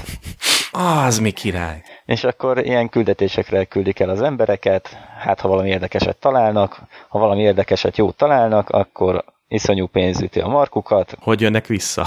Az 1.06 1.18
mi 1.18 1.30
király! 1.30 1.82
és 2.04 2.24
akkor 2.24 2.58
ilyen 2.58 2.88
küldetésekre 2.88 3.64
küldik 3.64 4.00
el 4.00 4.08
az 4.08 4.22
embereket, 4.22 4.88
hát 5.18 5.40
ha 5.40 5.48
valami 5.48 5.68
érdekeset 5.68 6.16
találnak, 6.16 6.80
ha 7.08 7.18
valami 7.18 7.42
érdekeset 7.42 7.96
jót 7.96 8.16
találnak, 8.16 8.68
akkor 8.70 9.24
iszonyú 9.48 9.86
pénz 9.86 10.20
üti 10.20 10.40
a 10.40 10.48
markukat, 10.48 11.16
Hogy 11.20 11.40
jönnek 11.40 11.66
vissza? 11.66 12.06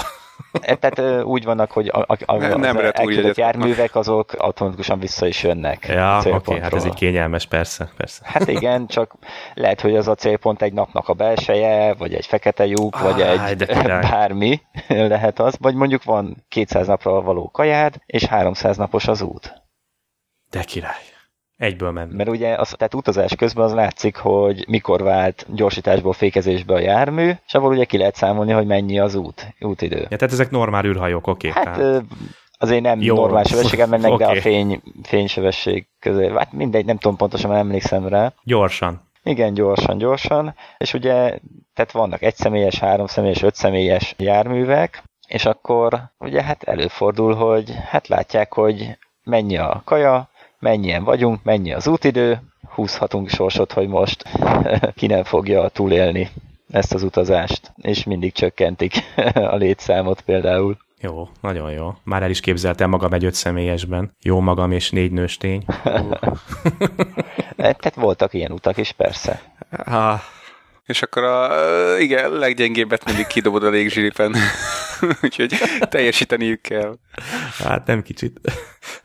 E, 0.60 0.74
Tehát 0.74 1.24
úgy 1.24 1.44
vannak, 1.44 1.70
hogy 1.70 1.88
a, 1.88 1.98
a, 1.98 2.16
a, 2.24 2.36
Nem- 2.36 2.52
az 2.52 2.60
nem 2.60 2.76
retúrjegyet 2.76 2.96
elküldött 2.98 3.36
járművek 3.36 3.94
azok 3.94 4.32
automatikusan 4.32 4.98
vissza 4.98 5.26
is 5.26 5.42
jönnek. 5.42 5.86
Ja, 5.88 6.20
oké, 6.24 6.58
hát 6.58 6.74
ez 6.74 6.84
így 6.84 6.94
kényelmes, 6.94 7.46
persze, 7.46 7.90
persze. 7.96 8.20
Hát 8.24 8.48
igen, 8.48 8.86
csak 8.86 9.14
lehet, 9.54 9.80
hogy 9.80 9.96
az 9.96 10.08
a 10.08 10.14
célpont 10.14 10.62
egy 10.62 10.72
napnak 10.72 11.08
a 11.08 11.14
belseje, 11.14 11.94
vagy 11.94 12.14
egy 12.14 12.26
fekete 12.26 12.66
lyuk, 12.66 13.00
vagy 13.00 13.22
Áj, 13.22 13.50
egy 13.50 13.66
bármi 14.10 14.60
lehet 14.88 15.38
az, 15.38 15.56
vagy 15.60 15.74
mondjuk 15.74 16.04
van 16.04 16.44
200 16.48 16.86
napra 16.86 17.20
való 17.20 17.50
kajád, 17.50 17.94
és 18.06 18.24
300 18.24 18.76
napos 18.76 19.08
az 19.08 19.22
út. 19.22 19.62
De 20.50 20.62
király. 20.62 21.14
Egyből 21.56 21.90
ment. 21.90 22.12
Mert 22.12 22.28
ugye 22.28 22.54
az, 22.54 22.74
tehát 22.76 22.94
utazás 22.94 23.34
közben 23.34 23.64
az 23.64 23.72
látszik, 23.72 24.16
hogy 24.16 24.64
mikor 24.68 25.02
vált 25.02 25.46
gyorsításból 25.48 26.12
fékezésbe 26.12 26.74
a 26.74 26.78
jármű, 26.78 27.30
és 27.46 27.54
abból 27.54 27.72
ugye 27.72 27.84
ki 27.84 27.98
lehet 27.98 28.14
számolni, 28.14 28.52
hogy 28.52 28.66
mennyi 28.66 28.98
az 28.98 29.14
út, 29.14 29.54
útidő. 29.60 29.96
Ja, 29.96 30.16
tehát 30.16 30.32
ezek 30.32 30.50
normál 30.50 30.84
űrhajók, 30.84 31.26
oké. 31.26 31.50
Hát 31.50 31.64
tehát- 31.64 32.02
azért 32.58 32.82
nem 32.82 33.00
Jó. 33.00 33.14
Normál 33.14 33.44
sebességen 33.44 33.88
mennek, 33.88 34.10
okay. 34.10 34.26
de 34.26 34.38
a 34.38 34.40
fény, 34.40 34.82
fénysebesség 35.02 35.86
közül. 36.00 36.36
Hát 36.36 36.52
mindegy, 36.52 36.84
nem 36.84 36.98
tudom 36.98 37.16
pontosan, 37.16 37.50
mert 37.50 37.62
emlékszem 37.62 38.08
rá. 38.08 38.32
Gyorsan. 38.42 39.04
Igen, 39.22 39.54
gyorsan, 39.54 39.98
gyorsan. 39.98 40.54
És 40.78 40.94
ugye, 40.94 41.38
tehát 41.74 41.92
vannak 41.92 42.22
egyszemélyes, 42.22 42.78
háromszemélyes, 42.78 43.42
ötszemélyes 43.42 44.14
járművek, 44.18 45.02
és 45.26 45.44
akkor 45.44 46.02
ugye 46.18 46.42
hát 46.42 46.62
előfordul, 46.62 47.34
hogy 47.34 47.74
hát 47.88 48.08
látják, 48.08 48.52
hogy 48.52 48.98
mennyi 49.24 49.56
a 49.56 49.82
kaja, 49.84 50.28
mennyien 50.58 51.04
vagyunk, 51.04 51.42
mennyi 51.42 51.72
az 51.72 51.86
útidő, 51.86 52.40
húzhatunk 52.74 53.28
sorsot, 53.28 53.72
hogy 53.72 53.88
most 53.88 54.22
ki 54.98 55.06
nem 55.06 55.24
fogja 55.24 55.68
túlélni 55.68 56.30
ezt 56.70 56.94
az 56.94 57.02
utazást, 57.02 57.72
és 57.76 58.04
mindig 58.04 58.32
csökkentik 58.32 58.94
a 59.52 59.56
létszámot 59.56 60.20
például. 60.20 60.76
Jó, 61.00 61.28
nagyon 61.40 61.70
jó. 61.70 61.94
Már 62.02 62.22
el 62.22 62.30
is 62.30 62.40
képzeltem 62.40 62.90
magam 62.90 63.12
egy 63.12 63.24
öt 63.24 63.34
személyesben. 63.34 64.16
Jó 64.22 64.40
magam 64.40 64.72
és 64.72 64.90
négy 64.90 65.12
nőstény. 65.12 65.64
Tehát 67.56 67.94
voltak 67.94 68.34
ilyen 68.34 68.52
utak 68.52 68.76
is, 68.76 68.92
persze. 68.92 69.42
Ah. 69.84 70.20
És 70.86 71.02
akkor 71.02 71.22
a, 71.22 71.48
igen, 71.98 72.30
leggyengébbet 72.30 73.04
mindig 73.04 73.26
kidobod 73.26 73.64
a 73.64 73.70
légzsiripen. 73.70 74.34
Úgyhogy 75.22 75.54
teljesíteniük 75.88 76.60
kell. 76.60 76.98
Hát 77.58 77.86
nem 77.86 78.02
kicsit. 78.02 78.40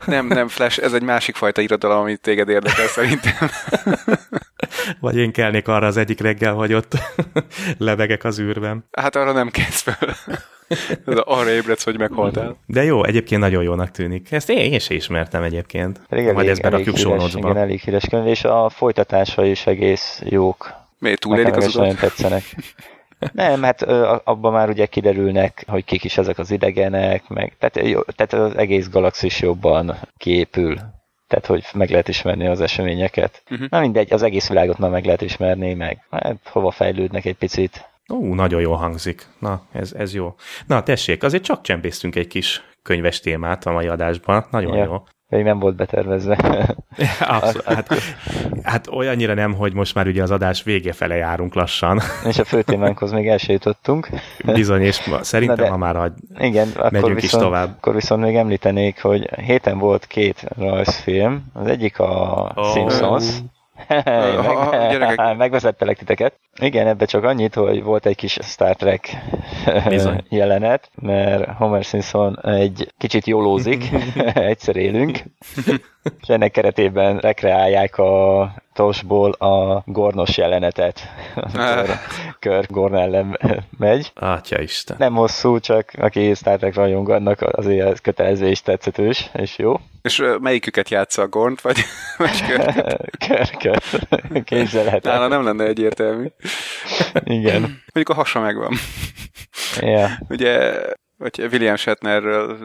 Nem, 0.06 0.26
nem, 0.26 0.48
Flash, 0.48 0.82
ez 0.82 0.92
egy 0.92 1.02
másik 1.02 1.34
fajta 1.34 1.60
irodalom, 1.60 1.98
amit 1.98 2.20
téged 2.20 2.48
érdekel 2.48 2.86
szerintem. 2.86 3.48
Vagy 5.00 5.16
én 5.16 5.32
kelnék 5.32 5.68
arra 5.68 5.86
az 5.86 5.96
egyik 5.96 6.20
reggel, 6.20 6.54
hogy 6.54 6.72
ott 6.72 6.92
lebegek 7.78 8.24
az 8.24 8.40
űrben. 8.40 8.88
Hát 8.92 9.16
arra 9.16 9.32
nem 9.32 9.50
kezd 9.50 9.74
fel. 9.74 10.16
arra 11.24 11.50
ébredsz, 11.50 11.84
hogy 11.84 11.98
meghaltál. 11.98 12.56
De 12.66 12.84
jó, 12.84 13.04
egyébként 13.04 13.40
nagyon 13.40 13.62
jónak 13.62 13.90
tűnik. 13.90 14.32
Ezt 14.32 14.50
én, 14.50 14.72
én 14.72 14.78
sem 14.78 14.96
ismertem 14.96 15.42
egyébként. 15.42 16.00
Pedig 16.08 16.24
Majd 16.24 16.36
elég, 16.36 16.50
ezt 16.50 16.62
berakjuk 16.62 16.96
híres, 16.96 17.34
igen, 17.34 17.56
elég 17.56 17.80
híres 17.80 18.04
könyv, 18.10 18.26
és 18.26 18.44
a 18.44 18.68
folytatása 18.68 19.44
is 19.44 19.66
egész 19.66 20.22
jók. 20.24 20.72
Miért 20.98 21.20
túlélik 21.20 21.56
az 21.56 21.74
nagyon 21.74 21.90
utat? 21.90 22.00
tetszenek. 22.00 22.44
Nem, 23.32 23.62
hát 23.62 23.82
abban 24.24 24.52
már 24.52 24.68
ugye 24.68 24.86
kiderülnek, 24.86 25.64
hogy 25.66 25.84
kik 25.84 26.04
is 26.04 26.18
ezek 26.18 26.38
az 26.38 26.50
idegenek, 26.50 27.28
meg, 27.28 27.56
tehát, 27.58 27.88
jó, 27.88 28.02
tehát 28.02 28.32
az 28.32 28.56
egész 28.56 28.88
galaxis 28.88 29.40
jobban 29.40 29.96
kiépül. 30.16 30.76
tehát 31.28 31.46
hogy 31.46 31.64
meg 31.74 31.90
lehet 31.90 32.08
ismerni 32.08 32.46
az 32.46 32.60
eseményeket. 32.60 33.42
Uh-huh. 33.50 33.68
Na 33.68 33.80
mindegy, 33.80 34.12
az 34.12 34.22
egész 34.22 34.48
világot 34.48 34.78
már 34.78 34.90
meg 34.90 35.04
lehet 35.04 35.22
ismerni, 35.22 35.74
meg 35.74 36.06
hát 36.10 36.36
hova 36.48 36.70
fejlődnek 36.70 37.24
egy 37.24 37.36
picit. 37.36 37.90
Ó, 38.12 38.34
nagyon 38.34 38.60
jól 38.60 38.76
hangzik. 38.76 39.26
Na, 39.38 39.62
ez, 39.72 39.92
ez 39.92 40.14
jó. 40.14 40.34
Na, 40.66 40.82
tessék, 40.82 41.22
azért 41.22 41.42
csak 41.42 41.62
csempésztünk 41.62 42.16
egy 42.16 42.26
kis 42.26 42.62
könyves 42.82 43.20
témát 43.20 43.66
a 43.66 43.72
mai 43.72 43.86
adásban. 43.86 44.46
Nagyon 44.50 44.76
ja. 44.76 44.84
jó. 44.84 45.02
Még 45.32 45.44
nem 45.44 45.58
volt 45.58 45.76
betervezve. 45.76 46.36
Abszolút. 47.20 47.64
Hát, 47.64 47.88
hát 48.62 48.88
olyannyira 48.88 49.34
nem, 49.34 49.54
hogy 49.54 49.72
most 49.72 49.94
már 49.94 50.06
ugye 50.06 50.22
az 50.22 50.30
adás 50.30 50.62
vége 50.62 50.92
fele 50.92 51.14
járunk 51.14 51.54
lassan. 51.54 52.00
És 52.30 52.38
a 52.38 52.44
fő 52.44 52.62
témánkhoz 52.62 53.12
még 53.12 53.28
el 53.28 53.38
jutottunk. 53.46 54.08
Bizony, 54.44 54.82
és 54.82 55.10
szerintem, 55.20 55.56
de, 55.56 55.68
ha 55.68 55.76
már 55.76 55.96
hagy, 55.96 56.12
igen, 56.38 56.68
akkor 56.74 56.90
megyünk 56.90 57.20
viszont, 57.20 57.42
is 57.42 57.48
tovább. 57.48 57.74
Akkor 57.76 57.94
viszont 57.94 58.22
még 58.22 58.36
említenék, 58.36 59.02
hogy 59.02 59.30
héten 59.40 59.78
volt 59.78 60.06
két 60.06 60.44
rajzfilm. 60.58 61.44
Az 61.52 61.66
egyik 61.66 61.98
a 61.98 62.52
oh. 62.54 62.72
Simpsons, 62.72 63.38
Meg, 63.88 65.36
megvezettelek 65.36 65.98
titeket. 65.98 66.34
Igen, 66.60 66.86
ebbe 66.86 67.04
csak 67.04 67.24
annyit, 67.24 67.54
hogy 67.54 67.82
volt 67.82 68.06
egy 68.06 68.16
kis 68.16 68.38
Star 68.42 68.76
Trek 68.76 69.16
jelenet, 70.28 70.90
mert 70.94 71.50
Homer 71.50 71.84
Simpson 71.84 72.38
egy 72.42 72.92
kicsit 72.98 73.26
jólózik, 73.26 73.90
egyszer 74.34 74.76
élünk, 74.76 75.18
és 76.20 76.28
ennek 76.28 76.50
keretében 76.50 77.18
rekreálják 77.18 77.98
a 77.98 78.52
tosból 78.72 79.30
a 79.30 79.82
gornos 79.86 80.36
jelenetet, 80.36 81.00
amikor 81.34 81.98
Kör 82.38 82.66
Gorn 82.68 82.94
ellen 82.94 83.38
megy. 83.78 84.12
Átja 84.14 84.58
Isten. 84.58 84.96
Nem 84.98 85.14
hosszú, 85.14 85.58
csak 85.58 85.90
aki 85.98 86.34
Star 86.34 86.58
Trek 86.58 86.74
rajong, 86.74 87.10
annak 87.10 87.40
azért 87.40 88.00
kötelező 88.00 88.46
és 88.46 88.62
tetszetős, 88.62 89.30
és 89.32 89.58
jó. 89.58 89.80
És 90.02 90.22
melyiküket 90.40 90.88
játsza 90.88 91.22
a 91.22 91.28
Gornt, 91.28 91.60
vagy, 91.60 91.78
vagy 92.18 92.42
Körköt? 93.26 94.08
Képzelhetem. 94.44 95.12
Nála 95.12 95.28
nem 95.28 95.44
lenne 95.44 95.64
egyértelmű. 95.64 96.26
Igen. 97.24 97.60
Mondjuk 97.60 98.08
a 98.08 98.14
hasa 98.14 98.40
megvan. 98.40 98.72
Yeah. 99.80 100.10
Ugye 100.28 100.72
vagy 101.22 101.48
William 101.52 101.76
Shatnerről 101.76 102.58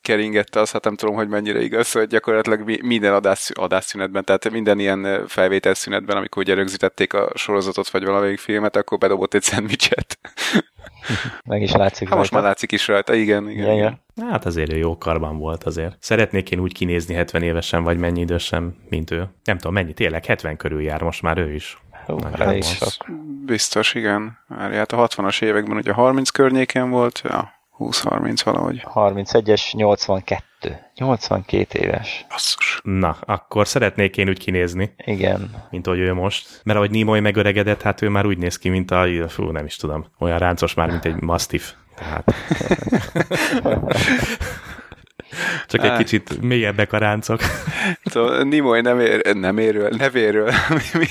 keringette 0.00 0.60
azt, 0.60 0.72
hát 0.72 0.84
nem 0.84 0.96
tudom, 0.96 1.14
hogy 1.14 1.28
mennyire 1.28 1.62
igaz, 1.62 1.92
hogy 1.92 2.06
gyakorlatilag 2.06 2.82
minden 2.82 3.14
adás, 3.14 3.50
adásszünetben, 3.54 4.24
tehát 4.24 4.50
minden 4.50 4.78
ilyen 4.78 5.26
felvételszünetben, 5.26 6.16
amikor 6.16 6.42
ugye 6.42 6.54
rögzítették 6.54 7.12
a 7.12 7.30
sorozatot, 7.34 7.90
vagy 7.90 8.04
valamelyik 8.04 8.38
filmet, 8.38 8.76
akkor 8.76 8.98
bedobott 8.98 9.34
egy 9.34 9.42
szendvicset. 9.42 10.18
Meg 11.44 11.62
is 11.62 11.72
látszik 11.72 12.08
hát 12.08 12.18
most 12.18 12.32
már 12.32 12.42
látszik 12.42 12.72
is 12.72 12.88
rajta, 12.88 13.14
igen. 13.14 13.50
igen, 13.50 13.74
ja, 13.74 13.98
ja. 14.16 14.28
Hát 14.30 14.46
azért 14.46 14.72
ő 14.72 14.76
jó 14.76 14.98
karban 14.98 15.38
volt 15.38 15.64
azért. 15.64 15.96
Szeretnék 16.00 16.50
én 16.50 16.60
úgy 16.60 16.74
kinézni 16.74 17.14
70 17.14 17.42
évesen, 17.42 17.82
vagy 17.82 17.98
mennyi 17.98 18.20
idősen, 18.20 18.76
mint 18.88 19.10
ő. 19.10 19.28
Nem 19.44 19.56
tudom, 19.56 19.72
mennyi, 19.72 19.92
tényleg 19.92 20.24
70 20.24 20.56
körül 20.56 20.82
jár 20.82 21.02
most 21.02 21.22
már 21.22 21.38
ő 21.38 21.54
is. 21.54 21.78
Hú, 22.06 22.18
sok. 22.60 23.06
Biztos, 23.44 23.94
igen. 23.94 24.38
Hát 24.48 24.92
a 24.92 25.08
60-as 25.08 25.42
években 25.42 25.76
ugye 25.76 25.92
30 25.92 26.30
környéken 26.30 26.90
volt, 26.90 27.20
ja, 27.24 27.59
20-30 27.80 28.40
valahogy. 28.44 28.86
31-es, 28.94 29.72
82. 29.72 30.78
82 30.94 31.78
éves. 31.78 32.26
Basszus. 32.28 32.80
Na, 32.82 33.16
akkor 33.20 33.68
szeretnék 33.68 34.16
én 34.16 34.28
úgy 34.28 34.38
kinézni. 34.38 34.94
Igen. 35.04 35.66
Mint 35.70 35.86
hogy 35.86 35.98
ő 35.98 36.14
most. 36.14 36.60
Mert 36.64 36.78
ahogy 36.78 36.90
Nimoy 36.90 37.20
megöregedett, 37.20 37.82
hát 37.82 38.02
ő 38.02 38.08
már 38.08 38.26
úgy 38.26 38.38
néz 38.38 38.58
ki, 38.58 38.68
mint 38.68 38.90
a, 38.90 39.28
fú, 39.28 39.50
nem 39.50 39.64
is 39.64 39.76
tudom, 39.76 40.06
olyan 40.18 40.38
ráncos 40.38 40.74
már, 40.74 40.88
mint 40.88 41.04
egy 41.04 41.20
mastiff. 41.20 41.72
Tehát... 41.94 42.34
Csak 45.66 45.84
egy 45.84 45.96
kicsit 45.96 46.40
mélyebbek 46.40 46.92
a 46.92 46.98
ráncok. 46.98 47.40
Szóval 48.04 48.42
Nimoy 48.42 48.80
nem, 48.80 49.00
ér, 49.00 49.34
nem 49.34 49.58
éről, 49.58 49.88
nevéről 49.98 50.52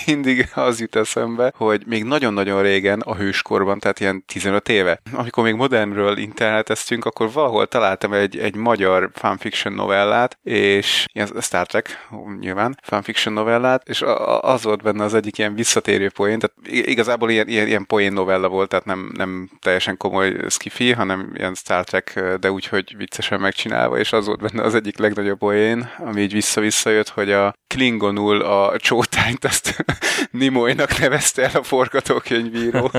mindig 0.05 0.49
az 0.53 0.79
jut 0.79 0.95
eszembe, 0.95 1.53
hogy 1.55 1.83
még 1.85 2.03
nagyon-nagyon 2.03 2.61
régen 2.61 2.99
a 2.99 3.15
hőskorban, 3.15 3.79
tehát 3.79 3.99
ilyen 3.99 4.23
15 4.25 4.69
éve, 4.69 5.01
amikor 5.13 5.43
még 5.43 5.53
modernről 5.53 6.17
interneteztünk, 6.17 7.05
akkor 7.05 7.31
valahol 7.31 7.67
találtam 7.67 8.13
egy, 8.13 8.37
egy 8.37 8.55
magyar 8.55 9.09
fanfiction 9.13 9.73
novellát, 9.73 10.37
és 10.43 11.05
ilyen 11.13 11.29
Star 11.41 11.65
Trek, 11.65 12.07
nyilván, 12.39 12.77
fanfiction 12.81 13.33
novellát, 13.33 13.87
és 13.87 14.03
az 14.41 14.63
volt 14.63 14.81
benne 14.81 15.03
az 15.03 15.13
egyik 15.13 15.37
ilyen 15.37 15.55
visszatérő 15.55 16.09
poén, 16.09 16.39
tehát 16.39 16.85
igazából 16.87 17.29
ilyen, 17.29 17.47
ilyen, 17.47 17.67
ilyen 17.67 17.85
poén 17.85 18.13
novella 18.13 18.47
volt, 18.47 18.69
tehát 18.69 18.85
nem, 18.85 19.11
nem 19.13 19.49
teljesen 19.61 19.97
komoly 19.97 20.35
skifi, 20.49 20.91
hanem 20.91 21.31
ilyen 21.35 21.53
Star 21.53 21.83
Trek, 21.83 22.23
de 22.39 22.51
úgy, 22.51 22.65
hogy 22.65 22.97
viccesen 22.97 23.39
megcsinálva, 23.39 23.97
és 23.97 24.08
az 24.13 24.25
volt 24.25 24.41
benne 24.41 24.63
az 24.63 24.75
egyik 24.75 24.97
legnagyobb 24.97 25.37
poén, 25.37 25.89
ami 25.97 26.21
így 26.21 26.33
vissza-vissza 26.33 26.89
jött, 26.89 27.09
hogy 27.09 27.31
a 27.31 27.53
Klingonul 27.67 28.41
a 28.41 28.77
csótányt 28.77 29.45
azt 29.45 29.85
Nimoynak 30.31 30.99
nevezte 30.99 31.43
el 31.43 31.59
a 31.59 31.63
forgatókönyvíró. 31.63 32.91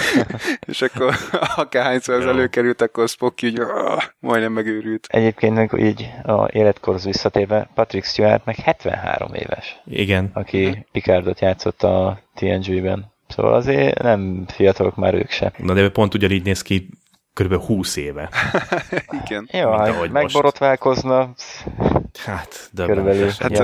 és 0.68 0.82
akkor 0.82 1.14
akárhányszor 1.56 2.14
az 2.14 2.26
előkerült, 2.26 2.80
akkor 2.80 3.08
Spock 3.08 3.42
így 3.42 3.60
ah, 3.60 4.02
majdnem 4.18 4.52
megőrült. 4.52 5.06
Egyébként 5.10 5.54
meg 5.54 5.72
így 5.78 6.08
a 6.22 6.48
életkorhoz 6.52 7.04
visszatérve 7.04 7.70
Patrick 7.74 8.06
Stewart 8.06 8.44
meg 8.44 8.56
73 8.56 9.34
éves. 9.34 9.80
Igen. 9.84 10.30
Aki 10.32 10.66
uh-huh. 10.66 10.84
Picardot 10.92 11.40
játszott 11.40 11.82
a 11.82 12.20
TNG-ben. 12.34 13.14
Szóval 13.28 13.54
azért 13.54 14.02
nem 14.02 14.44
fiatalok 14.48 14.96
már 14.96 15.14
ők 15.14 15.30
se. 15.30 15.52
Na 15.56 15.74
de 15.74 15.80
ő 15.80 15.90
pont 15.90 16.14
ugyanígy 16.14 16.44
néz 16.44 16.62
ki 16.62 16.88
kb. 17.40 17.54
20 17.58 17.96
éve. 17.96 18.28
Igen. 19.24 19.48
Jó, 19.52 19.70
megborotválkozna. 20.12 21.30
Hát, 22.18 22.68
de. 22.72 22.86
Hát 23.38 23.58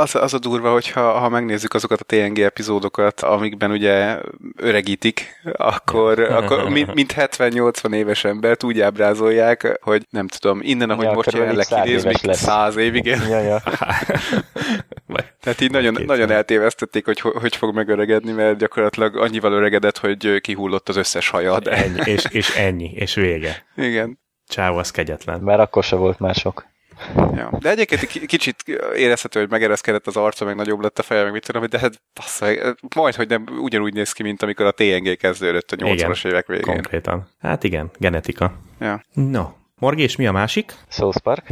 az, 0.00 0.14
az 0.14 0.34
a 0.34 0.38
durva, 0.38 0.72
hogyha 0.72 1.18
ha 1.18 1.28
megnézzük 1.28 1.74
azokat 1.74 2.00
a 2.00 2.04
TNG 2.04 2.38
epizódokat, 2.38 3.20
amikben 3.20 3.70
ugye 3.70 4.18
öregítik, 4.56 5.40
akkor, 5.52 6.20
akkor 6.20 6.68
mint, 6.70 6.94
mint 6.94 7.14
70-80 7.16 7.94
éves 7.94 8.24
embert 8.24 8.62
úgy 8.62 8.80
ábrázolják, 8.80 9.78
hogy 9.82 10.06
nem 10.10 10.28
tudom, 10.28 10.60
innen, 10.62 10.90
ahogy 10.90 11.04
ja, 11.04 11.12
most 11.12 11.32
jelenleg 11.32 11.66
idéz, 11.84 12.04
még 12.04 12.16
100 12.32 12.76
évig. 12.76 13.04
Ja, 13.04 13.38
ja. 13.38 13.62
Tehát 15.40 15.60
így 15.60 15.70
nagyon, 15.70 15.96
nagyon 16.06 16.30
eltévesztették, 16.30 17.04
hogy 17.04 17.20
hogy 17.20 17.56
fog 17.56 17.74
megöregedni, 17.74 18.32
mert 18.32 18.58
gyakorlatilag 18.58 19.16
annyival 19.16 19.52
öregedett, 19.52 19.98
hogy 19.98 20.40
kihullott 20.40 20.88
az 20.88 20.96
összes 20.96 21.28
haja. 21.28 21.58
De... 21.58 21.70
Ennyi, 21.70 22.00
és, 22.04 22.24
és 22.30 22.56
ennyi, 22.56 22.90
és 22.94 23.14
vége. 23.14 23.64
Igen. 23.76 24.18
Csáó, 24.48 24.76
az 24.76 24.90
kegyetlen. 24.90 25.40
Mert 25.40 25.60
akkor 25.60 25.84
se 25.84 25.96
volt 25.96 26.18
mások. 26.18 26.72
Ja. 27.16 27.50
De 27.58 27.70
egyébként 27.70 28.06
kicsit 28.26 28.62
érezhető, 28.96 29.40
hogy 29.40 29.50
megereszkedett 29.50 30.06
az 30.06 30.16
arca, 30.16 30.44
meg 30.44 30.56
nagyobb 30.56 30.80
lett 30.80 30.98
a 30.98 31.02
feje, 31.02 31.22
meg 31.22 31.32
mit 31.32 31.46
tudom, 31.46 31.64
de 31.68 31.78
hát 31.78 32.02
bassza, 32.14 32.46
majd, 32.94 33.14
hogy 33.14 33.28
nem 33.28 33.44
ugyanúgy 33.60 33.94
néz 33.94 34.12
ki, 34.12 34.22
mint 34.22 34.42
amikor 34.42 34.66
a 34.66 34.70
TNG 34.70 35.16
kezdődött 35.16 35.70
a 35.70 35.76
80-as 35.76 36.26
évek 36.26 36.46
végén. 36.46 36.64
konkrétan. 36.64 37.28
Hát 37.40 37.64
igen, 37.64 37.90
genetika. 37.98 38.52
Ja. 38.80 39.04
No. 39.12 39.44
Morgi, 39.78 40.02
és 40.02 40.16
mi 40.16 40.26
a 40.26 40.32
másik? 40.32 40.72
South 40.88 41.18
Park. 41.18 41.46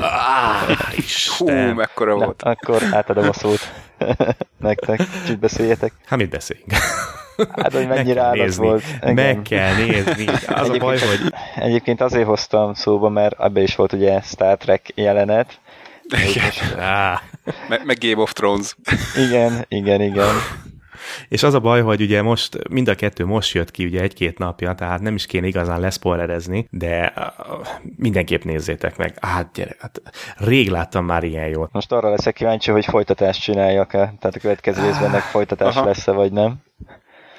Ah, 0.00 0.96
Isten. 0.96 1.68
Hú, 1.68 1.74
mekkora 1.74 2.16
Na, 2.16 2.24
volt. 2.24 2.42
akkor 2.42 2.82
átadom 2.90 3.28
a 3.28 3.32
szót 3.32 3.60
nektek, 4.58 5.00
kicsit 5.22 5.38
beszéljetek. 5.38 5.92
Hát 6.06 6.18
mit 6.18 6.30
beszéljünk? 6.30 6.72
Hát, 7.56 7.72
hogy 7.72 7.88
mennyire 7.88 8.20
állat 8.20 8.36
nézni. 8.36 8.66
volt. 8.66 8.82
Igen. 9.02 9.14
Meg 9.14 9.42
kell 9.42 9.74
nézni. 9.74 10.26
Az 10.26 10.44
egyébként, 10.68 10.82
a 10.82 10.84
baj, 10.84 10.98
hogy... 10.98 11.32
Egyébként 11.56 12.00
azért 12.00 12.26
hoztam 12.26 12.74
szóba, 12.74 13.08
mert 13.08 13.38
abban 13.38 13.62
is 13.62 13.76
volt 13.76 13.92
ugye 13.92 14.20
Star 14.20 14.56
Trek 14.56 14.92
jelenet. 14.94 15.60
Meg, 17.68 17.82
meg 17.84 17.96
Game 18.00 18.22
of 18.22 18.32
Thrones. 18.32 18.76
Igen, 19.16 19.64
igen, 19.68 20.00
igen. 20.00 20.34
És 21.28 21.42
az 21.42 21.54
a 21.54 21.60
baj, 21.60 21.82
hogy 21.82 22.00
ugye 22.00 22.22
most 22.22 22.68
mind 22.68 22.88
a 22.88 22.94
kettő 22.94 23.24
most 23.24 23.54
jött 23.54 23.70
ki 23.70 23.84
ugye 23.84 24.00
egy-két 24.00 24.38
napja, 24.38 24.74
tehát 24.74 25.00
nem 25.00 25.14
is 25.14 25.26
kéne 25.26 25.46
igazán 25.46 25.80
leszpoilerezni, 25.80 26.66
de 26.70 27.12
mindenképp 27.96 28.42
nézzétek 28.42 28.96
meg. 28.96 29.14
Hát 29.20 29.52
gyere, 29.54 29.76
hát 29.78 30.02
rég 30.36 30.68
láttam 30.68 31.04
már 31.04 31.24
ilyen 31.24 31.48
jót. 31.48 31.72
Most 31.72 31.92
arra 31.92 32.10
leszek 32.10 32.34
kíváncsi, 32.34 32.70
hogy 32.70 32.84
folytatást 32.84 33.42
csináljak-e, 33.42 33.98
tehát 33.98 34.36
a 34.36 34.40
következő 34.40 34.82
részben 34.82 35.20
folytatás 35.20 35.74
lesz-e, 35.74 36.12
vagy 36.12 36.32
nem. 36.32 36.54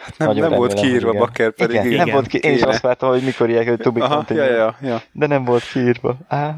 Hát 0.01 0.17
nem, 0.17 0.35
nem 0.35 0.51
volt 0.51 0.73
kiírva, 0.73 1.11
Bakker 1.11 1.51
pedig. 1.51 1.75
Igen, 1.75 1.85
igen. 1.85 2.05
nem 2.05 2.13
volt 2.13 2.27
ki, 2.27 2.37
én 2.37 2.53
is 2.53 2.61
azt 2.61 2.81
vártam, 2.81 3.09
hogy 3.09 3.23
mikor 3.23 3.49
ilyen, 3.49 3.67
hogy 3.67 3.77
to 3.77 3.91
be 3.91 4.03
Aha, 4.03 4.25
ja, 4.29 4.45
ja, 4.45 4.75
ja. 4.81 5.01
De 5.11 5.27
nem 5.27 5.43
volt 5.43 5.63
kiírva. 5.63 6.17
Á, 6.27 6.55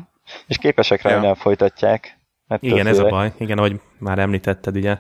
és 0.48 0.58
képesek 0.58 1.02
rá, 1.02 1.12
ja. 1.12 1.22
nem 1.22 1.36
folytatják. 1.36 2.18
Igen, 2.60 2.88
ez 2.88 3.00
a 3.00 3.06
baj. 3.06 3.32
Igen, 3.38 3.58
ahogy 3.58 3.80
már 4.00 4.20
említetted, 4.20 4.76
ugye 4.76 4.98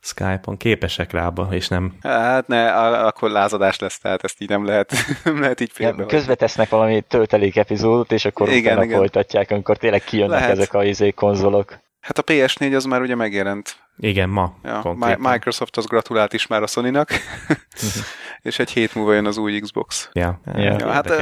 Skype-on 0.00 0.56
képesek 0.56 1.12
rá, 1.12 1.32
és 1.50 1.68
nem... 1.68 1.94
Hát 2.02 2.46
ne, 2.46 2.72
akkor 3.06 3.30
lázadás 3.30 3.78
lesz, 3.78 3.98
tehát 3.98 4.24
ezt 4.24 4.40
így 4.40 4.48
nem 4.48 4.64
lehet, 4.64 4.92
nem 5.24 5.40
lehet 5.42 5.60
így 5.60 5.70
félbe. 5.72 6.02
Ja, 6.02 6.08
közvetesznek 6.08 6.68
valami 6.68 7.00
töltelék 7.00 7.56
epizódot, 7.56 8.12
és 8.12 8.24
akkor 8.24 8.48
igen, 8.48 8.72
utána 8.72 8.84
igen. 8.84 8.98
folytatják, 8.98 9.50
amikor 9.50 9.76
tényleg 9.76 10.04
kijönnek 10.04 10.40
lehet. 10.40 10.50
ezek 10.50 10.74
a 10.74 10.84
izé 10.84 11.10
konzolok. 11.10 11.78
Hát 12.04 12.18
a 12.18 12.22
PS4 12.22 12.76
az 12.76 12.84
már 12.84 13.00
ugye 13.00 13.14
megjelent. 13.14 13.76
Igen, 13.98 14.28
ma. 14.28 14.54
Ja, 14.64 14.96
Microsoft 15.18 15.76
az 15.76 15.86
gratulált 15.86 16.32
is 16.32 16.46
már 16.46 16.62
a 16.62 16.66
Sony-nak, 16.66 17.10
és 18.42 18.58
egy 18.58 18.70
hét 18.70 18.94
múlva 18.94 19.12
jön 19.12 19.26
az 19.26 19.36
új 19.36 19.60
Xbox. 19.60 20.08
Ja, 20.12 20.40
ja, 20.54 20.62
ja 20.62 20.90
hát 20.90 21.12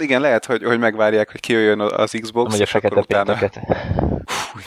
igen, 0.00 0.20
lehet, 0.20 0.44
hogy, 0.44 0.62
hogy 0.64 0.78
megvárják, 0.78 1.30
hogy 1.30 1.40
kijöjjön 1.40 1.80
az 1.80 2.18
Xbox, 2.20 2.52
Vagy 2.52 2.62
a 2.62 2.66
fekete 2.66 3.00
utána... 3.00 3.38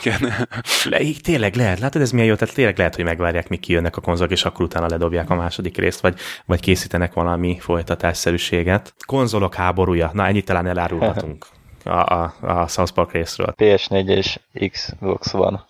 igen. 0.01 0.33
Le, 0.89 0.99
így 1.01 1.21
tényleg 1.21 1.55
lehet, 1.55 1.79
látod, 1.79 2.01
ez 2.01 2.11
milyen 2.11 2.27
jó, 2.27 2.35
tehát 2.35 2.53
tényleg 2.53 2.77
lehet, 2.77 2.95
hogy 2.95 3.03
megvárják, 3.03 3.49
míg 3.49 3.59
kijönnek 3.59 3.97
a 3.97 4.01
konzolok, 4.01 4.31
és 4.31 4.45
akkor 4.45 4.65
utána 4.65 4.87
ledobják 4.87 5.29
a 5.29 5.35
második 5.35 5.77
részt, 5.77 5.99
vagy, 5.99 6.19
vagy 6.45 6.59
készítenek 6.59 7.13
valami 7.13 7.57
folytatásszerűséget. 7.59 8.93
Konzolok 9.05 9.55
háborúja, 9.55 10.09
na 10.13 10.25
ennyit 10.25 10.45
talán 10.45 10.67
elárulhatunk 10.67 11.45
a, 11.85 12.13
a, 12.13 12.33
a 12.41 12.67
South 12.67 12.91
Park 12.91 13.11
részről. 13.11 13.53
PS4 13.57 14.07
és 14.07 14.39
Xbox 14.71 15.31
van. 15.31 15.65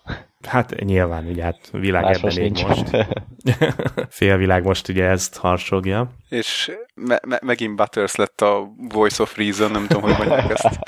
Hát 0.47 0.75
nyilván, 0.79 1.25
ugye 1.27 1.43
hát 1.43 1.57
világ 1.71 2.15
ebben 2.15 2.37
így 2.37 2.65
most. 2.67 3.07
Félvilág 4.09 4.63
most 4.63 4.87
ugye 4.87 5.05
ezt 5.05 5.37
harsogja. 5.37 6.11
És 6.29 6.71
me- 6.93 7.25
me- 7.25 7.41
megint 7.41 7.75
Butters 7.75 8.15
lett 8.15 8.41
a 8.41 8.67
Voice 8.89 9.21
of 9.21 9.37
Reason, 9.37 9.71
nem 9.71 9.87
tudom, 9.87 10.03
hogy 10.03 10.17
mondják 10.17 10.49
ezt. 10.49 10.79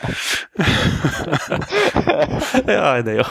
Jaj, 2.65 3.01
de 3.01 3.11
jó. 3.11 3.21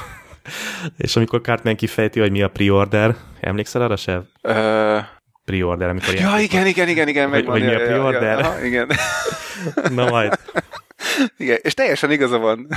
És 0.96 1.16
amikor 1.16 1.40
Cartman 1.40 1.76
kifejti, 1.76 2.20
hogy 2.20 2.30
mi 2.30 2.42
a 2.42 2.48
pre-order, 2.48 3.16
emlékszel 3.40 3.82
arra 3.82 3.96
se? 3.96 4.22
Uh, 4.42 4.98
pre-order, 5.44 5.88
amikor 5.88 6.14
Ja, 6.14 6.38
igen, 6.38 6.66
igen, 6.66 6.88
igen, 6.88 7.08
igen. 7.08 7.28
Hogy, 7.28 7.46
hogy 7.46 7.64
mi 7.64 7.74
a 7.74 7.78
pre-order? 7.78 8.38
Ja, 8.38 8.58
ja, 8.58 8.64
igen. 8.64 8.90
Na 9.94 10.08
majd. 10.10 10.38
Igen, 11.36 11.58
és 11.62 11.74
teljesen 11.74 12.10
igaza 12.10 12.38
van. 12.38 12.68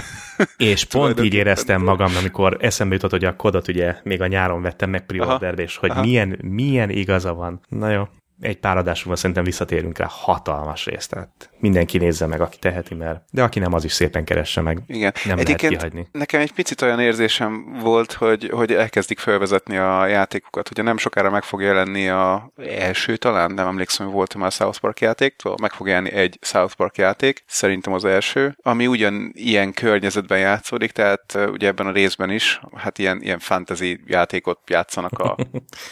És 0.57 0.84
pont 0.84 1.22
így 1.22 1.34
éreztem 1.34 1.82
magam, 1.82 2.15
amikor 2.17 2.57
eszembe 2.59 2.93
jutott, 2.93 3.11
hogy 3.11 3.26
a 3.26 3.36
kodot 3.36 3.67
ugye 3.67 3.95
még 4.03 4.22
a 4.22 4.28
nyáron 4.28 4.61
vettem 4.61 4.89
meg 4.89 5.05
pre 5.05 5.51
és 5.55 5.78
hogy 5.78 5.91
milyen, 5.95 6.39
milyen 6.41 6.89
igaza 6.89 7.34
van. 7.34 7.61
Na 7.67 7.89
jó 7.89 8.03
egy 8.39 8.59
pár 8.59 8.78
adásúval 8.78 9.15
szerintem 9.15 9.43
visszatérünk 9.43 9.97
rá 9.97 10.07
hatalmas 10.09 10.86
részt, 10.86 11.09
tehát 11.09 11.49
mindenki 11.60 11.97
nézze 11.97 12.26
meg, 12.26 12.41
aki 12.41 12.57
teheti, 12.57 12.95
mert 12.95 13.22
de 13.32 13.43
aki 13.43 13.60
nem, 13.60 13.74
az 13.74 13.84
is 13.84 13.91
szépen 13.91 14.24
keresse 14.24 14.62
meg. 14.62 14.82
Igen. 14.88 15.14
Nem 15.26 15.38
Egyébként 15.38 15.74
lehet 15.74 15.91
kihagyni. 15.91 16.10
nekem 16.12 16.41
egy 16.41 16.51
picit 16.51 16.82
olyan 16.82 16.99
érzésem 16.99 17.78
volt, 17.82 18.14
hogy, 18.14 18.49
hogy 18.53 18.74
elkezdik 18.74 19.20
felvezetni 19.20 19.78
a 19.78 20.07
játékokat. 20.07 20.70
Ugye 20.72 20.82
nem 20.82 20.97
sokára 20.97 21.30
meg 21.30 21.43
fog 21.43 21.62
jelenni 21.62 22.10
a 22.10 22.51
első 22.68 23.18
talán, 23.18 23.51
nem 23.51 23.68
emlékszem, 23.68 24.05
hogy 24.05 24.16
volt 24.16 24.36
már 24.36 24.51
South 24.51 24.80
Park 24.80 24.99
játék, 24.99 25.36
meg 25.62 25.72
fog 25.72 25.88
jelenni 25.88 26.12
egy 26.12 26.39
South 26.41 26.76
Park 26.76 26.97
játék, 26.97 27.43
szerintem 27.47 27.93
az 27.93 28.05
első, 28.05 28.57
ami 28.62 28.88
ugyan 28.88 29.32
ilyen 29.34 29.74
környezetben 29.74 30.39
játszódik, 30.39 30.91
tehát 30.91 31.38
ugye 31.51 31.68
ebben 31.68 31.88
a 31.88 31.91
részben 31.91 32.30
is, 32.30 32.60
hát 32.76 32.97
ilyen, 32.97 33.22
ilyen 33.22 33.39
fantasy 33.39 33.99
játékot 34.05 34.60
játszanak 34.68 35.20
a, 35.20 35.36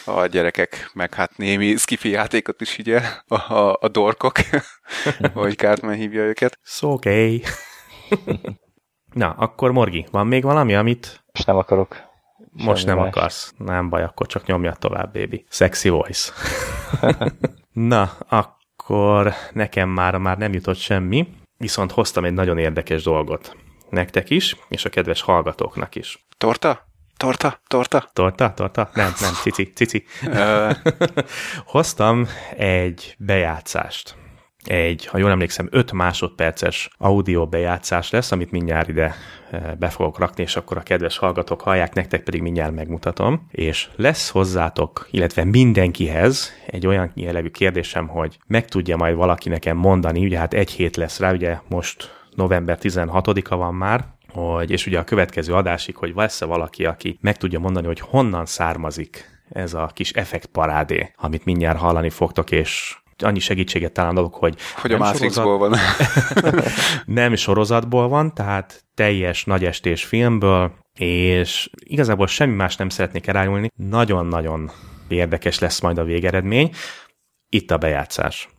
a 0.19 0.25
gyerekek, 0.25 0.89
meg 0.93 1.13
hát 1.13 1.37
némi 1.37 1.75
skifi 1.75 2.09
játék 2.09 2.37
játékot 2.37 2.61
is 2.61 2.77
így 2.77 2.89
a, 3.27 3.53
a, 3.53 3.77
a 3.81 3.87
dorkok, 3.87 4.35
ahogy 5.33 5.55
Cartman 5.57 5.95
hívja 5.95 6.21
őket. 6.21 6.59
So 6.63 6.91
okay. 6.91 7.43
Na, 9.13 9.29
akkor 9.29 9.71
Morgi, 9.71 10.05
van 10.11 10.27
még 10.27 10.43
valami, 10.43 10.75
amit... 10.75 11.23
Most 11.31 11.45
nem 11.47 11.57
akarok. 11.57 11.95
Most 12.51 12.85
nem 12.85 12.97
más. 12.97 13.07
akarsz. 13.07 13.53
Nem 13.57 13.89
baj, 13.89 14.03
akkor 14.03 14.27
csak 14.27 14.45
nyomja 14.45 14.73
tovább, 14.73 15.13
baby. 15.13 15.45
Sexy 15.49 15.89
voice. 15.89 16.31
Na, 17.73 18.11
akkor 18.27 19.33
nekem 19.53 19.89
már, 19.89 20.17
már 20.17 20.37
nem 20.37 20.53
jutott 20.53 20.77
semmi, 20.77 21.27
viszont 21.57 21.91
hoztam 21.91 22.25
egy 22.25 22.33
nagyon 22.33 22.57
érdekes 22.57 23.03
dolgot. 23.03 23.55
Nektek 23.89 24.29
is, 24.29 24.55
és 24.69 24.85
a 24.85 24.89
kedves 24.89 25.21
hallgatóknak 25.21 25.95
is. 25.95 26.27
Torta? 26.37 26.87
Torta? 27.17 27.61
Torta? 27.67 28.09
Torta? 28.13 28.53
Torta? 28.53 28.89
Nem, 28.93 29.13
nem, 29.19 29.33
cici, 29.33 29.71
cici. 29.75 30.05
Hoztam 31.65 32.27
egy 32.57 33.15
bejátszást. 33.19 34.16
Egy, 34.67 35.05
ha 35.05 35.17
jól 35.17 35.29
emlékszem, 35.29 35.67
5 35.71 35.91
másodperces 35.91 36.89
audio 36.97 37.47
bejátszás 37.47 38.09
lesz, 38.09 38.31
amit 38.31 38.51
mindjárt 38.51 38.87
ide 38.87 39.15
be 39.79 39.89
fogok 39.89 40.17
rakni, 40.17 40.43
és 40.43 40.55
akkor 40.55 40.77
a 40.77 40.81
kedves 40.81 41.17
hallgatók 41.17 41.61
hallják, 41.61 41.93
nektek 41.93 42.23
pedig 42.23 42.41
mindjárt 42.41 42.75
megmutatom. 42.75 43.47
És 43.51 43.89
lesz 43.95 44.29
hozzátok, 44.29 45.07
illetve 45.11 45.43
mindenkihez 45.43 46.51
egy 46.67 46.87
olyan 46.87 47.11
jellegű 47.15 47.49
kérdésem, 47.49 48.07
hogy 48.07 48.37
meg 48.47 48.67
tudja 48.67 48.97
majd 48.97 49.15
valaki 49.15 49.49
nekem 49.49 49.77
mondani, 49.77 50.25
ugye 50.25 50.37
hát 50.37 50.53
egy 50.53 50.71
hét 50.71 50.95
lesz 50.95 51.19
rá, 51.19 51.31
ugye 51.31 51.57
most 51.69 52.25
november 52.35 52.77
16-a 52.81 53.55
van 53.55 53.73
már, 53.73 54.05
hogy, 54.29 54.71
és 54.71 54.85
ugye 54.85 54.99
a 54.99 55.03
következő 55.03 55.53
adásig, 55.53 55.95
hogy 55.95 56.11
lesz-e 56.15 56.45
valaki, 56.45 56.85
aki 56.85 57.17
meg 57.21 57.37
tudja 57.37 57.59
mondani, 57.59 57.85
hogy 57.85 57.99
honnan 57.99 58.45
származik 58.45 59.39
ez 59.49 59.73
a 59.73 59.91
kis 59.93 60.11
effektparádé, 60.11 61.11
amit 61.15 61.45
mindjárt 61.45 61.77
hallani 61.77 62.09
fogtok, 62.09 62.51
és 62.51 62.97
annyi 63.23 63.39
segítséget 63.39 63.91
talán 63.91 64.17
adok, 64.17 64.35
hogy... 64.35 64.55
Hogy 64.75 64.91
a 64.91 64.97
Matrixból 64.97 65.57
van. 65.57 65.75
nem 67.05 67.35
sorozatból 67.35 68.07
van, 68.07 68.33
tehát 68.33 68.83
teljes 68.93 69.45
nagyestés 69.45 70.05
filmből, 70.05 70.71
és 70.93 71.69
igazából 71.79 72.27
semmi 72.27 72.55
más 72.55 72.75
nem 72.75 72.89
szeretnék 72.89 73.27
elárulni. 73.27 73.71
Nagyon-nagyon 73.75 74.71
érdekes 75.07 75.59
lesz 75.59 75.79
majd 75.79 75.97
a 75.97 76.03
végeredmény. 76.03 76.71
Itt 77.49 77.71
a 77.71 77.77
bejátszás. 77.77 78.49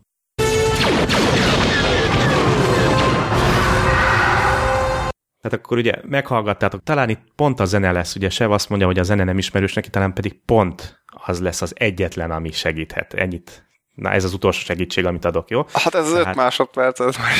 Tehát 5.40 5.64
akkor 5.64 5.78
ugye 5.78 5.92
meghallgattátok, 6.02 6.82
talán 6.82 7.08
itt 7.08 7.22
pont 7.36 7.60
a 7.60 7.64
zene 7.64 7.92
lesz, 7.92 8.14
ugye 8.14 8.30
Sev 8.30 8.50
azt 8.50 8.68
mondja, 8.68 8.86
hogy 8.86 8.98
a 8.98 9.02
zene 9.02 9.24
nem 9.24 9.38
ismerős 9.38 9.72
neki, 9.74 9.90
talán 9.90 10.12
pedig 10.12 10.44
pont 10.44 11.02
az 11.06 11.40
lesz 11.40 11.62
az 11.62 11.72
egyetlen, 11.76 12.30
ami 12.30 12.52
segíthet. 12.52 13.14
Ennyit. 13.14 13.67
Na 13.98 14.10
ez 14.10 14.24
az 14.24 14.34
utolsó 14.34 14.64
segítség, 14.64 15.06
amit 15.06 15.24
adok, 15.24 15.50
jó? 15.50 15.66
Hát 15.72 15.94
ez 15.94 16.04
az 16.04 16.12
Tehát... 16.12 16.26
öt 16.26 16.34
másodperc, 16.34 17.00
ez 17.00 17.16
már 17.16 17.34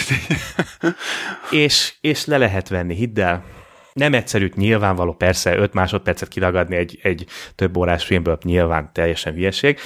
és, 1.65 1.95
és 2.01 2.25
le 2.25 2.39
lehet 2.39 2.69
venni, 2.69 2.95
hidd 2.95 3.21
el. 3.21 3.45
Nem 3.93 4.15
egyszerű, 4.15 4.51
nyilvánvaló, 4.55 5.13
persze, 5.13 5.57
öt 5.57 5.73
másodpercet 5.73 6.29
kiragadni 6.29 6.77
egy, 6.77 6.99
egy 7.03 7.27
több 7.55 7.77
órás 7.77 8.05
filmből 8.05 8.39
nyilván 8.43 8.91
teljesen 8.93 9.33
hülyeség, 9.33 9.79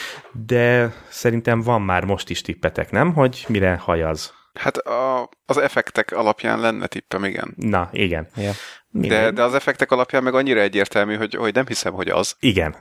de 0.46 0.92
szerintem 1.08 1.60
van 1.60 1.82
már 1.82 2.04
most 2.04 2.30
is 2.30 2.40
tippetek, 2.40 2.90
nem? 2.90 3.12
Hogy 3.14 3.44
mire 3.48 3.80
hajaz? 3.82 4.34
Hát 4.54 4.76
a, 4.76 5.28
az 5.46 5.58
effektek 5.58 6.12
alapján 6.12 6.60
lenne 6.60 6.86
tippem, 6.86 7.24
igen. 7.24 7.54
Na, 7.56 7.88
igen. 7.92 8.28
Yeah. 8.36 8.54
De, 8.90 9.30
de 9.30 9.42
az 9.42 9.54
effektek 9.54 9.90
alapján 9.90 10.22
meg 10.22 10.34
annyira 10.34 10.60
egyértelmű, 10.60 11.16
hogy, 11.16 11.34
hogy 11.34 11.54
nem 11.54 11.66
hiszem, 11.66 11.92
hogy 11.92 12.08
az. 12.08 12.36
Igen. 12.40 12.76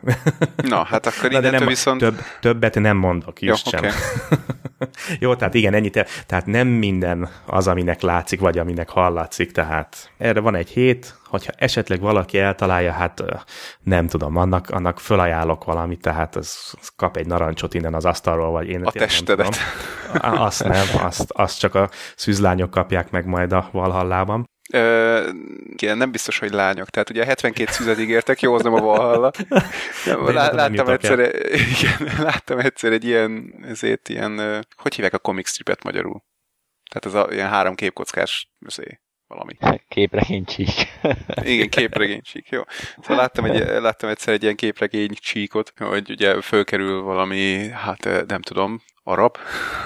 Na, 0.55 0.83
hát 0.83 1.05
akkor 1.05 1.31
Na, 1.31 1.39
de 1.39 1.49
nem, 1.49 1.67
viszont... 1.67 1.99
Több, 1.99 2.21
többet 2.39 2.75
nem 2.75 2.97
mondok, 2.97 3.41
Jó, 3.41 3.55
sem. 3.55 3.79
Okay. 3.79 3.91
Jó, 5.19 5.35
tehát 5.35 5.53
igen, 5.53 5.73
ennyit. 5.73 6.05
Tehát 6.25 6.45
nem 6.45 6.67
minden 6.67 7.29
az, 7.45 7.67
aminek 7.67 8.01
látszik, 8.01 8.39
vagy 8.39 8.57
aminek 8.57 8.89
hallatszik, 8.89 9.51
tehát 9.51 10.11
erre 10.17 10.39
van 10.39 10.55
egy 10.55 10.69
hét, 10.69 11.19
hogyha 11.25 11.51
esetleg 11.55 11.99
valaki 11.99 12.39
eltalálja, 12.39 12.91
hát 12.91 13.23
nem 13.83 14.07
tudom, 14.07 14.37
annak, 14.37 14.69
annak 14.69 14.99
fölajánlok 14.99 15.63
valamit, 15.63 16.01
tehát 16.01 16.35
az, 16.35 16.73
az 16.81 16.91
kap 16.95 17.17
egy 17.17 17.27
narancsot 17.27 17.73
innen 17.73 17.93
az 17.93 18.05
asztalról, 18.05 18.51
vagy 18.51 18.67
én 18.67 18.83
A 18.83 18.91
testedet. 18.91 19.57
Nem 20.21 20.41
azt 20.41 20.63
nem, 20.63 20.87
azt, 21.03 21.31
azt 21.31 21.59
csak 21.59 21.75
a 21.75 21.89
szűzlányok 22.15 22.69
kapják 22.69 23.11
meg 23.11 23.25
majd 23.25 23.51
a 23.51 23.69
Valhallában. 23.71 24.50
Ö, 24.71 25.29
igen, 25.65 25.97
nem 25.97 26.11
biztos, 26.11 26.39
hogy 26.39 26.51
lányok. 26.51 26.89
Tehát 26.89 27.09
ugye 27.09 27.25
72 27.25 27.71
szüzet 27.71 27.99
ígértek, 27.99 28.41
jó, 28.41 28.53
az 28.53 28.63
nem 28.63 28.73
a 28.73 28.79
Valhalla. 28.79 29.31
Lá, 30.05 30.51
láttam, 30.51 30.87
egyszer, 30.87 31.19
igen, 31.73 32.23
láttam 32.23 32.59
egyszer 32.59 32.91
egy 32.91 33.05
ilyen, 33.05 33.53
ezért 33.67 34.09
ilyen, 34.09 34.65
hogy 34.75 34.95
hívják 34.95 35.13
a 35.13 35.19
comic 35.19 35.49
stripet 35.49 35.83
magyarul? 35.83 36.23
Tehát 36.91 37.05
ez 37.05 37.25
a 37.27 37.33
ilyen 37.33 37.49
három 37.49 37.75
képkockás 37.75 38.51
ezért, 38.67 39.01
valami. 39.27 39.57
Képregénycsík. 39.87 40.69
Igen, 41.41 41.69
képregénycsík, 41.69 42.49
jó. 42.49 42.61
Szóval 43.01 43.17
láttam, 43.17 43.45
egy, 43.45 43.81
láttam 43.81 44.09
egyszer 44.09 44.33
egy 44.33 44.43
ilyen 44.43 44.55
képregénycsíkot, 44.55 45.73
hogy 45.77 46.09
ugye 46.09 46.41
fölkerül 46.41 47.01
valami, 47.01 47.69
hát 47.69 48.25
nem 48.27 48.41
tudom, 48.41 48.81
arab, 49.11 49.37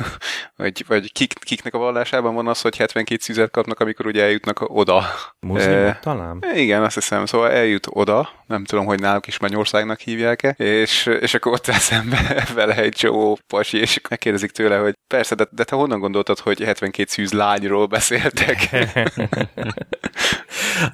vagy, 0.56 0.86
vagy 0.88 1.12
kik, 1.12 1.34
kiknek 1.40 1.74
a 1.74 1.78
vallásában 1.78 2.36
van 2.36 2.48
az, 2.48 2.62
hogy 2.62 2.78
72 2.78 3.22
szüzet 3.22 3.52
kapnak, 3.52 3.80
amikor 3.80 4.06
ugye 4.06 4.24
eljutnak 4.24 4.62
oda. 4.62 5.04
Muszlimok 5.40 5.86
e, 5.86 6.00
talán? 6.02 6.44
Igen, 6.54 6.84
azt 6.84 6.96
hiszem, 6.96 7.26
szóval 7.26 7.52
eljut 7.52 7.88
oda, 7.90 8.30
nem 8.48 8.64
tudom, 8.64 8.86
hogy 8.86 9.00
náluk 9.00 9.28
is 9.28 9.40
Magyarországnak 9.40 10.00
hívják-e, 10.00 10.50
és, 10.50 11.06
és 11.06 11.34
akkor 11.34 11.52
ott 11.52 11.66
szembe 11.66 12.44
vele 12.56 12.76
egy 12.76 12.94
csomó 12.94 13.40
pasi, 13.48 13.78
és 13.78 14.02
megkérdezik 14.10 14.52
tőle, 14.52 14.78
hogy 14.78 14.94
persze, 15.08 15.36
de, 15.36 15.48
de 15.52 15.64
te 15.64 15.76
honnan 15.76 16.00
gondoltad, 16.00 16.40
hogy 16.40 16.64
72 16.64 17.10
szűz 17.10 17.34
lányról 17.34 17.86
beszéltek? 17.86 18.70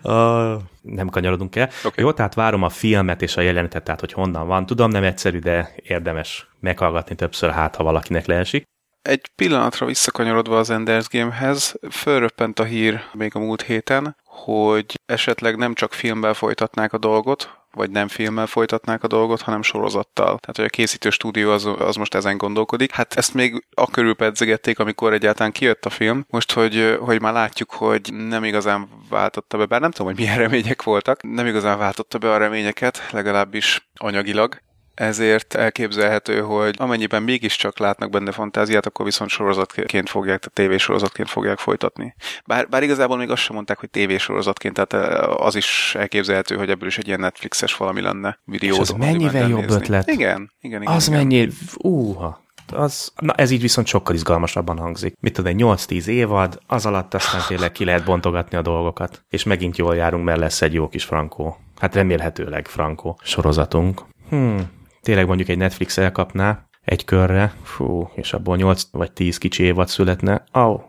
uh, 0.04 0.62
nem 0.82 1.10
kanyarodunk 1.10 1.56
el. 1.56 1.70
Okay. 1.84 2.04
Jó, 2.04 2.12
tehát 2.12 2.34
várom 2.34 2.64
a 2.64 2.70
filmet 2.70 3.22
és 3.22 3.38
a 3.38 3.42
jelenetet, 3.42 3.84
tehát 3.84 4.00
hogy 4.00 4.14
honnan 4.14 4.48
van. 4.48 4.66
Tudom, 4.66 4.92
nem 4.92 5.04
egyszerű, 5.04 5.40
de 5.40 5.72
érdemes 5.76 6.48
meghallgatni 6.60 7.16
többször, 7.16 7.50
hát 7.50 7.76
ha 7.76 7.84
valakinek 7.84 8.26
leesik. 8.26 8.64
Egy 9.02 9.32
pillanatra 9.36 9.86
visszakanyarodva 9.86 10.58
az 10.58 10.70
Enders 10.70 11.10
Gamehez, 11.10 11.76
fölröppent 11.92 12.60
a 12.60 12.64
hír 12.64 13.02
még 13.14 13.36
a 13.36 13.40
múlt 13.40 13.62
héten, 13.62 14.16
hogy 14.24 15.00
esetleg 15.06 15.58
nem 15.58 15.74
csak 15.74 15.94
filmben 15.94 16.34
folytatnák 16.34 16.94
a 16.94 16.98
dolgot, 16.98 17.61
vagy 17.74 17.92
nem 17.92 18.08
filmmel 18.08 18.48
folytatnák 18.48 19.04
a 19.04 19.08
dolgot, 19.08 19.42
hanem 19.42 19.62
sorozattal. 19.62 20.26
Tehát, 20.26 20.56
hogy 20.56 20.66
a 20.66 20.70
készítő 20.70 21.10
stúdió 21.10 21.52
az, 21.52 21.66
az 21.66 21.96
most 21.96 22.16
ezen 22.16 22.38
gondolkodik. 22.38 22.92
Hát 22.92 23.14
ezt 23.14 23.34
még 23.34 23.66
a 23.74 23.88
körül 23.88 24.16
pedzegették, 24.16 24.80
amikor 24.80 25.14
egyáltalán 25.14 25.52
kijött 25.52 25.86
a 25.86 25.90
film. 25.90 26.26
Most, 26.30 26.52
hogy, 26.52 26.98
hogy 27.00 27.22
már 27.22 27.34
látjuk, 27.34 27.72
hogy 27.72 28.14
nem 28.14 28.44
igazán 28.44 28.90
váltotta 29.10 29.58
be, 29.58 29.66
bár 29.66 29.82
nem 29.82 29.92
tudom, 29.92 30.08
hogy 30.08 30.22
milyen 30.22 30.38
remények 30.38 30.84
voltak, 30.84 31.24
nem 31.24 31.46
igazán 31.46 31.78
váltotta 31.78 32.18
be 32.18 32.32
a 32.32 32.38
reményeket, 32.38 33.10
legalábbis 33.12 33.90
anyagilag 33.96 34.62
ezért 35.02 35.54
elképzelhető, 35.54 36.42
hogy 36.42 36.76
amennyiben 36.78 37.24
mégiscsak 37.24 37.80
látnak 37.80 38.10
benne 38.10 38.32
fantáziát, 38.32 38.86
akkor 38.86 39.06
viszont 39.06 39.30
sorozatként 39.30 40.10
fogják, 40.10 40.40
tehát 40.40 40.54
tévésorozatként 40.54 41.30
fogják 41.30 41.58
folytatni. 41.58 42.16
Bár, 42.46 42.68
bár 42.70 42.84
igazából 42.84 43.18
még 43.18 43.30
azt 43.30 43.42
sem 43.42 43.56
mondták, 43.56 43.80
hogy 43.80 43.90
tévésorozatként, 43.90 44.80
tehát 44.80 44.94
eh, 44.94 45.46
az 45.46 45.56
is 45.56 45.96
elképzelhető, 45.98 46.56
hogy 46.56 46.70
ebből 46.70 46.88
is 46.88 46.98
egy 46.98 47.08
ilyen 47.08 47.20
Netflixes 47.20 47.76
valami 47.76 48.02
lenne. 48.02 48.40
Videó, 48.44 48.74
És 48.74 48.80
az 48.80 48.90
mennyivel 48.90 49.48
jobb 49.48 49.60
nézni. 49.60 49.76
ötlet? 49.76 50.08
Igen, 50.08 50.52
igen, 50.62 50.82
igen. 50.82 50.94
Az 50.94 51.08
igen. 51.08 51.20
mennyi, 51.20 51.48
úha, 51.78 52.42
az, 52.74 53.12
na 53.20 53.34
ez 53.34 53.52
így 53.52 53.62
viszont 53.62 53.88
sokkal 53.88 54.16
izgalmasabban 54.16 54.78
hangzik. 54.78 55.16
Mit 55.20 55.34
tudom, 55.34 55.52
egy 55.52 55.62
8-10 55.64 56.06
évad, 56.06 56.60
az 56.68 56.86
alatt 56.86 57.14
aztán 57.14 57.42
tényleg 57.48 57.72
ki 57.72 57.86
lehet 57.86 58.04
bontogatni 58.04 58.58
a 58.58 58.62
dolgokat. 58.62 59.24
És 59.30 59.44
megint 59.44 59.78
jól 59.78 59.96
járunk, 59.96 60.26
mert 60.26 60.40
lesz 60.40 60.62
egy 60.62 60.74
jó 60.74 60.88
kis 60.88 61.04
frankó. 61.04 61.58
Hát 61.80 61.96
remélhetőleg 61.96 62.68
frankó 62.68 63.20
sorozatunk. 63.24 64.02
Hmm, 64.30 64.80
tényleg 65.02 65.28
mondjuk 65.28 65.50
egy 65.50 65.58
Netflix 65.58 65.98
elkapná 65.98 66.66
egy 66.86 67.06
körre, 67.06 67.54
fú, 67.64 68.10
és 68.16 68.34
abból 68.34 68.56
8 68.56 68.84
vagy 68.92 69.12
10 69.12 69.38
kicsi 69.38 69.64
évad 69.64 69.88
születne, 69.88 70.44
ó, 70.54 70.62
oh, 70.62 70.82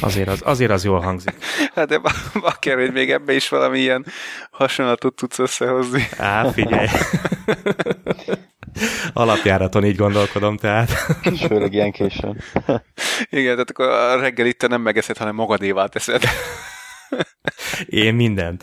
azért 0.00 0.28
az, 0.28 0.40
azért 0.44 0.70
az 0.70 0.84
jól 0.84 1.00
hangzik. 1.00 1.34
Hát 1.74 1.88
de 1.88 2.00
bakker, 2.40 2.78
hogy 2.78 2.92
még 2.92 3.10
ebbe 3.10 3.32
is 3.32 3.48
valami 3.48 3.78
ilyen 3.78 4.06
hasonlatot 4.50 5.14
tudsz 5.14 5.38
összehozni. 5.38 6.08
Á, 6.16 6.50
figyelj. 6.50 6.86
Alapjáraton 9.12 9.84
így 9.84 9.96
gondolkodom, 9.96 10.56
tehát. 10.56 10.90
És 11.22 11.44
főleg 11.46 11.72
ilyen 11.72 11.92
későn. 11.92 12.42
Igen, 13.30 13.52
tehát 13.52 13.70
akkor 13.70 13.88
a 13.88 14.20
reggel 14.20 14.46
itt 14.46 14.68
nem 14.68 14.80
megeszed, 14.80 15.16
hanem 15.16 15.34
magadévá 15.34 15.86
teszed. 15.86 16.22
Én 17.86 18.14
mindent. 18.14 18.62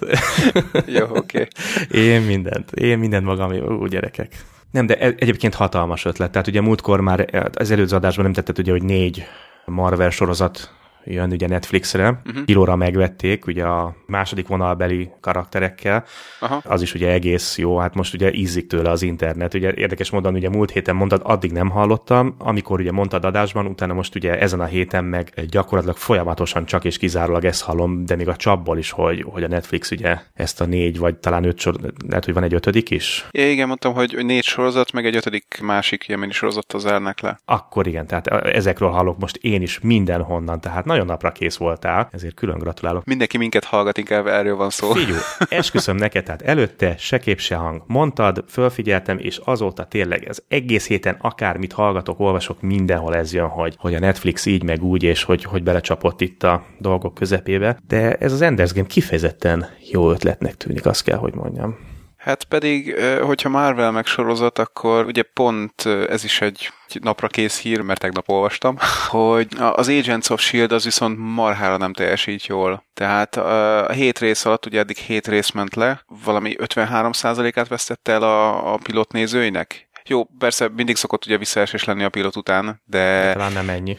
Jó, 0.86 1.06
oké. 1.06 1.48
Okay. 1.88 2.04
Én 2.04 2.22
mindent. 2.22 2.72
Én 2.72 2.98
mindent 2.98 3.26
magam, 3.26 3.52
úgy 3.52 3.90
gyerekek. 3.90 4.36
Nem, 4.76 4.86
de 4.86 4.98
e- 4.98 5.16
egyébként 5.18 5.54
hatalmas 5.54 6.06
ötlet. 6.06 6.32
Tehát 6.32 6.48
ugye 6.48 6.62
múltkor 6.62 7.00
már 7.00 7.50
az 7.54 7.72
előző 7.72 7.96
adásban 7.96 8.24
nem 8.24 8.34
tetted 8.34 8.60
ugye, 8.60 8.72
hogy 8.72 8.84
négy 8.84 9.26
Marvel 9.66 10.10
sorozat 10.10 10.75
jön 11.06 11.32
ugye 11.32 11.48
Netflixre, 11.48 12.22
uh-huh. 12.26 12.46
kilóra 12.46 12.76
megvették, 12.76 13.46
ugye 13.48 13.64
a 13.64 13.96
második 14.06 14.48
vonalbeli 14.48 15.10
karakterekkel, 15.22 16.04
Aha. 16.40 16.62
az 16.64 16.82
is 16.82 16.94
ugye 16.94 17.12
egész 17.12 17.58
jó, 17.58 17.78
hát 17.78 17.96
most 17.96 18.14
ugye 18.14 18.34
ízik 18.34 18.68
tőle 18.68 18.90
az 18.90 19.02
internet, 19.02 19.54
ugye 19.54 19.74
érdekes 19.76 20.10
módon 20.10 20.34
ugye 20.34 20.50
múlt 20.50 20.72
héten 20.72 20.96
mondtad, 20.96 21.22
addig 21.24 21.52
nem 21.52 21.70
hallottam, 21.70 22.36
amikor 22.38 22.80
ugye 22.80 22.92
mondtad 22.92 23.26
adásban, 23.26 23.66
utána 23.66 23.94
most 23.94 24.16
ugye 24.16 24.40
ezen 24.40 24.60
a 24.60 24.66
héten 24.66 25.04
meg 25.04 25.46
gyakorlatilag 25.50 25.98
folyamatosan 25.98 26.66
csak 26.66 26.86
és 26.86 26.98
kizárólag 26.98 27.46
ezt 27.46 27.64
hallom, 27.64 28.06
de 28.06 28.16
még 28.16 28.28
a 28.28 28.36
csapból 28.36 28.78
is, 28.78 28.92
hogy, 28.92 29.26
hogy 29.28 29.44
a 29.44 29.48
Netflix 29.48 29.92
ugye 29.92 30.18
ezt 30.34 30.62
a 30.62 30.66
négy, 30.66 30.98
vagy 30.98 31.16
talán 31.16 31.44
öt 31.44 31.60
sor, 31.60 31.76
lehet, 32.08 32.26
hogy 32.26 32.34
van 32.34 32.44
egy 32.44 32.54
ötödik 32.54 32.90
is? 32.90 33.28
É, 33.32 33.52
igen, 33.52 33.68
mondtam, 33.68 33.94
hogy 33.94 34.26
négy 34.26 34.44
sorozat, 34.44 34.92
meg 34.92 35.06
egy 35.06 35.16
ötödik 35.16 35.60
másik 35.62 36.06
jemeni 36.08 36.32
sorozat 36.32 36.74
zárnak 36.78 37.20
le. 37.20 37.40
Akkor 37.46 37.88
igen, 37.88 38.08
tehát 38.08 38.28
ezekről 38.28 38.90
hallok 38.90 39.20
most 39.20 39.36
én 39.36 39.62
is 39.62 39.80
mindenhonnan, 39.80 40.62
tehát 40.62 40.86
nagyon 40.96 41.10
napra 41.10 41.32
kész 41.32 41.58
voltál, 41.58 42.10
ezért 42.12 42.34
külön 42.34 42.58
gratulálok. 42.58 43.06
Mindenki 43.06 43.38
minket 43.38 43.64
hallgat, 43.64 43.98
inkább 43.98 44.28
erről 44.28 44.56
van 44.56 44.70
szó. 44.70 44.92
Figyú, 44.92 45.16
esküszöm 45.50 45.96
neked, 45.96 46.24
tehát 46.24 46.42
előtte 46.42 46.96
se 46.98 47.18
kép 47.18 47.40
se 47.40 47.56
hang. 47.56 47.84
Mondtad, 47.88 48.44
fölfigyeltem, 48.48 49.18
és 49.18 49.40
azóta 49.44 49.86
tényleg 49.86 50.24
ez 50.24 50.40
egész 50.48 50.88
héten 50.88 51.18
akármit 51.22 51.74
hallgatok, 51.74 52.20
olvasok, 52.20 52.62
mindenhol 52.62 53.16
ez 53.16 53.34
jön, 53.34 53.48
hogy, 53.48 53.76
hogy 53.78 53.94
a 53.94 54.00
Netflix 54.00 54.46
így 54.46 54.64
meg 54.64 54.84
úgy, 54.84 55.04
és 55.04 55.24
hogy, 55.24 55.44
hogy 55.44 55.64
belecsapott 55.64 56.22
itt 56.22 56.44
a 56.44 56.66
dolgok 56.80 57.14
közepébe. 57.14 57.78
De 57.88 58.14
ez 58.14 58.32
az 58.32 58.42
Enders 58.42 58.74
Game 58.74 58.88
kifejezetten 58.88 59.70
jó 59.92 60.12
ötletnek 60.12 60.56
tűnik, 60.56 60.86
azt 60.86 61.04
kell, 61.04 61.18
hogy 61.18 61.34
mondjam. 61.34 61.94
Hát 62.26 62.44
pedig, 62.44 62.96
hogyha 63.22 63.50
Marvel 63.50 63.92
megsorozat, 63.92 64.60
akkor 64.60 65.06
ugye 65.06 65.24
pont 65.24 65.86
ez 65.86 66.24
is 66.24 66.42
egy 66.42 66.70
napra 67.02 67.28
kész 67.28 67.60
hír, 67.60 67.82
mert 67.82 68.00
tegnap 68.00 68.30
olvastam, 68.30 68.78
hogy 69.08 69.48
az 69.58 69.88
Agents 69.88 70.30
of 70.30 70.42
S.H.I.E.L.D. 70.42 70.72
az 70.72 70.84
viszont 70.84 71.18
marhára 71.20 71.78
nem 71.78 71.94
teljesít 71.94 72.46
jól. 72.46 72.86
Tehát 72.94 73.36
a 73.36 73.92
hét 73.92 74.20
rész 74.20 74.46
alatt, 74.46 74.66
ugye 74.66 74.80
eddig 74.80 74.98
hét 74.98 75.28
rész 75.28 75.52
ment 75.52 75.76
le, 75.76 76.04
valami 76.24 76.56
53%-át 76.58 77.68
vesztette 77.68 78.12
el 78.12 78.22
a, 78.22 78.74
a 78.74 78.78
pilot 78.84 79.12
nézőinek, 79.12 79.85
jó, 80.08 80.24
persze 80.24 80.70
mindig 80.76 80.96
szokott 80.96 81.26
ugye 81.26 81.38
visszaesés 81.38 81.84
lenni 81.84 82.04
a 82.04 82.10
pilot 82.10 82.36
után, 82.36 82.82
de... 82.86 83.34
Talán 83.34 83.52
nem 83.52 83.70
ennyi. 83.70 83.98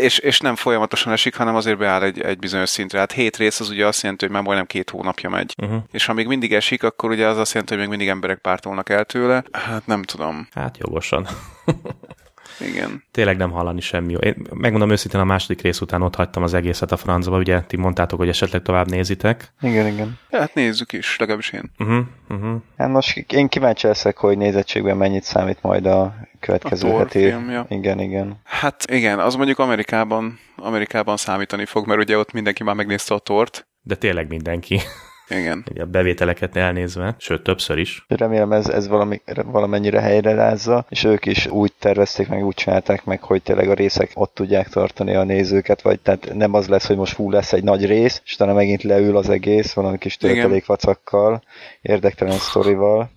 És, 0.00 0.18
és 0.18 0.40
nem 0.40 0.56
folyamatosan 0.56 1.12
esik, 1.12 1.36
hanem 1.36 1.54
azért 1.54 1.78
beáll 1.78 2.02
egy, 2.02 2.20
egy 2.20 2.38
bizonyos 2.38 2.68
szintre. 2.68 2.98
Hát 2.98 3.12
hét 3.12 3.36
rész 3.36 3.60
az 3.60 3.68
ugye 3.68 3.86
azt 3.86 4.02
jelenti, 4.02 4.24
hogy 4.24 4.34
már 4.34 4.44
majdnem 4.44 4.66
két 4.66 4.90
hónapja 4.90 5.28
megy. 5.28 5.54
Uh-huh. 5.62 5.82
És 5.92 6.06
ha 6.06 6.12
még 6.12 6.26
mindig 6.26 6.52
esik, 6.52 6.82
akkor 6.82 7.10
ugye 7.10 7.26
az 7.26 7.38
azt 7.38 7.52
jelenti, 7.52 7.72
hogy 7.72 7.82
még 7.82 7.90
mindig 7.90 8.08
emberek 8.08 8.38
pártolnak 8.38 8.88
el 8.88 9.04
tőle. 9.04 9.44
Hát 9.52 9.86
nem 9.86 10.02
tudom. 10.02 10.48
Hát 10.54 10.78
jogosan. 10.78 11.26
Igen. 12.60 13.04
Tényleg 13.10 13.36
nem 13.36 13.50
hallani 13.50 13.80
semmi. 13.80 14.16
Én 14.20 14.34
megmondom 14.52 14.90
őszintén, 14.90 15.20
a 15.20 15.24
második 15.24 15.62
rész 15.62 15.80
után 15.80 16.02
ott 16.02 16.14
hagytam 16.14 16.42
az 16.42 16.54
egészet 16.54 16.92
a 16.92 16.96
francba, 16.96 17.38
ugye 17.38 17.60
ti 17.60 17.76
mondtátok, 17.76 18.18
hogy 18.18 18.28
esetleg 18.28 18.62
tovább 18.62 18.90
nézitek. 18.90 19.52
Igen, 19.60 19.86
igen. 19.86 20.18
Hát 20.30 20.54
nézzük 20.54 20.92
is, 20.92 21.16
legalábbis 21.18 21.50
én. 21.50 21.70
Uh-huh, 21.78 22.04
uh-huh. 22.28 22.60
Hát 22.76 22.88
most 22.88 23.32
én 23.32 23.48
kíváncsi 23.48 23.86
leszek, 23.86 24.16
hogy 24.16 24.38
nézettségben 24.38 24.96
mennyit 24.96 25.22
számít 25.22 25.62
majd 25.62 25.86
a 25.86 26.14
következő 26.40 26.88
a 26.88 26.98
heti. 26.98 27.18
Filmja. 27.18 27.66
Igen, 27.68 28.00
igen. 28.00 28.40
Hát 28.44 28.90
igen, 28.90 29.18
az 29.18 29.34
mondjuk 29.34 29.58
Amerikában, 29.58 30.38
Amerikában 30.56 31.16
számítani 31.16 31.64
fog, 31.64 31.86
mert 31.86 32.00
ugye 32.00 32.18
ott 32.18 32.32
mindenki 32.32 32.62
már 32.62 32.74
megnézte 32.74 33.14
a 33.14 33.18
tort. 33.18 33.66
De 33.82 33.94
tényleg 33.94 34.28
mindenki. 34.28 34.80
Igen. 35.28 35.64
a 35.80 35.84
bevételeket 35.84 36.56
elnézve, 36.56 37.14
sőt 37.18 37.42
többször 37.42 37.78
is. 37.78 38.04
Remélem 38.08 38.52
ez, 38.52 38.68
ez 38.68 38.88
valami, 38.88 39.22
valamennyire 39.44 40.00
helyre 40.00 40.34
rázza, 40.34 40.86
és 40.88 41.04
ők 41.04 41.26
is 41.26 41.46
úgy 41.46 41.72
tervezték 41.78 42.28
meg, 42.28 42.44
úgy 42.44 42.54
csinálták 42.54 43.04
meg, 43.04 43.22
hogy 43.22 43.42
tényleg 43.42 43.68
a 43.68 43.74
részek 43.74 44.10
ott 44.14 44.34
tudják 44.34 44.68
tartani 44.68 45.14
a 45.14 45.24
nézőket, 45.24 45.82
vagy 45.82 46.00
tehát 46.00 46.34
nem 46.34 46.54
az 46.54 46.68
lesz, 46.68 46.86
hogy 46.86 46.96
most 46.96 47.14
fú 47.14 47.30
lesz 47.30 47.52
egy 47.52 47.64
nagy 47.64 47.86
rész, 47.86 48.22
és 48.24 48.34
utána 48.34 48.52
megint 48.52 48.82
leül 48.82 49.16
az 49.16 49.28
egész 49.28 49.72
valami 49.72 49.98
kis 49.98 50.16
töltelékvacakkal, 50.16 51.42
érdektelen 51.82 52.38
sztorival, 52.38 53.10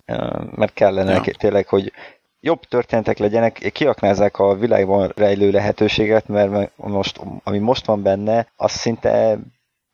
mert 0.54 0.72
kellene 0.72 1.12
ja. 1.12 1.34
tényleg, 1.38 1.66
hogy 1.66 1.92
jobb 2.40 2.60
történetek 2.60 3.18
legyenek, 3.18 3.70
kiaknázzák 3.72 4.38
a 4.38 4.54
világban 4.54 5.12
rejlő 5.16 5.50
lehetőséget, 5.50 6.28
mert 6.28 6.70
most, 6.76 7.20
ami 7.42 7.58
most 7.58 7.86
van 7.86 8.02
benne, 8.02 8.46
az 8.56 8.72
szinte 8.72 9.38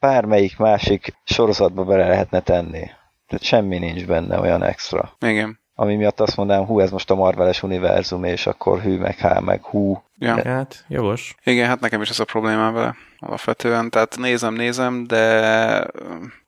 bármelyik 0.05 0.57
másik 0.57 1.15
sorozatba 1.25 1.85
bele 1.85 2.09
lehetne 2.09 2.41
tenni. 2.41 2.91
Tehát 3.27 3.45
semmi 3.45 3.79
nincs 3.79 4.07
benne 4.07 4.41
olyan 4.41 4.63
extra. 4.63 5.17
Igen. 5.21 5.59
Ami 5.75 5.97
miatt 5.97 6.21
azt 6.21 6.37
mondanám, 6.37 6.67
hú, 6.67 6.81
ez 6.81 6.91
most 6.91 7.11
a 7.11 7.15
Marveles 7.15 7.63
univerzum, 7.63 8.25
és 8.25 8.47
akkor 8.47 8.81
hű, 8.81 8.99
meg 8.99 9.19
há, 9.19 9.39
meg 9.39 9.63
hú. 9.63 10.03
Ja. 10.19 10.43
Hát, 10.45 10.85
jogos. 10.89 11.35
Igen, 11.45 11.69
hát 11.69 11.81
nekem 11.81 12.01
is 12.01 12.11
ez 12.11 12.21
a 12.21 12.25
problémám 12.25 12.73
vele 12.73 12.95
alapvetően. 13.19 13.91
Tehát 13.91 14.17
nézem, 14.19 14.55
nézem, 14.55 15.07
de 15.07 15.87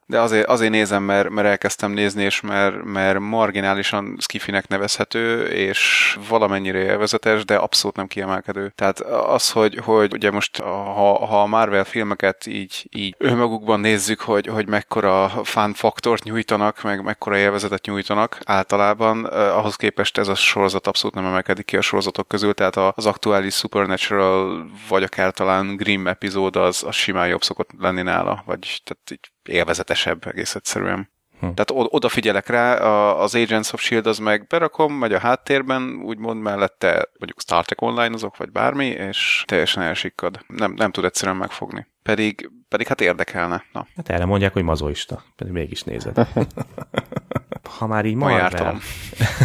de 0.07 0.21
azért, 0.21 0.47
azért 0.47 0.71
nézem, 0.71 1.03
mert, 1.03 1.29
mert 1.29 1.49
elkezdtem 1.49 1.91
nézni, 1.91 2.23
és 2.23 2.41
mert, 2.41 2.85
mert 2.85 3.19
marginálisan 3.19 4.17
skifinek 4.21 4.69
nevezhető, 4.69 5.47
és 5.47 6.19
valamennyire 6.29 6.79
élvezetes, 6.79 7.45
de 7.45 7.57
abszolút 7.57 7.97
nem 7.97 8.07
kiemelkedő. 8.07 8.73
Tehát 8.75 9.01
az, 9.01 9.51
hogy, 9.51 9.81
hogy 9.85 10.13
ugye 10.13 10.31
most 10.31 10.57
ha, 10.61 11.27
ha 11.27 11.43
a 11.43 11.47
Marvel 11.47 11.85
filmeket 11.85 12.47
így, 12.47 12.89
így 12.91 13.15
önmagukban 13.19 13.81
nézzük, 13.81 14.21
hogy, 14.21 14.47
hogy 14.47 14.69
mekkora 14.69 15.29
fan 15.29 15.73
faktort 15.75 16.25
nyújtanak, 16.25 16.83
meg 16.83 17.03
mekkora 17.03 17.37
élvezetet 17.37 17.87
nyújtanak 17.87 18.39
általában, 18.45 19.25
ahhoz 19.25 19.77
képest 19.77 20.19
ez 20.19 20.29
a 20.29 20.35
sorozat 20.35 20.87
abszolút 20.87 21.15
nem 21.15 21.27
emelkedik 21.27 21.65
ki 21.65 21.77
a 21.77 21.81
sorozatok 21.81 22.29
közül, 22.29 22.55
tehát 22.55 22.77
az 22.77 23.07
aktuális 23.07 23.55
Supernatural, 23.55 24.67
vagy 24.89 25.03
akár 25.03 25.33
talán 25.33 25.77
Grimm 25.77 26.07
epizód 26.07 26.57
az, 26.57 26.83
az 26.87 26.95
simán 26.95 27.29
jobb 27.29 27.43
szokott 27.43 27.71
lenni 27.79 28.03
nála, 28.03 28.43
vagy 28.47 28.81
tehát 28.85 29.11
így 29.11 29.31
élvezetesebb 29.49 30.27
egész 30.27 30.55
egyszerűen. 30.55 31.15
Hm. 31.41 31.47
Tehát 31.55 31.71
odafigyelek 31.95 32.49
rá, 32.49 32.75
az 33.13 33.35
Agents 33.35 33.73
of 33.73 33.81
S.H.I.E.L.D. 33.81 34.07
az 34.07 34.19
meg 34.19 34.47
berakom, 34.47 34.93
megy 34.93 35.13
a 35.13 35.19
háttérben, 35.19 36.01
úgymond 36.03 36.41
mellette 36.41 37.09
mondjuk 37.19 37.41
Star 37.41 37.65
Trek 37.65 37.81
Online 37.81 38.15
azok, 38.15 38.37
vagy 38.37 38.53
bármi, 38.53 38.87
és 38.87 39.45
teljesen 39.47 39.83
elsikkad. 39.83 40.39
Nem, 40.47 40.73
nem 40.73 40.91
tud 40.91 41.05
egyszerűen 41.05 41.37
megfogni. 41.37 41.87
Pedig, 42.03 42.51
pedig 42.69 42.87
hát 42.87 43.01
érdekelne. 43.01 43.65
Na. 43.73 43.87
Hát 43.97 44.09
erre 44.09 44.25
mondják, 44.25 44.53
hogy 44.53 44.63
mazoista, 44.63 45.23
pedig 45.37 45.53
mégis 45.53 45.83
nézed. 45.83 46.17
ha 47.79 47.87
már 47.87 48.05
így 48.05 48.15
Marvel, 48.15 48.79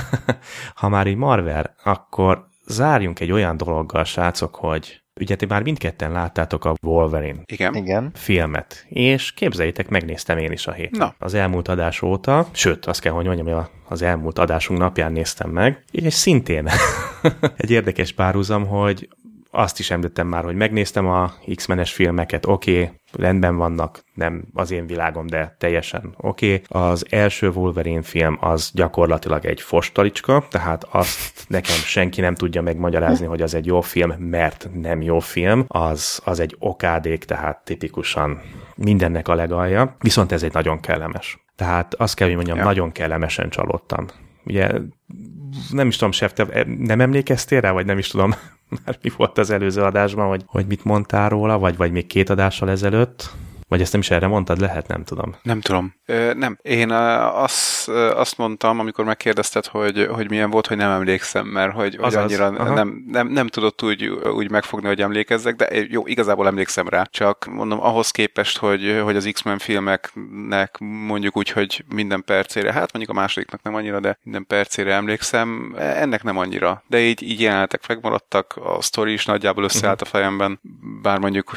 ha 0.76 0.90
már 0.90 1.08
így 1.08 1.16
Marvel, 1.16 1.76
akkor 1.84 2.48
zárjunk 2.66 3.20
egy 3.20 3.32
olyan 3.32 3.58
dologgal, 3.58 4.04
srácok, 4.04 4.56
hogy 4.56 5.01
Ugye 5.22 5.36
ti 5.36 5.46
már 5.46 5.64
mindketten 5.64 6.12
láttátok 6.12 6.66
a 6.66 6.74
Wolverine 6.86 7.40
Igen. 7.46 7.76
Igen. 7.76 8.12
filmet, 8.14 8.86
és 8.90 9.32
képzeljétek, 9.32 9.90
megnéztem 9.90 10.38
én 10.38 10.52
is 10.52 10.68
a 10.68 10.72
héten. 10.72 11.00
Na. 11.00 11.16
Az 11.26 11.34
elmúlt 11.34 11.68
adás 11.68 12.02
óta, 12.02 12.48
sőt, 12.52 12.86
azt 12.86 13.02
kell, 13.02 13.12
hogy 13.14 13.26
mondjam, 13.26 13.46
hogy 13.46 13.56
a- 13.56 13.70
az 13.88 14.02
elmúlt 14.02 14.40
adásunk 14.40 14.80
napján 14.80 15.12
néztem 15.12 15.50
meg, 15.50 15.84
és 15.92 16.14
szintén 16.14 16.70
egy 17.58 17.72
érdekes 17.72 18.12
párhuzam, 18.14 18.68
hogy 18.68 19.10
azt 19.52 19.80
is 19.80 19.92
említettem 19.92 20.28
már, 20.28 20.44
hogy 20.44 20.56
megnéztem 20.56 21.08
a 21.08 21.34
X-menes 21.56 21.94
filmeket, 21.94 22.46
oké, 22.46 22.82
okay, 22.82 23.00
rendben 23.12 23.56
vannak, 23.56 24.04
nem 24.14 24.44
az 24.54 24.72
én 24.72 24.86
világom, 24.86 25.28
de 25.28 25.56
teljesen 25.60 26.14
oké. 26.18 26.54
Okay. 26.54 26.82
Az 26.92 27.06
első 27.10 27.50
Wolverine 27.50 28.02
film 28.02 28.38
az 28.40 28.72
gyakorlatilag 28.74 29.46
egy 29.46 29.62
fostalicska, 29.62 30.46
tehát 30.50 30.84
azt 30.92 31.46
nekem 31.48 31.76
senki 31.76 32.22
nem 32.22 32.36
tudja 32.36 32.62
megmagyarázni, 32.62 33.26
hogy 33.26 33.42
az 33.42 33.54
egy 33.54 33.66
jó 33.66 33.82
film, 33.82 34.12
mert 34.12 34.70
nem 34.74 35.02
jó 35.02 35.20
film. 35.20 35.66
Az, 35.68 36.22
az 36.26 36.40
egy 36.40 36.56
okádék, 36.60 37.24
tehát 37.24 37.62
tipikusan 37.64 38.42
mindennek 38.76 39.28
a 39.28 39.36
legalja. 39.36 39.96
Viszont 40.00 40.32
ez 40.32 40.44
egy 40.44 40.54
nagyon 40.54 40.80
kellemes. 40.80 41.46
Tehát 41.56 41.94
azt 41.94 42.16
kell, 42.16 42.28
hogy 42.28 42.36
mondjam, 42.36 42.58
ja. 42.58 42.64
Nagyon 42.64 42.92
kellemesen 42.92 43.50
csalódtam. 43.50 44.06
Ugye 44.46 44.72
nem 45.70 45.88
is 45.88 45.96
tudom, 45.96 46.12
Sef, 46.12 46.34
te 46.34 46.66
nem 46.78 47.02
emlékeztél 47.02 47.62
rá, 47.62 47.72
vagy 47.72 47.86
nem 47.86 47.98
is 47.98 48.08
tudom, 48.08 48.34
már 48.86 48.98
mi 49.02 49.12
volt 49.18 49.38
az 49.38 49.50
előző 49.50 49.82
adásban, 49.82 50.28
hogy, 50.28 50.44
hogy 50.46 50.66
mit 50.66 50.84
mondtál 50.84 51.30
róla, 51.30 51.60
vagy, 51.60 51.78
vagy 51.78 51.92
még 51.92 52.08
két 52.08 52.30
adással 52.30 52.70
ezelőtt? 52.70 53.32
Vagy 53.72 53.82
ezt 53.82 53.92
nem 53.92 54.02
is 54.02 54.12
erre 54.12 54.28
mondtad? 54.28 54.60
Lehet, 54.60 54.88
nem 54.88 55.04
tudom. 55.04 55.36
Nem 55.42 55.62
tudom. 55.62 55.96
Ö, 56.06 56.34
nem. 56.34 56.58
Én 56.62 56.90
ö, 56.90 56.96
azt, 58.16 58.38
mondtam, 58.38 58.80
amikor 58.80 59.06
megkérdezted, 59.06 59.66
hogy, 59.66 60.08
hogy 60.12 60.30
milyen 60.30 60.50
volt, 60.50 60.68
hogy 60.68 60.78
nem 60.78 60.92
emlékszem, 60.92 61.48
mert 61.48 61.74
hogy, 61.74 61.96
hogy 61.96 62.06
Azaz, 62.06 62.24
annyira 62.24 62.46
aha. 62.46 62.74
nem, 62.74 63.04
nem, 63.08 63.28
nem 63.28 63.48
tudott 63.48 63.84
úgy, 63.84 64.08
úgy 64.08 64.50
megfogni, 64.50 64.88
hogy 64.88 65.02
emlékezzek, 65.02 65.56
de 65.56 65.68
jó, 65.90 66.08
igazából 66.08 66.48
emlékszem 66.48 66.88
rá. 66.88 67.04
Csak 67.12 67.46
mondom, 67.46 67.82
ahhoz 67.82 68.12
képest, 68.12 68.58
hogy, 68.58 69.02
hogy 69.04 69.16
az 69.16 69.30
X-Men 69.32 69.58
filmeknek 69.58 70.78
mondjuk 70.80 71.38
úgy, 71.38 71.50
hogy 71.50 71.84
minden 71.94 72.24
percére, 72.24 72.74
hát 72.74 72.94
mondjuk 72.94 73.18
a 73.18 73.20
másodiknak 73.20 73.62
nem 73.62 73.76
annyira, 73.76 74.00
de 74.00 74.18
minden 74.24 74.46
percére 74.48 74.94
emlékszem, 74.94 75.76
ennek 75.78 76.24
nem 76.24 76.38
annyira. 76.38 76.84
De 76.88 77.00
így, 77.00 77.24
így 77.24 77.42
jelenetek 77.42 77.88
megmaradtak, 77.88 78.54
a 78.64 78.82
sztori 78.82 79.14
is 79.14 79.26
nagyjából 79.26 79.64
összeállt 79.64 80.02
a 80.02 80.06
fejemben, 80.06 80.60
bár 81.02 81.20
mondjuk 81.20 81.52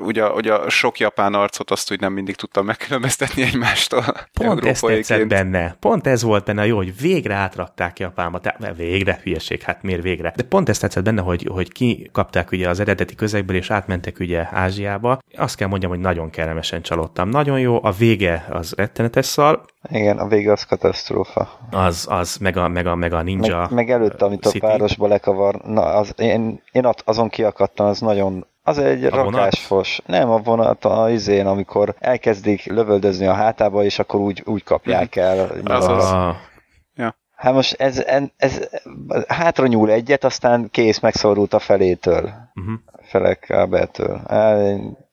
ugye, 0.00 0.30
ugye 0.30 0.54
a 0.54 0.70
sok 0.70 0.98
japán 0.98 1.34
arcot 1.34 1.70
azt 1.70 1.92
úgy 1.92 2.00
nem 2.00 2.12
mindig 2.12 2.36
tudtam 2.36 2.64
megkülönböztetni 2.64 3.42
egymástól. 3.42 4.04
Pont 4.32 4.64
ezt 4.64 4.86
tetszett 4.86 5.26
benne. 5.26 5.76
Pont 5.80 6.06
ez 6.06 6.22
volt 6.22 6.44
benne 6.44 6.66
jó, 6.66 6.76
hogy 6.76 7.00
végre 7.00 7.34
átrakták 7.34 7.98
Japánba. 7.98 8.38
Te, 8.38 8.72
végre, 8.76 9.20
hülyeség, 9.22 9.62
hát 9.62 9.82
miért 9.82 10.02
végre? 10.02 10.32
De 10.36 10.42
pont 10.42 10.68
ezt 10.68 10.80
tetszett 10.80 11.04
benne, 11.04 11.20
hogy, 11.20 11.48
hogy 11.50 11.72
kikapták 11.72 12.50
ugye 12.50 12.68
az 12.68 12.80
eredeti 12.80 13.14
közegből, 13.14 13.56
és 13.56 13.70
átmentek 13.70 14.18
ugye 14.20 14.46
Ázsiába. 14.50 15.18
Azt 15.36 15.56
kell 15.56 15.68
mondjam, 15.68 15.90
hogy 15.90 16.00
nagyon 16.00 16.30
kellemesen 16.30 16.82
csalódtam. 16.82 17.28
Nagyon 17.28 17.60
jó, 17.60 17.84
a 17.84 17.90
vége 17.90 18.46
az 18.50 18.72
rettenetes 18.76 19.26
szar, 19.26 19.62
Igen, 19.90 20.18
a 20.18 20.26
vége 20.28 20.52
az 20.52 20.64
katasztrófa. 20.64 21.58
az, 21.70 22.06
az 22.10 22.36
meg 22.36 22.56
a, 22.56 22.68
meg 22.68 22.86
a, 22.86 22.94
meg 22.94 23.12
a 23.12 23.22
ninja 23.22 23.58
Meg, 23.58 23.70
meg 23.72 23.90
előtte, 23.90 24.24
amit 24.24 24.46
a 24.46 24.48
City. 24.48 24.66
párosba 24.66 25.06
lekavar, 25.06 25.54
na, 25.54 25.82
az, 25.82 26.12
én, 26.16 26.62
én 26.72 26.88
azon 27.04 27.28
kiakadtam, 27.28 27.86
az 27.86 28.00
nagyon 28.00 28.46
az 28.62 28.78
egy 28.78 29.04
A 29.04 29.10
vonat? 29.10 29.32
rakásfos. 29.34 30.00
Nem 30.06 30.30
a 30.30 30.38
vonat, 30.38 30.84
a 30.84 31.10
izén, 31.10 31.46
amikor 31.46 31.94
elkezdik 31.98 32.64
lövöldözni 32.66 33.26
a 33.26 33.32
hátába, 33.32 33.84
és 33.84 33.98
akkor 33.98 34.20
úgy, 34.20 34.42
úgy 34.44 34.64
kapják 34.64 35.16
el. 35.16 35.50
Azaz. 35.64 36.10
A, 36.12 36.36
Hát 37.42 37.52
most 37.54 37.80
ez, 37.80 37.98
ez, 37.98 38.22
ez 38.36 38.68
hátra 39.28 39.66
nyúl 39.66 39.90
egyet, 39.90 40.24
aztán 40.24 40.68
kész 40.70 40.98
megszorult 41.00 41.54
a 41.54 41.58
felétől. 41.58 42.32
uh-huh. 42.54 42.74
Felek 43.02 43.38
kábeltől. 43.38 44.20
Á, 44.26 44.56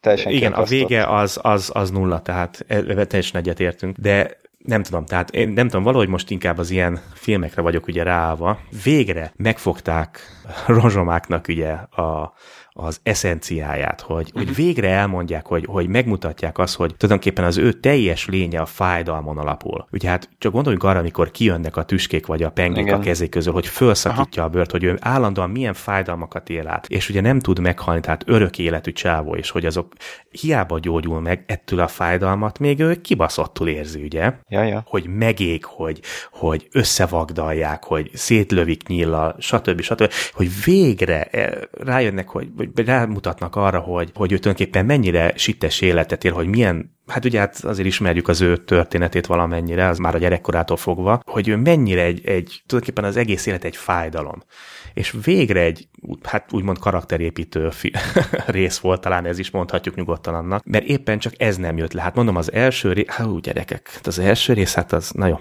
Teljesen 0.01 0.31
Igen, 0.31 0.53
a 0.53 0.63
vége 0.63 1.05
az, 1.05 1.39
az, 1.41 1.71
az 1.73 1.91
nulla, 1.91 2.21
tehát 2.21 2.65
ebben 2.67 3.07
teljesen 3.07 3.39
egyetértünk, 3.39 3.97
de 3.97 4.37
nem 4.57 4.83
tudom, 4.83 5.05
tehát 5.05 5.29
én 5.29 5.49
nem 5.49 5.67
tudom, 5.67 5.83
valahogy 5.83 6.07
most 6.07 6.29
inkább 6.29 6.57
az 6.57 6.69
ilyen 6.69 6.99
filmekre 7.13 7.61
vagyok 7.61 7.87
ugye 7.87 8.03
ráállva. 8.03 8.59
Végre 8.83 9.31
megfogták 9.35 10.19
rozsomáknak 10.67 11.47
ugye 11.47 11.71
a, 11.71 12.33
az 12.81 12.99
eszenciáját, 13.03 14.01
hogy, 14.01 14.31
hogy 14.33 14.55
végre 14.55 14.89
elmondják, 14.89 15.45
hogy, 15.45 15.65
hogy 15.65 15.87
megmutatják 15.87 16.57
azt, 16.57 16.75
hogy 16.75 16.95
tulajdonképpen 16.95 17.45
az 17.45 17.57
ő 17.57 17.73
teljes 17.73 18.27
lénye 18.27 18.59
a 18.59 18.65
fájdalmon 18.65 19.37
alapul. 19.37 19.87
Ugye 19.91 20.09
hát 20.09 20.29
csak 20.37 20.51
gondoljunk 20.51 20.83
arra, 20.83 20.99
amikor 20.99 21.31
kijönnek 21.31 21.77
a 21.77 21.83
tüskék 21.83 22.25
vagy 22.25 22.43
a 22.43 22.51
pengék 22.51 22.83
Igen. 22.83 22.99
a 22.99 22.99
kezé 22.99 23.29
közül, 23.29 23.53
hogy 23.53 23.67
felszakítja 23.67 24.43
a 24.43 24.49
bőrt, 24.49 24.71
hogy 24.71 24.83
ő 24.83 24.97
állandóan 25.01 25.49
milyen 25.49 25.73
fájdalmakat 25.73 26.49
él 26.49 26.67
át, 26.67 26.87
és 26.87 27.09
ugye 27.09 27.21
nem 27.21 27.39
tud 27.39 27.59
meghalni, 27.59 28.01
tehát 28.01 28.23
örök 28.25 28.57
életű 28.57 28.91
csávó, 28.91 29.35
és 29.35 29.49
hogy 29.49 29.65
azok 29.65 29.93
hiába 30.31 30.79
gyógyul 30.79 31.21
meg 31.21 31.43
ettől 31.47 31.79
a 31.79 31.87
fájdalmat, 31.87 32.59
még 32.59 32.79
ő 32.79 33.01
kibaszottul 33.01 33.67
érzi, 33.67 34.03
ugye? 34.03 34.33
Ja, 34.47 34.63
ja. 34.63 34.83
hogy 34.85 35.07
megég, 35.07 35.65
hogy, 35.65 35.99
hogy 36.31 36.67
összevagdalják, 36.71 37.83
hogy 37.83 38.09
szétlövik 38.13 38.87
nyillal, 38.87 39.35
stb. 39.39 39.81
stb. 39.81 40.11
Hogy 40.33 40.49
végre 40.65 41.23
eh, 41.23 41.51
rájönnek, 41.71 42.29
hogy, 42.29 42.47
vagy 42.75 42.85
rámutatnak 42.85 43.55
arra, 43.55 43.79
hogy, 43.79 44.11
hogy 44.13 44.31
ő 44.31 44.37
tulajdonképpen 44.37 44.85
mennyire 44.85 45.33
sittes 45.35 45.81
életet 45.81 46.23
él, 46.23 46.33
hogy 46.33 46.47
milyen 46.47 46.97
Hát 47.09 47.25
ugye 47.25 47.39
hát 47.39 47.63
azért 47.63 47.87
ismerjük 47.87 48.27
az 48.27 48.41
ő 48.41 48.57
történetét 48.57 49.25
valamennyire, 49.25 49.87
az 49.87 49.97
már 49.97 50.15
a 50.15 50.17
gyerekkorától 50.17 50.77
fogva, 50.77 51.21
hogy 51.25 51.47
ő 51.47 51.55
mennyire 51.55 52.01
egy, 52.01 52.25
egy 52.25 52.61
tulajdonképpen 52.65 53.09
az 53.09 53.17
egész 53.17 53.45
élet 53.45 53.63
egy 53.63 53.75
fájdalom. 53.75 54.43
És 54.93 55.15
végre 55.23 55.61
egy, 55.61 55.87
hát 56.23 56.53
úgymond 56.53 56.79
karakterépítő 56.79 57.69
rész 58.47 58.77
volt, 58.77 59.01
talán 59.01 59.25
ez 59.25 59.39
is 59.39 59.51
mondhatjuk 59.51 59.95
nyugodtan 59.95 60.35
annak, 60.35 60.63
mert 60.65 60.85
éppen 60.85 61.19
csak 61.19 61.33
ez 61.37 61.57
nem 61.57 61.77
jött 61.77 61.93
le. 61.93 62.01
Hát 62.01 62.15
mondom, 62.15 62.35
az 62.35 62.51
első 62.51 62.93
rész, 62.93 63.07
hát 63.07 63.27
úgy 63.27 63.41
gyerekek, 63.41 63.99
az 64.03 64.19
első 64.19 64.53
rész, 64.53 64.73
hát 64.73 64.93
az, 64.93 65.11
na 65.11 65.27
jó, 65.27 65.39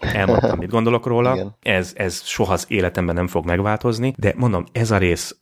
elmondtam, 0.00 0.58
mit 0.58 0.70
gondolok 0.70 1.06
róla, 1.06 1.34
Igen. 1.34 1.56
ez, 1.62 1.92
ez 1.96 2.22
soha 2.24 2.52
az 2.52 2.64
életemben 2.68 3.14
nem 3.14 3.26
fog 3.26 3.44
megváltozni, 3.44 4.14
de 4.16 4.32
mondom, 4.36 4.64
ez 4.72 4.90
a 4.90 4.98
rész 4.98 5.36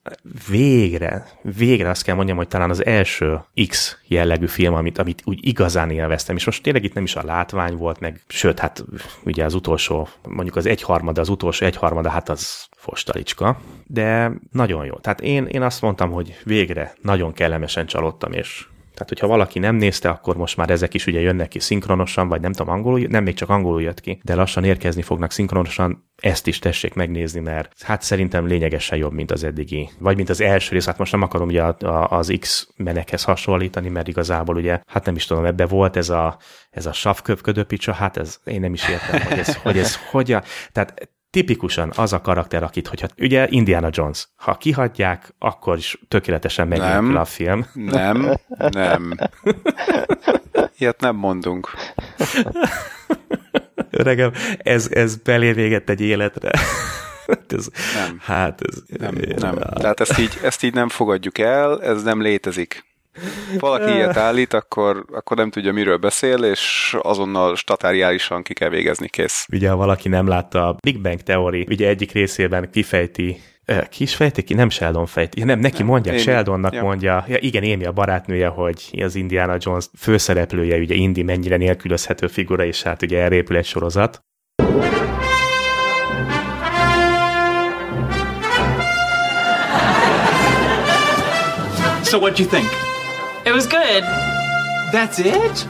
végre, 0.49 1.27
végre 1.43 1.89
azt 1.91 2.03
kell 2.03 2.15
mondjam, 2.15 2.37
hogy 2.37 2.49
talán 2.49 2.71
az 2.71 2.85
első 2.85 3.41
X 3.69 3.99
jellegű 4.07 4.47
film, 4.47 4.75
amit, 4.75 4.99
amit 4.99 5.23
úgy 5.25 5.47
igazán 5.47 5.91
élveztem, 5.91 6.37
és 6.37 6.45
most 6.45 6.63
tényleg 6.63 6.85
itt 6.85 6.95
nem 6.95 7.05
is 7.05 7.17
a 7.17 7.25
látvány 7.25 7.77
volt, 7.77 8.01
meg 8.01 8.21
sőt, 8.29 8.59
hát 8.59 8.85
ugye 9.25 9.45
az 9.45 9.55
utolsó, 9.55 10.09
mondjuk 10.29 10.57
az 10.57 10.67
egyharmada, 10.67 11.21
az 11.21 11.29
utolsó 11.29 11.67
egyharmada, 11.67 12.09
hát 12.09 12.29
az 12.29 12.69
fostalicska, 12.77 13.61
de 13.87 14.33
nagyon 14.53 14.85
jó. 14.85 14.95
Tehát 14.95 15.21
én, 15.21 15.47
én 15.47 15.63
azt 15.63 15.83
mondtam, 15.83 16.11
hogy 16.11 16.41
végre 16.45 16.93
nagyon 17.03 17.33
kellemesen 17.33 17.87
csalódtam, 17.87 18.33
és 18.33 18.67
tehát, 18.99 19.09
hogyha 19.13 19.27
valaki 19.27 19.59
nem 19.59 19.77
nézte, 19.77 20.09
akkor 20.09 20.37
most 20.37 20.57
már 20.57 20.71
ezek 20.71 20.95
is 20.95 21.07
ugye 21.07 21.21
jönnek 21.21 21.49
ki 21.49 21.59
szinkronosan, 21.59 22.29
vagy 22.29 22.41
nem 22.41 22.53
tudom, 22.53 22.73
angolul, 22.75 23.01
nem 23.09 23.23
még 23.25 23.35
csak 23.35 23.49
angolul 23.49 23.83
jött 23.83 24.01
ki, 24.01 24.21
de 24.25 24.35
lassan 24.35 24.65
érkezni 24.65 25.03
fognak 25.03 25.31
szinkronosan, 25.31 26.11
ezt 26.17 26.47
is 26.47 26.59
tessék 26.59 26.95
megnézni, 26.95 27.41
mert 27.41 27.83
hát 27.83 28.03
szerintem 28.03 28.47
lényegesen 28.47 28.99
jobb, 28.99 29.13
mint 29.13 29.31
az 29.31 29.45
eddigi. 29.45 29.91
Vagy 29.99 30.17
mint 30.17 30.29
az 30.29 30.41
első 30.41 30.73
rész, 30.75 30.87
hát 30.87 30.99
most 30.99 31.13
nem 31.13 31.23
akarom 31.23 31.49
ugye 31.49 31.63
a- 31.63 31.77
a- 31.81 32.09
az 32.11 32.33
X 32.41 32.69
menekhez 32.77 33.25
hasonlítani, 33.25 33.89
mert 33.89 34.09
igazából 34.09 34.57
ugye, 34.57 34.81
hát 34.87 35.05
nem 35.05 35.15
is 35.15 35.25
tudom, 35.27 35.45
ebbe 35.45 35.67
volt 35.67 35.97
ez 35.97 36.09
a, 36.09 36.39
ez 36.71 36.87
a 36.87 36.93
savköpködő 36.93 37.63
picsa, 37.65 37.93
hát 37.93 38.17
ez, 38.17 38.41
én 38.45 38.61
nem 38.61 38.73
is 38.73 38.89
értem, 38.89 39.21
hogy 39.21 39.39
ez, 39.39 39.57
hogy 39.57 39.79
ez 39.79 39.97
hogyan, 40.11 40.43
tehát 40.73 41.09
tipikusan 41.31 41.93
az 41.97 42.13
a 42.13 42.21
karakter, 42.21 42.63
akit, 42.63 42.89
hogyha 42.89 43.09
ugye 43.19 43.47
Indiana 43.49 43.89
Jones, 43.93 44.29
ha 44.37 44.57
kihagyják, 44.57 45.35
akkor 45.39 45.77
is 45.77 45.99
tökéletesen 46.09 46.69
Nem. 46.69 47.17
a 47.17 47.25
film. 47.25 47.67
Nem, 47.73 48.35
nem. 48.57 49.15
Ilyet 50.79 51.01
nem 51.01 51.17
mondunk. 51.17 51.71
Öregem, 53.91 54.33
ez, 54.59 54.89
ez 54.91 55.17
belé 55.17 55.53
véget 55.53 55.91
egy 55.91 56.01
életre. 56.01 56.51
Ez, 57.49 57.69
Nem. 57.95 58.19
Hát 58.21 58.61
ez... 58.69 58.83
Nem, 58.99 59.15
nem. 59.37 59.59
Tehát 59.59 60.01
ezt 60.01 60.19
így, 60.19 60.39
ezt 60.43 60.63
így 60.63 60.75
nem 60.75 60.89
fogadjuk 60.89 61.39
el, 61.39 61.83
ez 61.83 62.03
nem 62.03 62.23
létezik. 62.23 62.85
Valaki 63.59 63.93
ilyet 63.93 64.17
állít, 64.17 64.53
akkor, 64.53 65.05
akkor 65.13 65.37
nem 65.37 65.51
tudja, 65.51 65.73
miről 65.73 65.97
beszél, 65.97 66.45
és 66.45 66.97
azonnal 67.03 67.57
statáriálisan 67.57 68.43
ki 68.43 68.55
kell 68.55 68.69
végezni, 68.69 69.09
kész. 69.09 69.47
Ugye, 69.53 69.69
ha 69.69 69.77
valaki 69.77 70.09
nem 70.09 70.27
látta 70.27 70.69
a 70.69 70.77
Big 70.83 71.01
Bang 71.01 71.21
Theory, 71.21 71.67
ugye 71.69 71.89
egyik 71.89 72.13
részében 72.13 72.71
kifejti 72.71 73.41
Ki 73.91 74.03
is 74.03 74.15
fejti 74.15 74.43
ki? 74.43 74.55
Nem 74.55 74.71
Sheldon 74.71 75.07
fejti. 75.07 75.45
Nem, 75.45 75.59
neki 75.59 75.83
mondják, 75.83 76.15
Amy. 76.15 76.23
Sheldonnak 76.23 76.75
Ja. 76.75 76.83
mondja. 76.83 77.25
Ja, 77.29 77.37
igen, 77.39 77.63
Amy 77.63 77.85
a 77.85 77.93
barátnője, 77.93 78.47
hogy 78.47 79.01
az 79.03 79.15
Indiana 79.15 79.57
Jones 79.59 79.87
főszereplője, 79.99 80.79
ugye 80.79 80.95
Indy 80.95 81.23
mennyire 81.23 81.57
nélkülözhető 81.57 82.27
figura, 82.27 82.65
és 82.65 82.83
hát 82.83 83.03
ugye 83.03 83.19
erre 83.23 83.35
épül 83.35 83.57
egy 83.57 83.65
sorozat. 83.65 84.21
So 92.05 92.19
what'd 92.19 92.39
you 92.39 92.49
think? 92.49 92.88
It 93.49 93.55
was 93.55 93.67
good. 93.67 94.03
That's 94.93 95.19
it? 95.19 95.67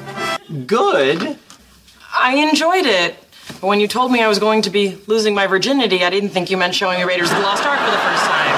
Good? 0.66 1.38
I 2.12 2.34
enjoyed 2.34 2.86
it. 2.86 3.14
But 3.60 3.68
when 3.68 3.78
you 3.78 3.86
told 3.86 4.10
me 4.10 4.20
I 4.20 4.26
was 4.26 4.40
going 4.40 4.62
to 4.62 4.70
be 4.70 4.98
losing 5.06 5.32
my 5.32 5.46
virginity, 5.46 6.04
I 6.04 6.10
didn't 6.10 6.30
think 6.30 6.50
you 6.50 6.56
meant 6.56 6.74
showing 6.74 6.98
me 6.98 7.04
Raiders 7.04 7.30
of 7.30 7.36
the 7.36 7.42
Lost 7.44 7.64
Ark 7.64 7.78
for 7.78 7.88
the 7.88 7.98
first 7.98 8.24
time. 8.24 8.50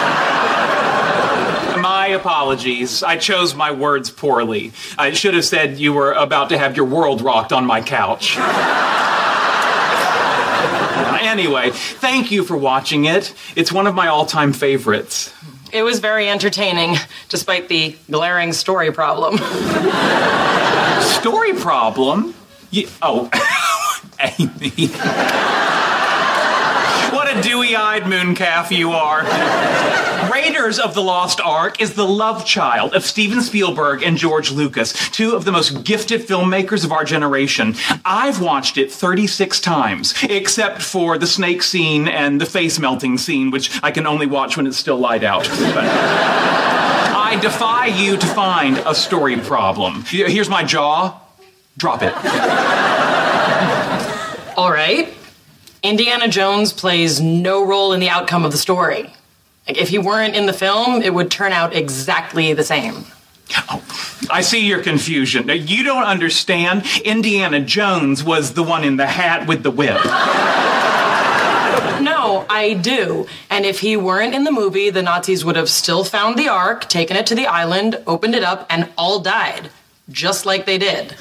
my 1.83 2.07
apologies. 2.07 3.03
I 3.03 3.19
chose 3.19 3.55
my 3.55 3.73
words 3.73 4.11
poorly. 4.11 4.73
I 4.97 5.11
should 5.11 5.35
have 5.35 5.45
said 5.45 5.77
you 5.77 5.93
were 5.93 6.13
about 6.13 6.49
to 6.49 6.57
have 6.57 6.75
your 6.75 6.87
world 6.87 7.21
rocked 7.21 7.53
on 7.53 7.67
my 7.67 7.83
couch. 7.83 8.39
anyway, 11.21 11.73
thank 11.73 12.31
you 12.31 12.43
for 12.43 12.57
watching 12.57 13.05
it. 13.05 13.35
It's 13.55 13.71
one 13.71 13.87
of 13.87 13.95
my 13.95 14.07
all 14.07 14.25
time 14.25 14.55
favorites. 14.55 15.35
It 15.73 15.83
was 15.83 16.01
very 16.01 16.29
entertaining, 16.29 16.97
despite 17.29 17.69
the 17.69 17.97
glaring 18.11 18.53
story 18.53 18.93
problem. 18.93 19.39
Story 21.03 21.55
problem? 21.55 22.35
You, 22.71 22.89
oh, 23.03 23.31
Amy. 24.21 24.91
Dewy 27.71 27.77
eyed 27.77 28.03
mooncalf 28.03 28.77
you 28.77 28.91
are. 28.91 29.23
Raiders 30.31 30.79
of 30.81 30.95
the 30.95 31.03
Lost 31.03 31.41
Ark 31.41 31.81
is 31.81 31.95
the 31.95 32.07
love 32.07 32.45
child 32.45 32.95
of 32.95 33.05
Steven 33.05 33.41
Spielberg 33.41 34.03
and 34.03 34.17
George 34.17 34.51
Lucas, 34.51 34.93
two 35.11 35.37
of 35.37 35.45
the 35.45 35.53
most 35.53 35.85
gifted 35.85 36.23
filmmakers 36.23 36.85
of 36.85 36.91
our 36.91 37.05
generation. 37.05 37.77
I've 38.05 38.41
watched 38.41 38.77
it 38.77 38.91
36 38.91 39.61
times, 39.61 40.15
except 40.25 40.83
for 40.83 41.17
the 41.17 41.29
snake 41.29 41.63
scene 41.63 42.09
and 42.09 42.41
the 42.41 42.47
face 42.47 42.81
melting 42.81 43.19
scene, 43.19 43.53
which 43.53 43.71
I 43.85 43.93
can 43.93 44.07
only 44.07 44.27
watch 44.27 44.57
when 44.57 44.67
it's 44.67 44.77
still 44.77 44.99
light 44.99 45.23
out. 45.23 45.49
I 45.49 47.39
defy 47.41 47.87
you 47.87 48.17
to 48.17 48.27
find 48.27 48.79
a 48.79 48.95
story 48.97 49.37
problem. 49.37 50.03
Here's 50.07 50.49
my 50.49 50.65
jaw. 50.65 51.21
Drop 51.77 52.03
it. 52.03 52.15
All 54.59 54.73
right. 54.73 55.20
Indiana 55.83 56.29
Jones 56.29 56.73
plays 56.73 57.21
no 57.21 57.65
role 57.65 57.93
in 57.93 58.01
the 58.01 58.09
outcome 58.09 58.45
of 58.45 58.53
the 58.53 58.59
story. 58.59 59.11
Like, 59.67 59.79
if 59.79 59.89
he 59.89 59.99
weren't 59.99 60.37
in 60.37 60.47
the 60.47 60.53
film, 60.53 61.03
it 61.03 61.15
would 61.15 61.31
turn 61.31 61.53
out 61.53 61.75
exactly 61.75 62.53
the 62.53 62.65
same. 62.65 63.07
Oh, 63.71 63.83
I 64.31 64.43
see 64.43 64.65
your 64.67 64.83
confusion. 64.83 65.47
Now, 65.47 65.55
You 65.55 65.83
don't 65.83 66.05
understand. 66.05 66.85
Indiana 67.05 67.61
Jones 67.61 68.23
was 68.23 68.53
the 68.55 68.63
one 68.63 68.85
in 68.85 68.97
the 68.97 69.07
hat 69.07 69.49
with 69.49 69.63
the 69.63 69.71
whip. 69.71 70.01
No, 72.03 72.47
I 72.49 72.79
do. 72.81 73.27
And 73.51 73.65
if 73.67 73.81
he 73.81 73.97
weren't 73.97 74.35
in 74.35 74.45
the 74.45 74.53
movie, 74.53 74.91
the 74.91 75.03
Nazis 75.03 75.45
would 75.45 75.57
have 75.57 75.69
still 75.69 76.05
found 76.05 76.39
the 76.39 76.49
Ark, 76.49 76.89
taken 76.89 77.17
it 77.17 77.27
to 77.27 77.35
the 77.35 77.47
island, 77.47 78.01
opened 78.07 78.35
it 78.35 78.43
up, 78.45 78.67
and 78.71 78.89
all 78.97 79.21
died. 79.21 79.71
Just 80.09 80.47
like 80.47 80.67
they 80.67 80.79
did. 80.79 81.15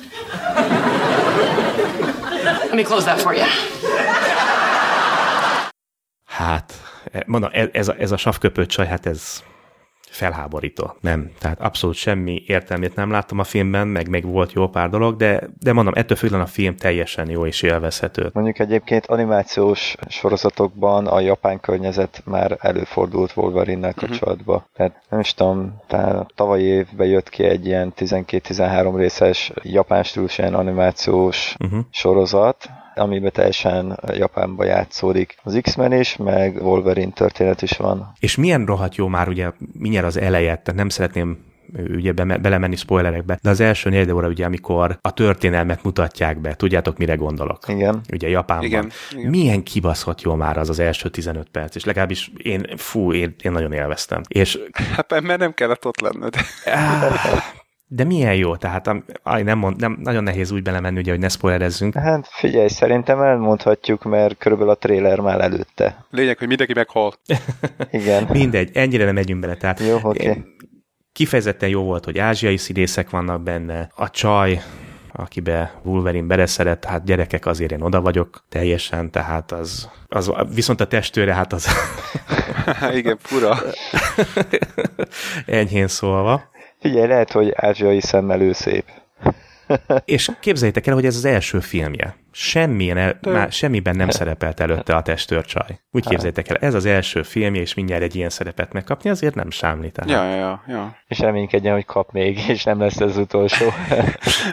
Let 2.57 2.73
me 2.75 2.83
close 2.83 3.05
that 3.05 3.19
for 3.21 3.33
you. 3.35 3.45
Hát, 6.25 6.73
mondom, 7.25 7.49
ez- 7.53 7.69
ez 7.71 7.87
a, 7.87 7.95
ez 7.99 8.11
a 8.11 8.17
savköpött 8.17 8.67
csaj, 8.69 8.87
hát 8.87 9.05
ez 9.05 9.43
felháborító. 10.11 10.95
Nem, 11.01 11.31
tehát 11.39 11.61
abszolút 11.61 11.95
semmi 11.95 12.43
értelmét 12.45 12.95
nem 12.95 13.11
láttam 13.11 13.39
a 13.39 13.43
filmben, 13.43 13.87
meg 13.87 14.09
még 14.09 14.25
volt 14.25 14.53
jó 14.53 14.67
pár 14.67 14.89
dolog, 14.89 15.15
de, 15.15 15.41
de 15.59 15.73
mondom, 15.73 15.93
ettől 15.95 16.17
függetlenül 16.17 16.45
a 16.45 16.49
film 16.49 16.75
teljesen 16.75 17.29
jó 17.29 17.45
és 17.45 17.61
élvezhető. 17.61 18.29
Mondjuk 18.33 18.59
egyébként 18.59 19.05
animációs 19.05 19.95
sorozatokban 20.07 21.07
a 21.07 21.19
japán 21.19 21.59
környezet 21.59 22.21
már 22.25 22.57
előfordult 22.59 23.35
Wolverine-nel 23.35 23.93
kapcsolatban. 23.93 24.65
Tehát 24.75 25.01
nem 25.09 25.19
is 25.19 25.33
tudom, 25.33 25.81
tehát 25.87 26.31
tavalyi 26.35 26.63
évben 26.63 27.07
jött 27.07 27.29
ki 27.29 27.43
egy 27.43 27.65
ilyen 27.65 27.93
12-13 27.97 28.93
részes 28.95 29.51
japán 29.61 30.03
stílusú 30.03 30.43
animációs 30.43 31.55
uh-huh. 31.59 31.79
sorozat, 31.91 32.69
amiben 32.99 33.31
teljesen 33.31 33.99
Japánba 34.07 34.63
játszódik. 34.63 35.37
Az 35.43 35.59
X-Men 35.61 35.93
is, 35.93 36.15
meg 36.15 36.63
Wolverine 36.63 37.11
történet 37.11 37.61
is 37.61 37.77
van. 37.77 38.11
És 38.19 38.35
milyen 38.35 38.65
rohadt 38.65 38.95
jó 38.95 39.07
már 39.07 39.27
ugye 39.27 39.51
mindjárt 39.73 40.05
az 40.05 40.17
eleje, 40.17 40.55
tehát 40.55 40.75
nem 40.75 40.89
szeretném 40.89 41.47
ugye 41.95 42.11
be, 42.11 42.37
belemenni 42.37 42.75
spoilerekbe, 42.75 43.39
de 43.41 43.49
az 43.49 43.59
első 43.59 43.89
négy 43.89 44.11
óra 44.11 44.27
ugye, 44.27 44.45
amikor 44.45 44.97
a 45.01 45.13
történelmet 45.13 45.83
mutatják 45.83 46.39
be, 46.41 46.55
tudjátok, 46.55 46.97
mire 46.97 47.15
gondolok? 47.15 47.59
Igen. 47.67 48.01
Ugye 48.11 48.29
Japánban. 48.29 48.67
Igen, 48.67 48.91
igen. 49.11 49.29
Milyen 49.29 49.63
kibaszott 49.63 50.21
jó 50.21 50.35
már 50.35 50.57
az 50.57 50.69
az 50.69 50.79
első 50.79 51.09
15 51.09 51.49
perc, 51.49 51.75
és 51.75 51.85
legalábbis 51.85 52.31
én, 52.37 52.77
fú, 52.77 53.13
én, 53.13 53.35
én 53.43 53.51
nagyon 53.51 53.71
élveztem. 53.71 54.21
És 54.27 54.59
Hát 54.95 55.21
mert 55.21 55.39
nem 55.39 55.53
kellett 55.53 55.85
ott 55.85 55.99
lenned. 56.01 56.35
De 57.91 58.03
milyen 58.03 58.35
jó, 58.35 58.55
tehát 58.55 58.89
aj, 59.23 59.43
nem, 59.43 59.57
mond, 59.57 59.79
nem, 59.79 59.97
nagyon 60.01 60.23
nehéz 60.23 60.51
úgy 60.51 60.61
belemenni, 60.63 60.99
ugye, 60.99 61.11
hogy 61.11 61.19
ne 61.19 61.29
spoilerezzünk. 61.29 61.93
Hát 61.93 62.27
figyelj, 62.31 62.67
szerintem 62.67 63.21
elmondhatjuk, 63.21 64.03
mert 64.03 64.37
körülbelül 64.37 64.73
a 64.73 64.77
trailer 64.77 65.19
már 65.19 65.41
előtte. 65.41 66.05
Lényeg, 66.09 66.37
hogy 66.37 66.47
mindenki 66.47 66.73
meghal. 66.73 67.13
Igen. 67.91 68.27
Mindegy, 68.31 68.69
ennyire 68.73 69.05
nem 69.05 69.13
megyünk 69.13 69.39
bele. 69.39 69.55
Tehát 69.55 69.79
Jó, 69.79 69.99
oké. 70.01 70.23
én- 70.23 70.45
kifejezetten 71.11 71.69
jó 71.69 71.83
volt, 71.83 72.05
hogy 72.05 72.17
ázsiai 72.17 72.57
színészek 72.57 73.09
vannak 73.09 73.41
benne. 73.41 73.91
A 73.95 74.09
csaj, 74.09 74.61
akibe 75.13 75.73
Wolverine 75.83 76.27
beleszeret, 76.27 76.85
hát 76.85 77.03
gyerekek 77.05 77.45
azért 77.45 77.71
én 77.71 77.81
oda 77.81 78.01
vagyok 78.01 78.43
teljesen, 78.49 79.11
tehát 79.11 79.51
az, 79.51 79.89
az 80.07 80.31
viszont 80.53 80.81
a 80.81 80.87
testőre, 80.87 81.33
hát 81.33 81.53
az 81.53 81.67
Igen, 82.93 83.17
fura. 83.21 83.57
enyhén 85.45 85.87
szólva. 85.87 86.41
Figyelj, 86.79 87.07
lehet, 87.07 87.31
hogy 87.31 87.51
ázsiai 87.55 88.01
szemmel 88.01 88.41
ő 88.41 88.51
szép. 88.53 88.85
És 90.05 90.31
képzeljétek 90.39 90.87
el, 90.87 90.93
hogy 90.93 91.05
ez 91.05 91.15
az 91.15 91.25
első 91.25 91.59
filmje. 91.59 92.17
Semmilyen 92.31 92.97
el, 92.97 93.19
már 93.21 93.51
semmiben 93.51 93.95
nem 93.95 94.09
szerepelt 94.09 94.59
előtte 94.59 94.95
a 94.95 95.01
testőrcsaj. 95.01 95.79
Úgy 95.91 96.07
képzeljétek 96.07 96.49
el, 96.49 96.55
ez 96.55 96.73
az 96.73 96.85
első 96.85 97.23
filmje, 97.23 97.61
és 97.61 97.73
mindjárt 97.73 98.03
egy 98.03 98.15
ilyen 98.15 98.29
szerepet 98.29 98.73
megkapni, 98.73 99.09
azért 99.09 99.35
nem 99.35 99.51
sámli. 99.51 99.91
Tehát. 99.91 100.09
Ja, 100.11 100.35
ja, 100.35 100.35
ja, 100.45 100.63
ja. 100.67 100.97
És 101.07 101.19
reménykedjen, 101.19 101.73
hogy 101.73 101.85
kap 101.85 102.11
még, 102.11 102.39
és 102.47 102.63
nem 102.63 102.79
lesz 102.79 102.99
ez 102.99 103.09
az 103.09 103.17
utolsó. 103.17 103.65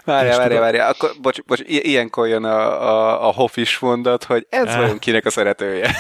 Várjál, 0.05 0.39
várjál, 0.39 0.61
várjál. 0.61 0.91
Akkor, 0.91 1.11
bocs, 1.23 1.43
bocs, 1.43 1.61
ilyenkor 1.67 2.29
jön 2.29 2.45
a, 2.45 2.83
a, 2.89 3.29
a 3.29 3.33
hofis 3.33 3.79
mondat, 3.79 4.25
hogy 4.25 4.47
ez 4.51 4.67
Ah. 4.67 4.77
vajon 4.77 4.99
kinek 4.99 5.27
a 5.27 5.31
szeretője. 5.31 5.97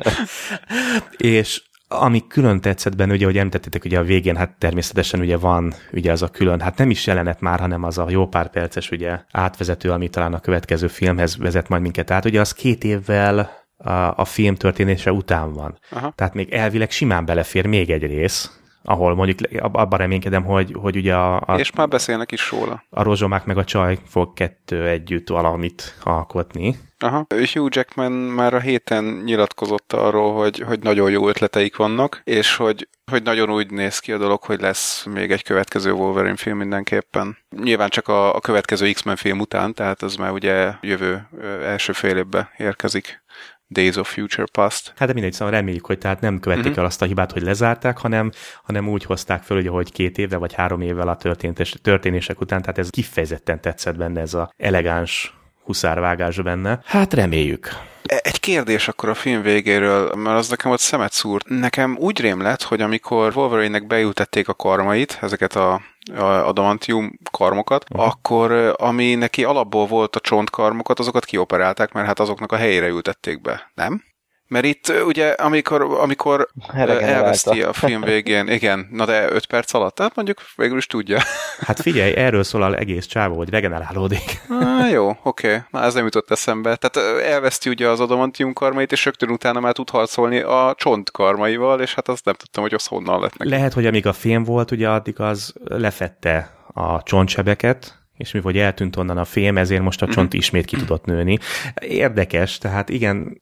És 1.16 1.62
ami 1.92 2.26
külön 2.26 2.60
tetszett 2.60 2.96
benne, 2.96 3.12
ugye, 3.12 3.24
hogy 3.24 3.38
említettétek, 3.38 3.84
ugye 3.84 3.98
a 3.98 4.02
végén, 4.02 4.36
hát 4.36 4.58
természetesen 4.58 5.20
ugye 5.20 5.36
van 5.36 5.74
ugye 5.92 6.12
az 6.12 6.22
a 6.22 6.28
külön, 6.28 6.60
hát 6.60 6.78
nem 6.78 6.90
is 6.90 7.06
jelenet 7.06 7.40
már, 7.40 7.60
hanem 7.60 7.84
az 7.84 7.98
a 7.98 8.10
jó 8.10 8.26
pár 8.26 8.50
perces 8.50 8.90
ugye 8.90 9.20
átvezető, 9.30 9.90
ami 9.90 10.08
talán 10.08 10.34
a 10.34 10.40
következő 10.40 10.86
filmhez 10.86 11.36
vezet 11.36 11.68
majd 11.68 11.82
minket 11.82 12.10
át. 12.10 12.24
Ugye 12.24 12.40
az 12.40 12.52
két 12.52 12.84
évvel 12.84 13.50
a, 13.76 13.90
a 13.92 14.24
film 14.24 14.54
történése 14.54 15.12
után 15.12 15.52
van. 15.52 15.78
Aha. 15.90 16.12
Tehát 16.14 16.34
még 16.34 16.52
elvileg 16.52 16.90
simán 16.90 17.24
belefér 17.24 17.66
még 17.66 17.90
egy 17.90 18.06
rész, 18.06 18.59
ahol 18.84 19.14
mondjuk 19.14 19.38
ab- 19.62 19.76
abban 19.76 19.98
reménykedem, 19.98 20.44
hogy, 20.44 20.74
hogy 20.80 20.96
ugye 20.96 21.14
a, 21.14 21.42
a, 21.46 21.58
És 21.58 21.72
már 21.72 21.88
beszélnek 21.88 22.32
is 22.32 22.50
róla. 22.50 22.84
a 22.90 23.02
rozsomák 23.02 23.44
meg 23.44 23.58
a 23.58 23.64
csaj 23.64 23.98
fog 24.06 24.32
kettő 24.32 24.86
együtt 24.86 25.28
valamit 25.28 25.94
alkotni. 26.02 26.76
Aha. 26.98 27.26
Hugh 27.28 27.68
Jackman 27.76 28.12
már 28.12 28.54
a 28.54 28.60
héten 28.60 29.04
nyilatkozott 29.04 29.92
arról, 29.92 30.34
hogy, 30.34 30.58
hogy 30.58 30.80
nagyon 30.80 31.10
jó 31.10 31.28
ötleteik 31.28 31.76
vannak, 31.76 32.20
és 32.24 32.56
hogy, 32.56 32.88
hogy 33.10 33.22
nagyon 33.22 33.50
úgy 33.50 33.70
néz 33.70 33.98
ki 33.98 34.12
a 34.12 34.18
dolog, 34.18 34.42
hogy 34.42 34.60
lesz 34.60 35.04
még 35.04 35.30
egy 35.30 35.42
következő 35.42 35.92
Wolverine 35.92 36.36
film 36.36 36.56
mindenképpen. 36.56 37.38
Nyilván 37.62 37.88
csak 37.88 38.08
a, 38.08 38.34
a 38.34 38.40
következő 38.40 38.90
X-Men 38.92 39.16
film 39.16 39.40
után, 39.40 39.74
tehát 39.74 40.02
az 40.02 40.16
már 40.16 40.30
ugye 40.30 40.72
jövő 40.80 41.28
első 41.62 41.92
fél 41.92 42.16
évbe 42.16 42.50
érkezik. 42.56 43.22
Days 43.70 43.96
of 43.96 44.12
Future 44.12 44.46
Past. 44.52 44.92
Hát 44.96 45.08
de 45.08 45.14
mindegy, 45.14 45.32
szóval 45.32 45.54
reméljük, 45.54 45.86
hogy 45.86 45.98
tehát 45.98 46.20
nem 46.20 46.40
követik 46.40 46.64
uh-huh. 46.64 46.78
el 46.78 46.84
azt 46.84 47.02
a 47.02 47.04
hibát, 47.04 47.32
hogy 47.32 47.42
lezárták, 47.42 47.98
hanem, 47.98 48.30
hanem 48.62 48.88
úgy 48.88 49.04
hozták 49.04 49.42
föl, 49.42 49.68
hogy 49.70 49.92
két 49.92 50.18
évvel 50.18 50.38
vagy 50.38 50.54
három 50.54 50.80
évvel 50.80 51.08
a 51.08 51.16
történtes, 51.16 51.74
történések 51.82 52.40
után, 52.40 52.60
tehát 52.60 52.78
ez 52.78 52.90
kifejezetten 52.90 53.60
tetszett 53.60 53.96
benne, 53.96 54.20
ez 54.20 54.34
a 54.34 54.52
elegáns 54.56 55.34
huszárvágás 55.64 56.42
benne. 56.42 56.80
Hát 56.84 57.14
reméljük. 57.14 57.68
E- 58.02 58.20
Egy 58.22 58.40
kérdés 58.40 58.88
akkor 58.88 59.08
a 59.08 59.14
film 59.14 59.42
végéről, 59.42 60.14
mert 60.14 60.38
az 60.38 60.48
nekem 60.48 60.70
ott 60.70 60.78
szemet 60.78 61.12
szúrt. 61.12 61.48
Nekem 61.48 61.96
úgy 61.98 62.20
rém 62.20 62.42
lett, 62.42 62.62
hogy 62.62 62.80
amikor 62.80 63.36
Wolverine-nek 63.36 63.86
beültették 63.86 64.48
a 64.48 64.54
karmait, 64.54 65.18
ezeket 65.20 65.56
a 65.56 65.80
adamantium 66.16 67.18
karmokat, 67.30 67.84
uh-huh. 67.90 68.06
akkor 68.06 68.74
ami 68.78 69.14
neki 69.14 69.44
alapból 69.44 69.86
volt 69.86 70.16
a 70.16 70.20
csontkarmokat, 70.20 70.98
azokat 70.98 71.24
kioperálták, 71.24 71.92
mert 71.92 72.06
hát 72.06 72.20
azoknak 72.20 72.52
a 72.52 72.56
helyére 72.56 72.86
ültették 72.86 73.40
be, 73.40 73.70
nem? 73.74 74.02
Mert 74.50 74.64
itt 74.64 74.92
ugye, 75.06 75.28
amikor, 75.28 75.82
amikor 75.82 76.48
Regenerálta. 76.72 77.06
elveszti 77.06 77.62
a 77.62 77.72
film 77.72 78.00
végén, 78.00 78.48
igen, 78.48 78.88
na 78.90 79.04
de 79.04 79.32
5 79.32 79.46
perc 79.46 79.74
alatt, 79.74 79.94
tehát 79.94 80.14
mondjuk 80.14 80.38
végül 80.56 80.76
is 80.78 80.86
tudja. 80.86 81.18
Hát 81.60 81.80
figyelj, 81.80 82.16
erről 82.16 82.42
szól 82.42 82.62
az 82.62 82.74
egész 82.76 83.06
csávó, 83.06 83.36
hogy 83.36 83.50
regenerálódik. 83.50 84.40
Ah, 84.48 84.90
jó, 84.90 85.08
oké. 85.22 85.46
Okay. 85.46 85.60
Na, 85.70 85.82
ez 85.82 85.94
nem 85.94 86.04
jutott 86.04 86.30
eszembe. 86.30 86.76
Tehát 86.76 87.22
elveszti 87.22 87.68
ugye 87.68 87.88
az 87.88 88.00
adamantium 88.00 88.52
karmait, 88.52 88.92
és 88.92 89.04
rögtön 89.04 89.30
utána 89.30 89.60
már 89.60 89.72
tud 89.72 89.90
harcolni 89.90 90.40
a 90.40 90.74
csont 90.76 91.10
karmaival, 91.10 91.80
és 91.80 91.94
hát 91.94 92.08
azt 92.08 92.24
nem 92.24 92.34
tudtam, 92.34 92.62
hogy 92.62 92.74
az 92.74 92.86
honnan 92.86 93.20
lett 93.20 93.36
neki. 93.36 93.50
Lehet, 93.50 93.72
hogy 93.72 93.86
amíg 93.86 94.06
a 94.06 94.12
film 94.12 94.44
volt, 94.44 94.70
ugye 94.70 94.88
addig 94.88 95.20
az 95.20 95.54
lefette 95.64 96.54
a 96.72 97.02
csontsebeket, 97.02 97.98
és 98.16 98.32
mi 98.32 98.40
hogy 98.40 98.58
eltűnt 98.58 98.96
onnan 98.96 99.18
a 99.18 99.24
fém, 99.24 99.56
ezért 99.56 99.82
most 99.82 100.02
a 100.02 100.06
csont 100.06 100.34
ismét 100.34 100.64
ki 100.64 100.76
tudott 100.76 101.04
nőni. 101.04 101.38
Érdekes, 101.80 102.58
tehát 102.58 102.88
igen, 102.88 103.40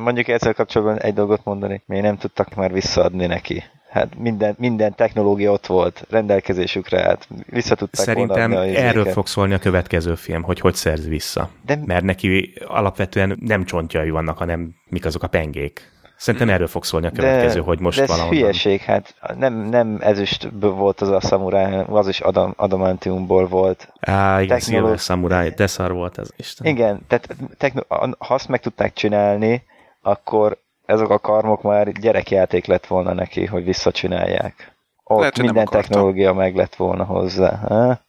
Mondjuk 0.00 0.28
ezzel 0.28 0.54
kapcsolatban 0.54 1.00
egy 1.00 1.14
dolgot 1.14 1.44
mondani, 1.44 1.82
még 1.86 2.00
nem 2.00 2.16
tudtak 2.16 2.54
már 2.54 2.72
visszaadni 2.72 3.26
neki 3.26 3.62
Hát 3.92 4.18
minden, 4.18 4.54
minden 4.58 4.94
technológia 4.94 5.52
ott 5.52 5.66
volt 5.66 6.06
rendelkezésükre, 6.10 7.00
hát 7.00 7.28
vissza 7.46 7.74
tudták 7.74 8.06
Szerintem 8.06 8.50
volna 8.50 8.66
erről 8.66 9.04
fog 9.04 9.26
szólni 9.26 9.54
a 9.54 9.58
következő 9.58 10.14
film, 10.14 10.42
hogy 10.42 10.60
hogy 10.60 10.74
szerz 10.74 11.08
vissza. 11.08 11.50
De- 11.66 11.78
Mert 11.84 12.04
neki 12.04 12.54
alapvetően 12.66 13.36
nem 13.40 13.64
csontjai 13.64 14.10
vannak, 14.10 14.38
hanem 14.38 14.74
mik 14.88 15.04
azok 15.04 15.22
a 15.22 15.26
pengék. 15.26 15.92
Szerintem 16.22 16.48
erről 16.50 16.66
fog 16.66 16.84
szólni 16.84 17.06
a 17.06 17.10
következő, 17.10 17.60
hogy 17.60 17.78
most 17.80 17.96
de 17.96 18.02
ez 18.02 18.08
valahonnan. 18.08 18.38
hülyeség, 18.38 18.80
hát 18.80 19.14
nem, 19.36 19.54
nem 19.54 19.98
ezüstből 20.00 20.70
volt 20.70 21.00
az 21.00 21.08
a 21.08 21.20
szamuráj, 21.20 21.84
az 21.88 22.08
is 22.08 22.20
adam, 22.20 22.52
adamantiumból 22.56 23.46
volt. 23.48 23.92
Á, 24.00 24.40
igen, 24.40 24.58
technoló- 24.58 24.80
Silver 24.82 24.98
Samurai, 24.98 25.48
de 25.50 25.66
szar 25.66 25.92
volt 25.92 26.18
ez, 26.18 26.28
Isten. 26.36 26.66
Igen, 26.66 27.00
tehát 27.08 27.28
techno, 27.58 27.80
ha 28.18 28.34
azt 28.34 28.48
meg 28.48 28.60
tudták 28.60 28.92
csinálni, 28.92 29.62
akkor 30.02 30.56
ezek 30.86 31.08
a 31.08 31.18
karmok 31.18 31.62
már 31.62 31.92
gyerekjáték 31.92 32.66
lett 32.66 32.86
volna 32.86 33.12
neki, 33.12 33.46
hogy 33.46 33.64
visszacsinálják. 33.64 34.72
Ott 35.04 35.18
Lehet, 35.18 35.38
minden 35.38 35.66
technológia 35.66 36.32
meg 36.32 36.56
lett 36.56 36.74
volna 36.74 37.04
hozzá. 37.04 37.56
Ha? 37.68 38.00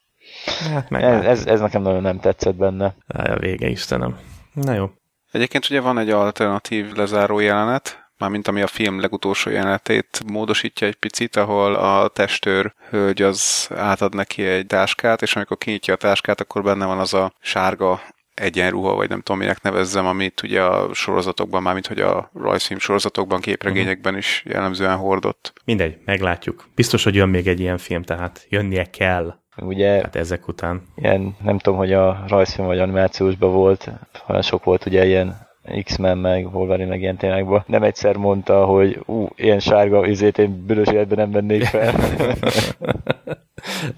Hát 0.74 0.90
meg 0.90 1.04
Ez, 1.04 1.24
ez, 1.26 1.46
ez 1.46 1.60
nekem 1.60 1.82
nagyon 1.82 2.02
nem 2.02 2.20
tetszett 2.20 2.56
benne. 2.56 2.94
a 3.08 3.36
vége, 3.40 3.68
Istenem. 3.68 4.18
Na 4.54 4.74
jó. 4.74 4.90
Egyébként 5.32 5.66
ugye 5.70 5.82
van 5.82 5.98
egy 5.98 6.10
alternatív 6.10 6.92
lezáró 6.92 7.40
jelenet, 7.40 8.03
mármint 8.24 8.48
ami 8.48 8.62
a 8.62 8.68
film 8.68 9.00
legutolsó 9.00 9.50
jelenetét 9.50 10.22
módosítja 10.28 10.88
egy 10.88 10.96
picit, 10.96 11.36
ahol 11.36 11.76
a 11.76 12.08
testőr 12.08 12.74
hölgy 12.90 13.22
az 13.22 13.70
átad 13.76 14.16
neki 14.16 14.46
egy 14.46 14.68
táskát, 14.68 15.22
és 15.22 15.36
amikor 15.36 15.58
kinyitja 15.58 15.94
a 15.94 15.98
táskát, 15.98 16.42
akkor 16.42 16.64
benne 16.64 16.86
van 16.86 17.00
az 17.00 17.14
a 17.14 17.34
sárga 17.42 18.02
egyenruha, 18.34 18.96
vagy 18.96 19.10
nem 19.10 19.22
tudom, 19.22 19.42
minek 19.42 19.62
nevezzem, 19.62 20.06
amit 20.06 20.44
ugye 20.44 20.62
a 20.62 20.94
sorozatokban, 20.94 21.62
mármint 21.62 21.88
hogy 21.88 22.00
a 22.00 22.30
rajzfilm 22.34 22.80
sorozatokban, 22.80 23.42
képregényekben 23.42 24.18
is 24.18 24.44
jellemzően 24.46 24.98
hordott. 24.98 25.54
Mindegy, 25.66 25.98
meglátjuk. 26.06 26.68
Biztos, 26.76 27.04
hogy 27.04 27.16
jön 27.16 27.30
még 27.30 27.48
egy 27.48 27.60
ilyen 27.60 27.78
film, 27.78 28.04
tehát 28.04 28.46
jönnie 28.50 28.86
kell. 28.86 29.36
Ugye 29.58 30.02
Hát 30.02 30.16
ezek 30.16 30.48
után. 30.48 30.82
ilyen, 30.96 31.36
nem 31.44 31.58
tudom, 31.60 31.80
hogy 31.80 31.94
a 31.94 32.24
rajzfilm 32.28 32.68
vagy 32.68 32.80
animációsban 32.80 33.52
volt, 33.52 33.90
olyan 34.28 34.42
sok 34.42 34.64
volt 34.64 34.86
ugye 34.86 35.06
ilyen 35.06 35.52
X-Men 35.84 36.18
meg 36.18 36.56
Wolverine 36.56 36.90
meg 36.90 37.02
ilyen 37.02 37.18
témákban. 37.18 37.64
Nem 37.68 37.84
egyszer 37.84 38.16
mondta, 38.16 38.66
hogy 38.66 39.00
ú, 39.06 39.28
ilyen 39.36 39.60
sárga 39.60 40.08
üzét 40.08 40.38
én 40.38 40.66
büdös 40.66 40.88
életben 40.88 41.18
nem 41.18 41.32
vennék 41.32 41.64
fel. 41.64 41.94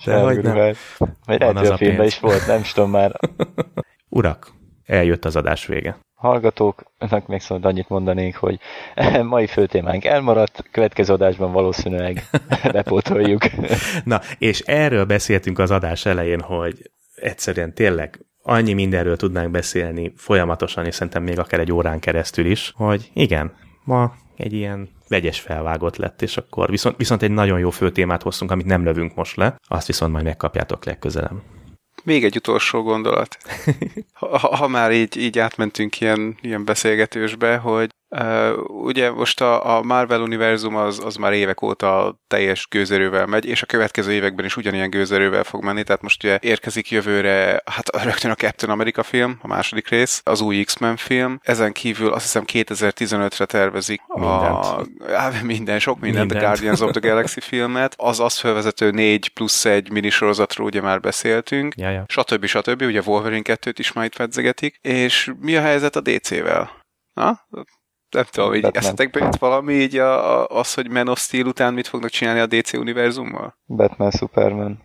De 0.06 0.20
hogy 0.20 0.42
nem. 0.42 0.54
ruhát. 0.54 0.76
Vagy 1.26 1.40
lehet, 1.40 1.58
hogy 1.58 1.68
a 1.68 1.74
a 1.74 1.78
filmben 1.78 2.06
is 2.06 2.20
volt, 2.20 2.48
nem 2.48 2.60
is 2.60 2.72
tudom 2.74 2.90
már. 2.90 3.12
Urak, 4.10 4.52
eljött 4.86 5.26
az 5.26 5.36
adás 5.36 5.66
vége. 5.66 5.98
Hallgatóknak 6.16 7.28
még 7.28 7.42
szóval 7.42 7.70
annyit 7.70 7.90
mondanék, 7.90 8.36
hogy 8.36 8.60
mai 9.24 9.48
főtémánk 9.48 10.06
elmaradt, 10.06 10.64
következő 10.72 11.14
adásban 11.14 11.52
valószínűleg 11.52 12.24
bepótoljuk. 12.72 13.42
Na, 14.04 14.22
és 14.38 14.60
erről 14.60 15.06
beszéltünk 15.06 15.60
az 15.60 15.72
adás 15.72 16.06
elején, 16.06 16.42
hogy 16.42 16.92
egyszerűen 17.16 17.74
tényleg 17.74 18.26
annyi 18.48 18.74
mindenről 18.74 19.18
tudnánk 19.18 19.52
beszélni 19.52 20.14
folyamatosan, 20.18 20.86
és 20.86 20.96
szerintem 20.96 21.24
még 21.24 21.40
akár 21.40 21.60
egy 21.60 21.72
órán 21.72 22.00
keresztül 22.00 22.46
is, 22.46 22.72
hogy 22.76 23.12
igen, 23.14 23.54
ma 23.84 24.14
egy 24.36 24.54
ilyen 24.54 24.90
vegyes 25.08 25.40
felvágott 25.40 25.96
lett, 25.96 26.22
és 26.22 26.38
akkor 26.38 26.70
viszont, 26.70 26.98
viszont 26.98 27.22
egy 27.22 27.32
nagyon 27.32 27.60
jó 27.60 27.70
fő 27.70 27.92
témát 27.92 28.22
hoztunk, 28.22 28.52
amit 28.52 28.66
nem 28.66 28.84
lövünk 28.84 29.16
most 29.16 29.36
le, 29.36 29.60
azt 29.68 29.88
viszont 29.88 30.12
majd 30.12 30.26
megkapjátok 30.26 30.86
legközelebb. 30.86 31.42
Még 32.04 32.24
egy 32.24 32.36
utolsó 32.36 32.82
gondolat. 32.82 33.38
Ha, 34.14 34.38
ha 34.38 34.56
ha 34.56 34.68
már 34.68 34.92
így, 34.92 35.18
így 35.18 35.40
átmentünk 35.40 36.00
ilyen, 36.00 36.38
ilyen 36.42 36.66
beszélgetősbe, 36.66 37.58
hogy 37.58 37.90
uh, 38.10 38.52
ugye 38.68 39.12
most 39.12 39.42
a, 39.42 39.76
a 39.78 39.82
Marvel 39.82 40.22
univerzum 40.22 40.76
az, 40.76 41.02
az 41.06 41.16
már 41.16 41.34
évek 41.34 41.62
óta 41.62 42.20
teljes 42.28 42.68
gőzerővel 42.70 43.26
megy, 43.26 43.46
és 43.46 43.62
a 43.62 43.66
következő 43.66 44.12
években 44.12 44.46
is 44.46 44.58
ugyanilyen 44.58 44.90
gőzerővel 44.90 45.44
fog 45.44 45.64
menni, 45.64 45.84
tehát 45.84 46.02
most 46.02 46.24
ugye 46.24 46.38
érkezik 46.42 46.92
jövőre, 46.92 47.62
hát 47.66 48.04
rögtön 48.04 48.32
a 48.32 48.36
Captain 48.36 48.72
America 48.72 49.04
film, 49.04 49.40
a 49.42 49.48
második 49.48 49.88
rész, 49.90 50.22
az 50.24 50.42
új 50.42 50.64
X-Men 50.64 50.96
film, 50.96 51.40
ezen 51.44 51.72
kívül 51.72 52.14
azt 52.14 52.24
hiszem 52.24 52.44
2015-re 52.48 53.46
tervezik 53.46 54.02
a, 54.08 54.36
á, 55.14 55.32
minden, 55.44 55.80
sok 55.80 56.00
mindent, 56.00 56.24
Mindent. 56.26 56.44
a 56.44 56.48
Guardians 56.48 56.80
of 56.80 56.92
the 56.92 57.10
Galaxy 57.10 57.40
filmet, 57.40 57.94
az 57.98 58.20
azt 58.20 58.40
felvezető 58.40 58.92
4 58.92 59.30
plusz 59.30 59.66
1 59.66 59.90
minisorozatról 59.92 60.66
ugye 60.68 60.82
már 60.82 61.00
beszéltünk, 61.00 61.74
Ja, 61.78 61.90
ja. 61.90 62.04
stb. 62.08 62.46
stb. 62.46 62.82
Ugye 62.82 63.02
Wolverine 63.06 63.42
2-t 63.44 63.74
is 63.78 63.94
már 63.94 64.06
itt 64.06 64.16
pedzegetik. 64.16 64.80
És 64.82 65.32
mi 65.40 65.56
a 65.56 65.62
helyzet 65.62 65.96
a 65.96 66.02
DC-vel? 66.02 66.72
Na? 67.14 67.40
Nem 68.16 68.26
tudom, 68.32 68.54
így 68.54 68.62
Batman. 68.62 68.84
eszetekbe 68.84 69.20
jut 69.20 69.38
valami 69.38 69.74
így 69.74 69.98
a, 69.98 70.42
a, 70.42 70.60
az, 70.60 70.74
hogy 70.74 70.90
Man 70.90 71.08
of 71.08 71.20
Steel 71.20 71.46
után 71.46 71.74
mit 71.74 71.88
fognak 71.88 72.10
csinálni 72.10 72.40
a 72.40 72.46
DC 72.46 72.74
univerzummal? 72.74 73.58
Batman, 73.66 74.12
Superman. 74.12 74.85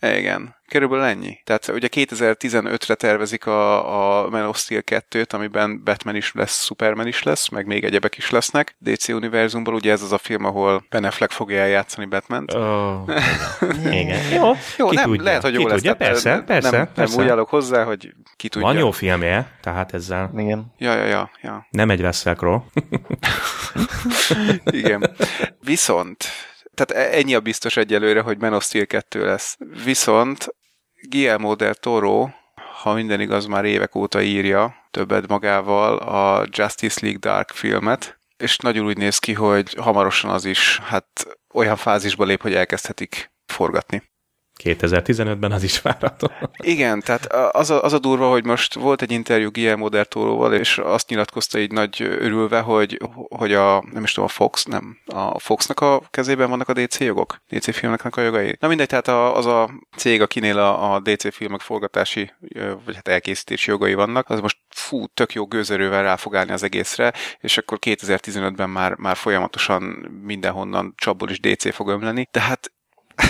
Igen, 0.00 0.54
körülbelül 0.68 1.04
ennyi. 1.04 1.40
Tehát 1.44 1.68
ugye 1.68 1.88
2015-re 1.90 2.94
tervezik 2.94 3.46
a, 3.46 4.22
a 4.24 4.28
Man 4.28 4.46
of 4.46 4.58
Steel 4.58 4.82
2-t, 4.86 5.30
amiben 5.32 5.84
Batman 5.84 6.16
is 6.16 6.32
lesz, 6.34 6.64
Superman 6.64 7.06
is 7.06 7.22
lesz, 7.22 7.48
meg 7.48 7.66
még 7.66 7.84
egyebek 7.84 8.16
is 8.16 8.30
lesznek. 8.30 8.76
DC 8.78 9.08
univerzumból 9.08 9.74
ugye 9.74 9.92
ez 9.92 10.02
az 10.02 10.12
a 10.12 10.18
film, 10.18 10.44
ahol 10.44 10.84
Ben 10.90 11.04
Affleck 11.04 11.32
fogja 11.32 11.58
eljátszani 11.58 12.06
Batman-t. 12.06 12.54
Oh, 12.54 13.00
igen. 14.00 14.30
Jó, 14.38 14.52
Jó, 14.76 14.88
ki 14.88 14.94
nem, 14.94 15.04
tudja, 15.04 15.22
lehet, 15.22 15.42
hogy 15.42 15.54
jó 15.54 15.60
ki 15.60 15.68
lesz. 15.68 15.74
Tudja, 15.74 15.94
tehát 15.94 16.12
persze, 16.12 16.30
nem, 16.30 16.44
persze, 16.44 16.70
nem, 16.70 16.92
persze. 16.92 17.16
nem 17.16 17.24
úgy 17.24 17.30
állok 17.30 17.48
hozzá, 17.48 17.84
hogy 17.84 18.14
ki 18.36 18.48
tudja. 18.48 18.68
Van 18.68 18.76
jó 18.76 18.90
filmje, 18.90 19.50
tehát 19.60 19.94
ezzel 19.94 20.30
Igen. 20.36 20.72
Ja, 20.78 20.94
ja, 20.94 21.04
ja, 21.04 21.30
ja. 21.42 21.66
nem 21.70 21.90
egy 21.90 22.00
Russell 22.00 22.34
Crowe. 22.34 22.62
Igen. 24.80 25.10
Viszont, 25.60 26.24
tehát 26.78 27.06
e- 27.06 27.16
ennyi 27.16 27.34
a 27.34 27.40
biztos 27.40 27.76
egyelőre, 27.76 28.20
hogy 28.20 28.38
Man 28.38 28.52
of 28.52 28.64
Steel 28.64 28.86
2 28.86 29.24
lesz. 29.24 29.56
Viszont 29.84 30.46
Guillermo 31.08 31.54
del 31.54 31.74
Toro, 31.74 32.28
ha 32.82 32.92
minden 32.92 33.20
igaz, 33.20 33.46
már 33.46 33.64
évek 33.64 33.94
óta 33.94 34.22
írja 34.22 34.74
többet 34.90 35.28
magával 35.28 35.96
a 35.96 36.46
Justice 36.50 36.98
League 37.02 37.18
Dark 37.20 37.50
filmet, 37.50 38.20
és 38.36 38.56
nagyon 38.56 38.86
úgy 38.86 38.96
néz 38.96 39.18
ki, 39.18 39.32
hogy 39.32 39.74
hamarosan 39.74 40.30
az 40.30 40.44
is 40.44 40.78
hát 40.78 41.38
olyan 41.54 41.76
fázisba 41.76 42.24
lép, 42.24 42.42
hogy 42.42 42.54
elkezdhetik 42.54 43.30
forgatni. 43.46 44.02
2015-ben 44.64 45.52
az 45.52 45.62
is 45.62 45.80
várható. 45.80 46.30
Igen, 46.62 47.00
tehát 47.00 47.32
az 47.32 47.70
a, 47.70 47.82
az 47.82 47.92
a 47.92 47.98
durva, 47.98 48.30
hogy 48.30 48.44
most 48.44 48.74
volt 48.74 49.02
egy 49.02 49.10
interjú 49.10 49.50
Guillermo 49.50 49.88
del 49.88 50.04
Toroval, 50.04 50.54
és 50.54 50.78
azt 50.78 51.08
nyilatkozta 51.08 51.58
így 51.58 51.72
nagy 51.72 52.02
örülve, 52.02 52.60
hogy, 52.60 53.00
hogy 53.28 53.52
a, 53.52 53.84
nem 53.92 54.02
is 54.02 54.12
tudom, 54.12 54.28
a 54.28 54.32
Fox, 54.32 54.64
nem, 54.64 54.98
a 55.06 55.38
Foxnak 55.38 55.80
a 55.80 56.02
kezében 56.10 56.48
vannak 56.48 56.68
a 56.68 56.72
DC 56.72 57.00
jogok? 57.00 57.42
DC 57.48 57.74
filmeknek 57.74 58.16
a 58.16 58.20
jogai? 58.20 58.56
Na 58.60 58.68
mindegy, 58.68 58.86
tehát 58.86 59.08
a, 59.08 59.36
az 59.36 59.46
a 59.46 59.70
cég, 59.96 60.20
akinél 60.20 60.58
a, 60.58 60.94
a 60.94 61.00
DC 61.00 61.34
filmek 61.34 61.60
forgatási, 61.60 62.32
vagy 62.84 62.94
hát 62.94 63.08
elkészítési 63.08 63.70
jogai 63.70 63.94
vannak, 63.94 64.30
az 64.30 64.40
most 64.40 64.58
fú, 64.68 65.06
tök 65.06 65.32
jó 65.32 65.46
gőzerővel 65.46 66.02
rá 66.02 66.16
fog 66.16 66.36
állni 66.36 66.52
az 66.52 66.62
egészre, 66.62 67.12
és 67.40 67.58
akkor 67.58 67.78
2015-ben 67.80 68.70
már, 68.70 68.94
már 68.94 69.16
folyamatosan 69.16 69.82
mindenhonnan 70.22 70.94
csapból 70.96 71.30
is 71.30 71.40
DC 71.40 71.74
fog 71.74 71.88
ömleni, 71.88 72.28
tehát 72.30 72.72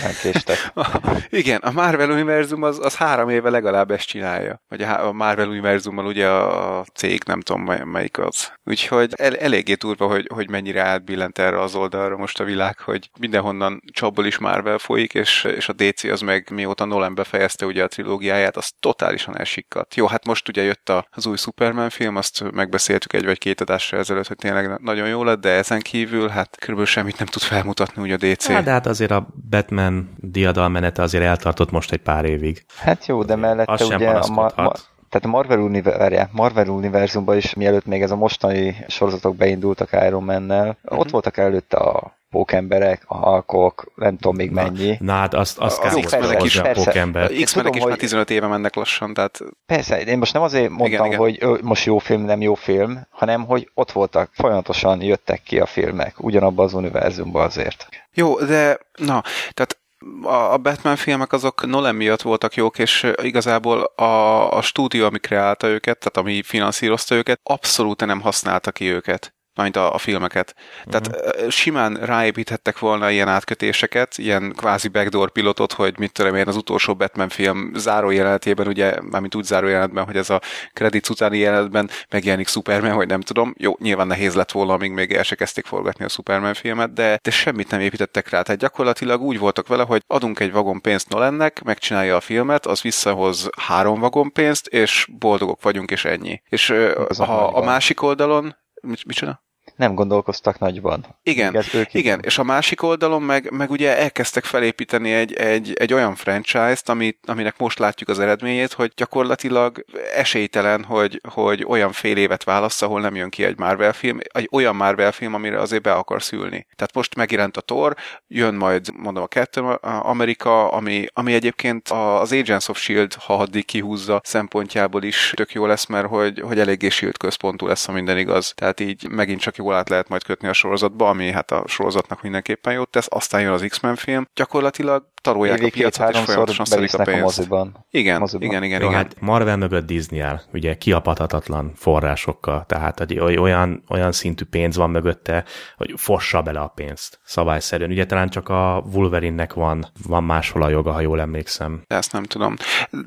Elkéstek. 0.02 0.72
igen, 1.40 1.60
a 1.60 1.70
Marvel 1.70 2.10
univerzum 2.10 2.62
az, 2.62 2.78
az 2.82 2.96
három 2.96 3.28
éve 3.28 3.50
legalább 3.50 3.90
ezt 3.90 4.06
csinálja. 4.06 4.62
Vagy 4.68 4.82
a, 4.82 5.12
Marvel 5.12 5.48
univerzummal 5.48 6.06
ugye 6.06 6.28
a, 6.28 6.84
cég, 6.94 7.22
nem 7.26 7.40
tudom 7.40 7.62
mely, 7.62 7.82
melyik 7.84 8.18
az. 8.18 8.52
Úgyhogy 8.64 9.12
el, 9.16 9.36
eléggé 9.36 9.74
turva, 9.74 10.06
hogy, 10.06 10.28
hogy 10.34 10.50
mennyire 10.50 10.82
átbillent 10.82 11.38
erre 11.38 11.60
az 11.60 11.74
oldalra 11.74 12.16
most 12.16 12.40
a 12.40 12.44
világ, 12.44 12.78
hogy 12.78 13.10
mindenhonnan 13.18 13.82
csapból 13.92 14.26
is 14.26 14.38
Marvel 14.38 14.78
folyik, 14.78 15.14
és, 15.14 15.44
és 15.44 15.68
a 15.68 15.72
DC 15.72 16.04
az 16.04 16.20
meg 16.20 16.50
mióta 16.50 16.84
Nolan 16.84 17.14
befejezte 17.14 17.66
ugye 17.66 17.82
a 17.82 17.88
trilógiáját, 17.88 18.56
az 18.56 18.70
totálisan 18.80 19.38
elsikkadt. 19.38 19.94
Jó, 19.94 20.06
hát 20.06 20.26
most 20.26 20.48
ugye 20.48 20.62
jött 20.62 20.88
a, 20.88 21.06
az 21.10 21.26
új 21.26 21.36
Superman 21.36 21.90
film, 21.90 22.16
azt 22.16 22.52
megbeszéltük 22.52 23.12
egy 23.12 23.24
vagy 23.24 23.38
két 23.38 23.60
adásra 23.60 23.98
ezelőtt, 23.98 24.26
hogy 24.26 24.36
tényleg 24.36 24.80
nagyon 24.80 25.08
jó 25.08 25.24
lett, 25.24 25.40
de 25.40 25.50
ezen 25.50 25.80
kívül 25.80 26.28
hát 26.28 26.56
körülbelül 26.58 26.90
semmit 26.90 27.18
nem 27.18 27.26
tud 27.26 27.42
felmutatni 27.42 28.02
ugye 28.02 28.14
a 28.14 28.16
DC. 28.16 28.46
Hát, 28.46 28.64
de 28.64 28.70
hát 28.70 28.86
azért 28.86 29.10
a 29.10 29.28
Batman 29.50 29.77
diadalmenete 30.16 31.02
azért 31.02 31.24
eltartott 31.24 31.70
most 31.70 31.92
egy 31.92 32.02
pár 32.02 32.24
évig. 32.24 32.64
Hát 32.76 33.06
jó, 33.06 33.22
de 33.22 33.36
mellette 33.36 33.72
Az 33.72 33.86
sem 33.86 33.96
ugye 33.96 34.10
a, 34.10 34.28
ma, 34.28 34.42
ma, 34.42 34.72
tehát 35.08 35.24
a 35.24 35.28
Marvel, 35.28 35.58
univer, 35.58 36.28
Marvel 36.32 36.68
univerzumban 36.68 37.36
is, 37.36 37.54
mielőtt 37.54 37.86
még 37.86 38.02
ez 38.02 38.10
a 38.10 38.16
mostani 38.16 38.76
sorozatok 38.88 39.36
beindultak 39.36 39.88
Iron 39.92 40.24
Man-nel, 40.24 40.78
uh-huh. 40.82 40.98
ott 40.98 41.10
voltak 41.10 41.36
előtte 41.36 41.76
a 41.76 42.16
pókemberek, 42.30 43.02
a 43.06 43.16
halkok, 43.16 43.92
nem 43.94 44.16
tudom 44.16 44.36
még 44.36 44.50
mennyi. 44.50 44.96
Na 45.00 45.12
hát 45.12 45.34
azt, 45.34 45.58
azt 45.58 45.82
Az 45.82 45.92
kell 45.94 46.00
X-menek 46.02 46.42
is- 46.42 46.58
a 46.58 46.62
persze. 46.62 46.84
pókember. 46.84 47.30
X-menek 47.30 47.74
is 47.74 47.80
már 47.80 47.90
hogy- 47.90 47.98
15 47.98 48.30
éve 48.30 48.46
mennek 48.46 48.74
lassan, 48.74 49.14
tehát 49.14 49.40
Persze, 49.66 50.00
én 50.00 50.18
most 50.18 50.32
nem 50.32 50.42
azért 50.42 50.68
mondtam, 50.68 50.86
Igen, 50.88 51.04
igen. 51.06 51.18
hogy 51.18 51.36
ö, 51.40 51.56
most 51.62 51.84
jó 51.84 51.98
film, 51.98 52.22
nem 52.24 52.40
jó 52.40 52.54
film, 52.54 53.06
hanem 53.10 53.44
hogy 53.44 53.70
ott 53.74 53.92
voltak, 53.92 54.30
folyamatosan 54.32 55.02
jöttek 55.02 55.42
ki 55.42 55.58
a 55.60 55.66
filmek, 55.66 56.14
ugyanabban 56.24 56.64
az 56.64 56.74
univerzumban 56.74 57.44
azért. 57.44 57.88
Jó, 58.18 58.38
de 58.38 58.78
na, 58.96 59.22
tehát 59.50 59.78
a 60.22 60.56
Batman 60.56 60.96
filmek 60.96 61.32
azok 61.32 61.66
Nolan 61.66 61.94
miatt 61.94 62.22
voltak 62.22 62.54
jók, 62.54 62.78
és 62.78 63.12
igazából 63.22 63.82
a, 63.82 64.52
a 64.56 64.62
stúdió, 64.62 65.04
ami 65.04 65.18
kreálta 65.18 65.66
őket, 65.66 65.98
tehát 65.98 66.16
ami 66.16 66.42
finanszírozta 66.42 67.14
őket, 67.14 67.40
abszolút 67.42 68.04
nem 68.04 68.20
használta 68.20 68.72
ki 68.72 68.84
őket. 68.84 69.37
Majd 69.58 69.76
a, 69.76 69.94
a 69.94 69.98
filmeket. 69.98 70.54
Tehát 70.84 71.06
uh-huh. 71.06 71.48
simán 71.48 71.94
ráépíthettek 71.94 72.78
volna 72.78 73.10
ilyen 73.10 73.28
átkötéseket, 73.28 74.18
ilyen 74.18 74.52
kvázi 74.56 74.88
backdoor 74.88 75.30
pilotot, 75.30 75.72
hogy 75.72 75.98
mit 75.98 76.12
tudom 76.12 76.34
én, 76.34 76.48
az 76.48 76.56
utolsó 76.56 76.94
Batman 76.94 77.28
film 77.28 77.70
zárójelenetében, 77.74 78.66
ugye, 78.66 78.94
mármint 79.10 79.34
úgy 79.34 79.44
zárójelenetben, 79.44 80.04
hogy 80.04 80.16
ez 80.16 80.30
a 80.30 80.40
kredit 80.72 81.08
utáni 81.08 81.38
jelenetben 81.38 81.90
megjelenik 82.10 82.48
Superman, 82.48 82.96
vagy 82.96 83.08
nem 83.08 83.20
tudom. 83.20 83.54
Jó, 83.58 83.76
nyilván 83.78 84.06
nehéz 84.06 84.34
lett 84.34 84.52
volna, 84.52 84.72
amíg 84.72 84.90
még 84.90 85.12
el 85.12 85.22
se 85.22 85.34
kezdték 85.34 85.66
forgatni 85.66 86.04
a 86.04 86.08
Superman 86.08 86.54
filmet, 86.54 86.92
de, 86.92 87.18
de 87.22 87.30
semmit 87.30 87.70
nem 87.70 87.80
építettek 87.80 88.28
rá. 88.28 88.42
Tehát 88.42 88.60
gyakorlatilag 88.60 89.20
úgy 89.20 89.38
voltak 89.38 89.66
vele, 89.66 89.82
hogy 89.82 90.02
adunk 90.06 90.40
egy 90.40 90.52
vagon 90.52 90.80
pénzt 90.80 91.08
Nolannek, 91.08 91.62
megcsinálja 91.62 92.16
a 92.16 92.20
filmet, 92.20 92.66
az 92.66 92.82
visszahoz 92.82 93.48
három 93.60 94.00
vagon 94.00 94.32
pénzt, 94.32 94.66
és 94.66 95.08
boldogok 95.18 95.62
vagyunk, 95.62 95.90
és 95.90 96.04
ennyi. 96.04 96.42
És 96.48 96.74
ha 97.16 97.46
a 97.46 97.64
másik 97.64 98.02
oldalon, 98.02 98.56
mit, 98.80 99.00
csinál? 99.08 99.46
Nem 99.78 99.94
gondolkoztak 99.94 100.58
nagyban. 100.58 101.06
Igen, 101.22 101.52
Igaz, 101.52 101.74
ők 101.74 101.94
igen. 101.94 102.20
és 102.22 102.38
a 102.38 102.42
másik 102.42 102.82
oldalon 102.82 103.22
meg, 103.22 103.50
meg 103.50 103.70
ugye 103.70 103.98
elkezdtek 103.98 104.44
felépíteni 104.44 105.12
egy, 105.12 105.32
egy, 105.32 105.72
egy 105.74 105.92
olyan 105.92 106.14
franchise-t, 106.14 106.88
amit, 106.88 107.18
aminek 107.26 107.58
most 107.58 107.78
látjuk 107.78 108.08
az 108.08 108.18
eredményét, 108.18 108.72
hogy 108.72 108.92
gyakorlatilag 108.96 109.84
esélytelen, 110.14 110.84
hogy, 110.84 111.20
hogy 111.28 111.64
olyan 111.68 111.92
fél 111.92 112.16
évet 112.16 112.44
válasz, 112.44 112.82
ahol 112.82 113.00
nem 113.00 113.14
jön 113.14 113.30
ki 113.30 113.44
egy 113.44 113.58
Marvel 113.58 113.92
film, 113.92 114.18
egy 114.32 114.48
olyan 114.52 114.76
Marvel 114.76 115.12
film, 115.12 115.34
amire 115.34 115.60
azért 115.60 115.82
be 115.82 115.92
akarsz 115.92 116.32
ülni. 116.32 116.66
Tehát 116.76 116.94
most 116.94 117.14
megjelent 117.14 117.56
a 117.56 117.60
Thor, 117.60 117.96
jön 118.28 118.54
majd, 118.54 118.88
mondom, 118.96 119.22
a 119.22 119.26
Captain 119.26 119.64
America, 119.82 120.68
ami, 120.68 121.06
ami 121.12 121.34
egyébként 121.34 121.88
az 121.88 122.32
Agents 122.32 122.68
of 122.68 122.78
S.H.I.E.L.D., 122.78 123.14
ha 123.14 123.34
addig 123.34 123.64
kihúzza 123.64 124.20
szempontjából 124.24 125.02
is 125.02 125.32
tök 125.36 125.52
jó 125.52 125.66
lesz, 125.66 125.86
mert 125.86 126.06
hogy, 126.06 126.40
hogy 126.40 126.58
eléggé 126.58 126.88
S.H.I.E.L.D. 126.88 127.16
központú 127.16 127.66
lesz, 127.66 127.86
ha 127.86 127.92
minden 127.92 128.18
igaz. 128.18 128.52
Tehát 128.54 128.80
így 128.80 129.08
megint 129.08 129.40
csak 129.40 129.56
jó 129.56 129.67
jól 129.68 129.76
át 129.76 129.88
lehet 129.88 130.08
majd 130.08 130.22
kötni 130.22 130.48
a 130.48 130.52
sorozatba, 130.52 131.08
ami 131.08 131.30
hát 131.30 131.50
a 131.50 131.62
sorozatnak 131.66 132.22
mindenképpen 132.22 132.72
jót 132.72 132.90
tesz, 132.90 133.06
aztán 133.10 133.40
jön 133.40 133.52
az 133.52 133.64
X-Men 133.68 133.96
film. 133.96 134.28
Gyakorlatilag 134.34 135.04
tarolják 135.22 135.62
a 135.62 135.68
piacot, 135.70 136.10
és 136.10 136.18
folyamatosan 136.18 136.64
szedik 136.64 136.94
a 136.94 137.02
pénzt. 137.02 137.20
A 137.20 137.22
moziban. 137.22 137.86
Igen, 137.90 138.20
moziban. 138.20 138.48
igen, 138.48 138.62
igen, 138.62 138.80
Jó, 138.80 138.86
igen. 138.86 138.98
hát 138.98 139.20
Marvel 139.20 139.56
mögött 139.56 139.86
Disney 139.86 140.20
áll, 140.20 140.40
ugye 140.52 140.76
kiapadhatatlan 140.76 141.72
forrásokkal, 141.74 142.64
tehát 142.66 143.04
olyan, 143.20 143.84
olyan 143.88 144.12
szintű 144.12 144.44
pénz 144.44 144.76
van 144.76 144.90
mögötte, 144.90 145.44
hogy 145.76 145.94
fossa 145.96 146.42
bele 146.42 146.60
a 146.60 146.66
pénzt 146.66 147.20
szabályszerűen. 147.24 147.90
Ugye 147.90 148.06
talán 148.06 148.28
csak 148.28 148.48
a 148.48 148.84
Wolverine-nek 148.92 149.52
van, 149.52 149.86
van 150.06 150.24
máshol 150.24 150.62
a 150.62 150.68
joga, 150.68 150.92
ha 150.92 151.00
jól 151.00 151.20
emlékszem. 151.20 151.82
De 151.86 151.96
ezt 151.96 152.12
nem 152.12 152.22
tudom. 152.22 152.56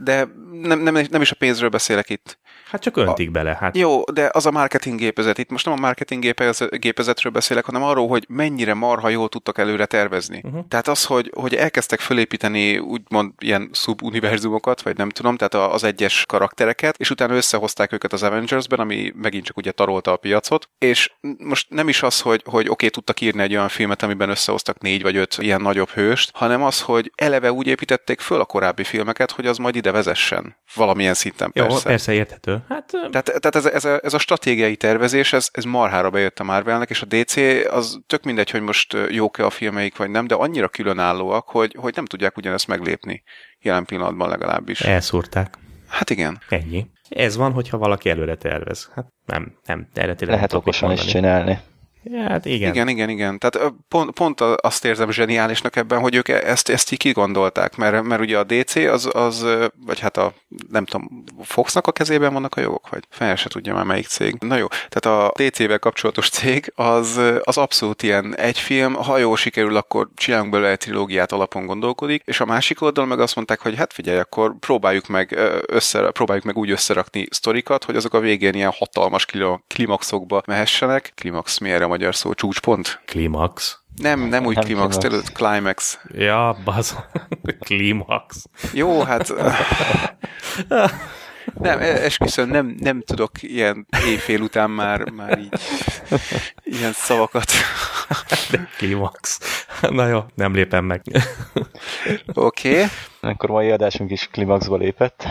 De 0.03 0.27
nem, 0.51 0.79
nem, 0.79 0.97
nem 1.09 1.21
is 1.21 1.31
a 1.31 1.35
pénzről 1.39 1.69
beszélek 1.69 2.09
itt. 2.09 2.39
Hát 2.71 2.81
csak 2.81 2.97
öntik 2.97 3.27
a, 3.27 3.31
bele. 3.31 3.57
Hát. 3.59 3.77
Jó, 3.77 4.03
de 4.03 4.29
az 4.33 4.45
a 4.45 4.51
marketing 4.51 4.99
gépezet. 4.99 5.37
Itt 5.37 5.49
most 5.49 5.65
nem 5.65 5.73
a 5.73 5.79
marketing 5.79 6.33
gépezetről 6.69 7.31
beszélek, 7.31 7.65
hanem 7.65 7.83
arról, 7.83 8.07
hogy 8.07 8.25
mennyire 8.29 8.73
marha 8.73 9.09
jól 9.09 9.29
tudtak 9.29 9.57
előre 9.57 9.85
tervezni. 9.85 10.41
Uh-huh. 10.43 10.67
Tehát 10.67 10.87
az, 10.87 11.05
hogy, 11.05 11.31
hogy 11.35 11.55
elkezdtek 11.55 11.99
fölépíteni 11.99 12.77
úgymond 12.77 13.31
ilyen 13.39 13.69
szubuniverzumokat, 13.71 14.81
vagy 14.81 14.97
nem 14.97 15.09
tudom, 15.09 15.37
tehát 15.37 15.73
az 15.73 15.83
egyes 15.83 16.25
karaktereket, 16.27 16.97
és 16.97 17.09
utána 17.09 17.35
összehozták 17.35 17.91
őket 17.91 18.13
az 18.13 18.23
Avengers-ben, 18.23 18.79
ami 18.79 19.13
megint 19.15 19.45
csak 19.45 19.57
ugye 19.57 19.71
tarolta 19.71 20.11
a 20.11 20.17
piacot, 20.17 20.69
és 20.77 21.11
most 21.37 21.69
nem 21.69 21.89
is 21.89 22.03
az, 22.03 22.21
hogy, 22.21 22.41
hogy 22.45 22.63
oké, 22.63 22.69
okay, 22.71 22.89
tudtak 22.89 23.21
írni 23.21 23.41
egy 23.41 23.53
olyan 23.53 23.69
filmet, 23.69 24.03
amiben 24.03 24.29
összehoztak 24.29 24.79
négy 24.81 25.01
vagy 25.01 25.15
öt 25.15 25.37
ilyen 25.39 25.61
nagyobb 25.61 25.89
hőst, 25.89 26.31
hanem 26.33 26.63
az, 26.63 26.81
hogy 26.81 27.11
eleve 27.15 27.51
úgy 27.51 27.67
építették 27.67 28.19
föl 28.19 28.39
a 28.39 28.45
korábbi 28.45 28.83
filmeket, 28.83 29.31
hogy 29.31 29.45
az 29.45 29.57
majd 29.57 29.75
ide 29.75 29.91
vezessen. 29.91 30.55
Valamilyen 30.75 31.13
szinten 31.13 31.51
persze. 31.51 31.73
Jó, 31.73 31.79
persze 31.83 32.13
érthető. 32.13 32.60
Hát, 32.69 32.85
tehát, 33.09 33.25
tehát 33.25 33.55
ez, 33.55 33.65
ez, 33.65 33.85
a, 33.85 33.99
ez 34.03 34.13
a 34.13 34.19
stratégiai 34.19 34.75
tervezés, 34.75 35.33
ez, 35.33 35.49
ez 35.51 35.63
marhára 35.63 36.09
bejött 36.09 36.39
a 36.39 36.43
Marvelnek, 36.43 36.89
és 36.89 37.01
a 37.01 37.05
DC 37.05 37.37
az 37.71 37.99
tök 38.07 38.23
mindegy, 38.23 38.49
hogy 38.49 38.61
most 38.61 38.97
jók-e 39.09 39.45
a 39.45 39.49
filmeik, 39.49 39.97
vagy 39.97 40.09
nem, 40.09 40.27
de 40.27 40.35
annyira 40.35 40.67
különállóak, 40.67 41.47
hogy, 41.47 41.75
hogy 41.79 41.95
nem 41.95 42.05
tudják 42.05 42.37
ugyanezt 42.37 42.67
meglépni. 42.67 43.23
Jelen 43.61 43.85
pillanatban 43.85 44.29
legalábbis. 44.29 44.81
Elszúrták. 44.81 45.57
Hát 45.87 46.09
igen. 46.09 46.41
Ennyi. 46.49 46.87
Ez 47.09 47.35
van, 47.35 47.51
hogyha 47.51 47.77
valaki 47.77 48.09
előre 48.09 48.35
tervez. 48.35 48.91
Hát 48.95 49.05
nem, 49.25 49.57
nem, 49.65 49.87
eredetileg 49.93 50.35
Lehet 50.35 50.53
okosan 50.53 50.91
is 50.91 51.05
csinálni. 51.05 51.59
Hát 52.27 52.45
igen. 52.45 52.73
Igen, 52.73 52.87
igen, 52.87 53.09
igen. 53.09 53.39
Tehát 53.39 53.73
pont, 53.87 54.11
pont 54.11 54.41
azt 54.41 54.85
érzem 54.85 55.11
zseniálisnak 55.11 55.75
ebben, 55.75 55.99
hogy 55.99 56.15
ők 56.15 56.27
ezt, 56.27 56.69
ezt 56.69 56.91
így 56.91 56.99
kigondolták, 56.99 57.75
mert, 57.75 58.03
mert 58.03 58.21
ugye 58.21 58.37
a 58.37 58.43
DC 58.43 58.75
az, 58.75 59.09
az, 59.13 59.45
vagy 59.85 59.99
hát 59.99 60.17
a, 60.17 60.33
nem 60.69 60.85
tudom, 60.85 61.23
Foxnak 61.41 61.87
a 61.87 61.91
kezében 61.91 62.33
vannak 62.33 62.55
a 62.55 62.61
jogok, 62.61 62.89
vagy 62.89 63.03
fel 63.09 63.35
se 63.35 63.49
tudja 63.49 63.73
már 63.73 63.85
melyik 63.85 64.07
cég. 64.07 64.35
Na 64.39 64.55
jó, 64.55 64.67
tehát 64.89 65.19
a 65.19 65.31
DC-vel 65.43 65.79
kapcsolatos 65.79 66.29
cég 66.39 66.71
az, 66.75 67.19
az 67.43 67.57
abszolút 67.57 68.03
ilyen 68.03 68.35
egy 68.35 68.59
film, 68.59 68.93
ha 68.93 69.17
jól 69.17 69.37
sikerül, 69.37 69.75
akkor 69.75 70.09
csinálunk 70.15 70.51
belőle 70.51 70.69
egy 70.69 70.77
trilógiát 70.77 71.31
alapon 71.31 71.65
gondolkodik, 71.65 72.21
és 72.25 72.39
a 72.39 72.45
másik 72.45 72.81
oldal 72.81 73.05
meg 73.05 73.19
azt 73.19 73.35
mondták, 73.35 73.59
hogy 73.59 73.75
hát 73.77 73.93
figyelj, 73.93 74.19
akkor 74.19 74.55
próbáljuk 74.59 75.07
meg, 75.07 75.39
össze, 75.65 76.11
próbáljuk 76.11 76.45
meg 76.45 76.57
úgy 76.57 76.71
összerakni 76.71 77.27
sztorikat, 77.29 77.83
hogy 77.83 77.95
azok 77.95 78.13
a 78.13 78.19
végén 78.19 78.53
ilyen 78.53 78.73
hatalmas 78.75 79.25
klimaxokba 79.67 80.41
mehessenek. 80.45 81.11
Klimax 81.15 81.57
mi 81.57 81.69
erre 81.69 81.85
magyar 81.91 82.15
szó, 82.15 82.33
csúcspont? 82.33 83.01
Klimax. 83.05 83.79
Nem, 83.95 84.19
nem 84.19 84.45
úgy 84.45 84.57
klimax, 84.57 84.97
tőled 84.97 85.29
climax. 85.33 85.99
Ja, 86.07 86.57
baz. 86.63 86.97
klimax. 87.59 88.45
Jó, 88.73 89.01
hát... 89.01 89.33
Nem, 91.53 91.79
e- 91.79 92.03
esküszöm, 92.03 92.49
nem, 92.49 92.75
nem 92.79 93.01
tudok 93.01 93.31
ilyen 93.41 93.87
éjfél 94.05 94.41
után 94.41 94.69
már, 94.69 95.09
már 95.09 95.39
így 95.39 95.53
ilyen 96.63 96.91
szavakat. 96.93 97.51
De 98.51 98.69
klimax. 98.77 99.39
Na 99.89 100.07
jó, 100.07 100.25
nem 100.35 100.53
lépem 100.53 100.85
meg. 100.85 101.01
Oké. 102.33 102.69
Okay. 102.69 102.85
Akkor 103.19 103.49
mai 103.49 103.71
adásunk 103.71 104.11
is 104.11 104.27
klimaxba 104.31 104.77
lépett. 104.77 105.27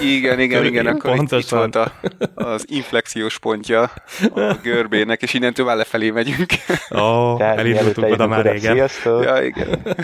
Igen, 0.00 0.40
igen, 0.40 0.64
igen, 0.64 0.86
akkor 0.86 1.16
Pontosan. 1.16 1.40
itt 1.40 1.74
volt 1.74 1.74
a, 1.74 1.92
az 2.34 2.64
inflexiós 2.68 3.38
pontja 3.38 3.90
a 4.34 4.54
görbének, 4.62 5.22
és 5.22 5.34
innentől 5.34 5.66
már 5.66 5.76
lefelé 5.76 6.10
megyünk. 6.10 6.52
Ó, 6.94 6.98
oh, 6.98 7.40
elindultunk 7.40 8.12
oda 8.12 8.26
már 8.26 8.44
régen. 8.44 8.74
Sziasztok! 8.74 9.24
Ja, 9.24 9.42
igen. 9.42 9.96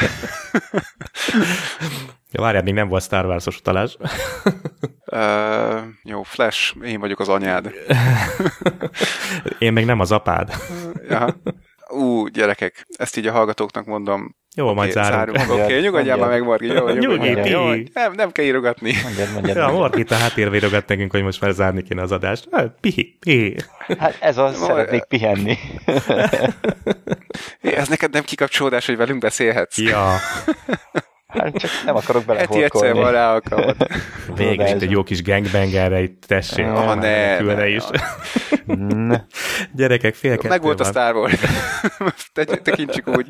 Ja, 2.32 2.42
várjál, 2.42 2.62
még 2.62 2.74
nem 2.74 2.88
volt 2.88 3.02
Star 3.02 3.26
Wars-os 3.26 3.58
utalás. 3.58 3.96
Uh, 5.06 5.80
jó, 6.02 6.22
Flash, 6.22 6.76
én 6.84 7.00
vagyok 7.00 7.20
az 7.20 7.28
anyád. 7.28 7.72
én 9.58 9.72
még 9.72 9.84
nem 9.84 10.00
az 10.00 10.12
apád. 10.12 10.52
ja. 11.08 11.40
Ú, 11.88 12.26
gyerekek, 12.26 12.86
ezt 12.96 13.16
így 13.16 13.26
a 13.26 13.32
hallgatóknak 13.32 13.86
mondom. 13.86 14.36
Jó, 14.56 14.64
okay, 14.64 14.76
majd 14.76 14.92
zárunk. 14.92 15.38
Oké, 15.50 15.62
okay, 15.62 15.80
nyugodjál 15.80 16.16
már 16.16 16.28
meg, 16.28 16.44
Margi. 16.44 16.66
Jó, 16.66 16.88
nyugodjál. 16.88 17.46
Jó, 17.46 17.70
nem, 17.92 18.12
nem 18.12 18.32
kell 18.32 18.44
írogatni. 18.44 18.92
Mondjad, 19.02 19.32
mondjad, 19.32 19.56
ja, 19.56 19.68
Margi, 19.68 20.04
a 20.08 20.14
háttérbe 20.14 20.56
írogat 20.56 20.88
nekünk, 20.88 21.10
hogy 21.10 21.22
most 21.22 21.40
már 21.40 21.52
zárni 21.52 21.82
kéne 21.82 22.02
az 22.02 22.12
adást. 22.12 22.48
Hát, 22.50 22.76
pihi, 22.80 23.16
pihi. 23.20 23.56
Hát 23.98 24.16
ez 24.20 24.38
az, 24.38 24.58
Mar... 24.58 24.68
szeretnék 24.68 25.04
pihenni. 25.04 25.58
ez 27.80 27.88
neked 27.88 28.12
nem 28.12 28.22
kikapcsolódás, 28.22 28.86
hogy 28.86 28.96
velünk 28.96 29.20
beszélhetsz? 29.20 29.78
Ja. 29.78 30.16
Hát 31.32 31.56
csak 31.56 31.70
nem 31.84 31.96
akarok 31.96 32.24
bele 32.24 32.38
Heti 32.38 32.62
egyszer 32.62 32.94
van 32.94 33.12
rá 33.12 33.32
alkalmat. 33.32 33.86
Végül 34.36 34.66
itt 34.66 34.82
egy 34.82 34.90
jó 34.90 35.02
kis 35.02 35.22
gangbangerre, 35.22 36.02
itt 36.02 36.24
tessék. 36.26 36.66
Ah, 36.66 36.96
ne, 36.96 37.40
ne, 37.40 37.54
ne, 37.54 37.68
is. 37.68 37.84
Gyerekek, 39.76 40.14
fél 40.14 40.38
Meg 40.48 40.62
volt 40.62 40.80
a 40.80 40.84
Star 40.84 41.14
Wars. 41.14 41.40
Te, 42.34 42.44
tekintsük 42.44 43.08
úgy. 43.08 43.28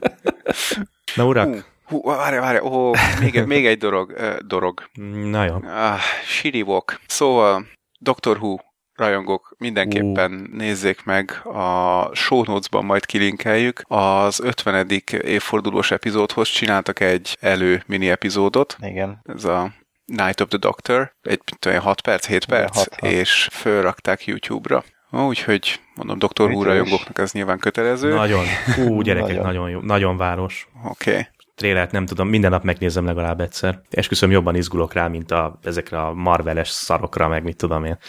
Na 1.14 1.26
urak. 1.26 1.48
Hú, 1.84 2.00
hú 2.00 2.03
várj, 2.09 2.36
várj, 2.36 2.59
ó, 2.59 2.90
még, 3.20 3.44
még 3.44 3.66
egy 3.66 3.78
dorog. 3.78 4.14
Uh, 4.18 4.38
dorog. 4.38 4.82
Na 5.30 5.44
jó. 5.44 5.55
Ah, 5.64 5.98
Shirivok. 6.24 7.00
Szóval, 7.07 7.66
Doctor 7.98 8.36
Who 8.36 8.57
rajongók 9.03 9.55
mindenképpen 9.59 10.32
uh. 10.32 10.59
nézzék 10.59 11.05
meg, 11.05 11.40
a 11.44 12.11
show 12.14 12.42
notes-ban 12.44 12.84
majd 12.84 13.07
kilinkeljük. 13.07 13.82
Az 13.86 14.40
50. 14.40 14.86
évfordulós 15.22 15.90
epizódhoz 15.90 16.48
csináltak 16.48 17.00
egy 17.00 17.36
elő 17.40 17.82
mini 17.86 18.11
epizódot. 18.11 18.76
Igen. 18.80 19.22
Ez 19.24 19.44
a 19.44 19.72
Night 20.05 20.40
of 20.40 20.48
the 20.48 20.59
Doctor, 20.59 21.14
egy 21.22 21.40
olyan 21.66 21.80
6 21.80 22.00
perc, 22.00 22.26
7 22.26 22.44
perc, 22.44 22.76
6, 22.76 22.94
6. 23.00 23.12
és 23.12 23.48
fölrakták 23.53 24.24
YouTube-ra. 24.24 24.84
Úgyhogy 25.11 25.80
mondom, 25.94 26.18
Doktor 26.18 26.50
Who 26.50 26.62
rajongóknak 26.62 27.18
ez 27.18 27.32
nyilván 27.32 27.59
kötelező. 27.59 28.14
Nagyon. 28.14 28.44
Ú, 28.86 29.00
gyerekek, 29.00 29.28
nagyon. 29.28 29.44
nagyon 29.44 29.70
jó. 29.70 29.80
Nagyon 29.80 30.16
város. 30.16 30.68
Oké. 30.84 31.11
Okay 31.11 31.26
trélert 31.55 31.90
nem 31.92 32.07
tudom, 32.07 32.28
minden 32.28 32.50
nap 32.50 32.62
megnézem 32.62 33.05
legalább 33.05 33.40
egyszer. 33.40 33.80
Esküszöm, 33.90 34.30
jobban 34.30 34.55
izgulok 34.55 34.92
rá, 34.92 35.09
mint 35.09 35.30
a, 35.30 35.59
ezekre 35.62 36.00
a 36.00 36.12
marveles 36.12 36.68
szarokra, 36.68 37.28
meg 37.28 37.42
mit 37.42 37.57
tudom 37.57 37.84
én. 37.84 37.98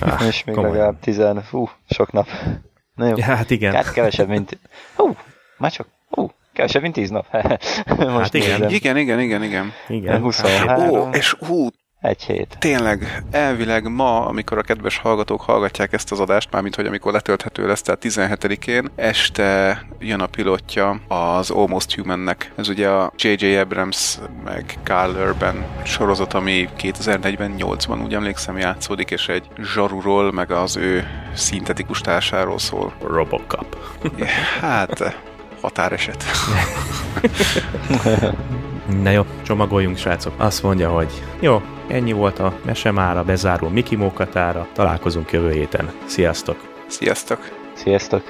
Ah, 0.00 0.26
és 0.26 0.44
még 0.44 0.54
komolyan. 0.54 0.76
legalább 0.76 1.00
tizen, 1.00 1.44
hú, 1.50 1.68
sok 1.88 2.12
nap. 2.12 2.28
Na 2.94 3.06
jó. 3.06 3.16
Ja, 3.16 3.24
hát 3.24 3.50
igen. 3.50 3.74
Hát 3.74 3.92
kevesebb, 3.92 4.28
mint, 4.28 4.58
hú, 4.96 5.16
már 5.58 5.72
csak, 5.72 5.86
hú, 6.08 6.30
kevesebb, 6.52 6.82
mint 6.82 6.94
tíz 6.94 7.10
nap. 7.10 7.26
Most 7.86 8.16
hát 8.16 8.34
igen. 8.34 8.70
Igen, 8.70 8.96
igen, 8.96 9.20
igen, 9.20 9.42
igen. 9.42 9.72
Igen. 9.88 10.20
23. 10.20 10.88
Ó, 10.88 11.08
és 11.10 11.32
hú, 11.32 11.68
Egy 12.00 12.22
hét. 12.22 12.56
Tényleg, 12.58 13.22
elvileg 13.30 13.90
ma, 13.90 14.26
amikor 14.26 14.58
a 14.58 14.62
kedves 14.62 14.98
hallgatók 14.98 15.40
hallgatják 15.40 15.92
ezt 15.92 16.12
az 16.12 16.20
adást, 16.20 16.48
mármint 16.50 16.74
hogy 16.74 16.86
amikor 16.86 17.12
letölthető 17.12 17.66
lesz, 17.66 17.82
tehát 17.82 18.04
17-én, 18.04 18.88
este 18.94 19.82
jön 19.98 20.20
a 20.20 20.26
pilotja 20.26 21.00
az 21.08 21.50
Almost 21.50 21.94
Human-nek. 21.94 22.52
Ez 22.56 22.68
ugye 22.68 22.88
a 22.88 23.12
J.J. 23.16 23.56
Abrams 23.56 24.18
meg 24.44 24.78
Carl 24.82 25.10
Urban 25.10 25.64
sorozat, 25.84 26.34
ami 26.34 26.68
2048-ban 26.78 28.04
úgy 28.04 28.14
emlékszem 28.14 28.58
játszódik, 28.58 29.10
és 29.10 29.28
egy 29.28 29.48
zsaruról, 29.62 30.32
meg 30.32 30.50
az 30.50 30.76
ő 30.76 31.04
szintetikus 31.34 32.00
társáról 32.00 32.58
szól. 32.58 32.92
Robocop. 33.00 33.76
Hát, 34.60 35.16
határeset. 35.60 36.24
Na 39.02 39.10
jó, 39.10 39.26
csomagoljunk, 39.42 39.96
srácok. 39.96 40.34
Azt 40.36 40.62
mondja, 40.62 40.90
hogy 40.90 41.22
jó, 41.40 41.62
Ennyi 41.88 42.12
volt 42.12 42.38
a 42.38 42.58
mesemára, 42.64 43.24
bezáró 43.24 43.68
Miki 43.68 43.96
Mókatára. 43.96 44.66
Találkozunk 44.72 45.32
jövő 45.32 45.50
héten. 45.50 45.90
Sziasztok! 46.06 46.56
Sziasztok! 46.86 47.38
Sziasztok! 47.74 48.22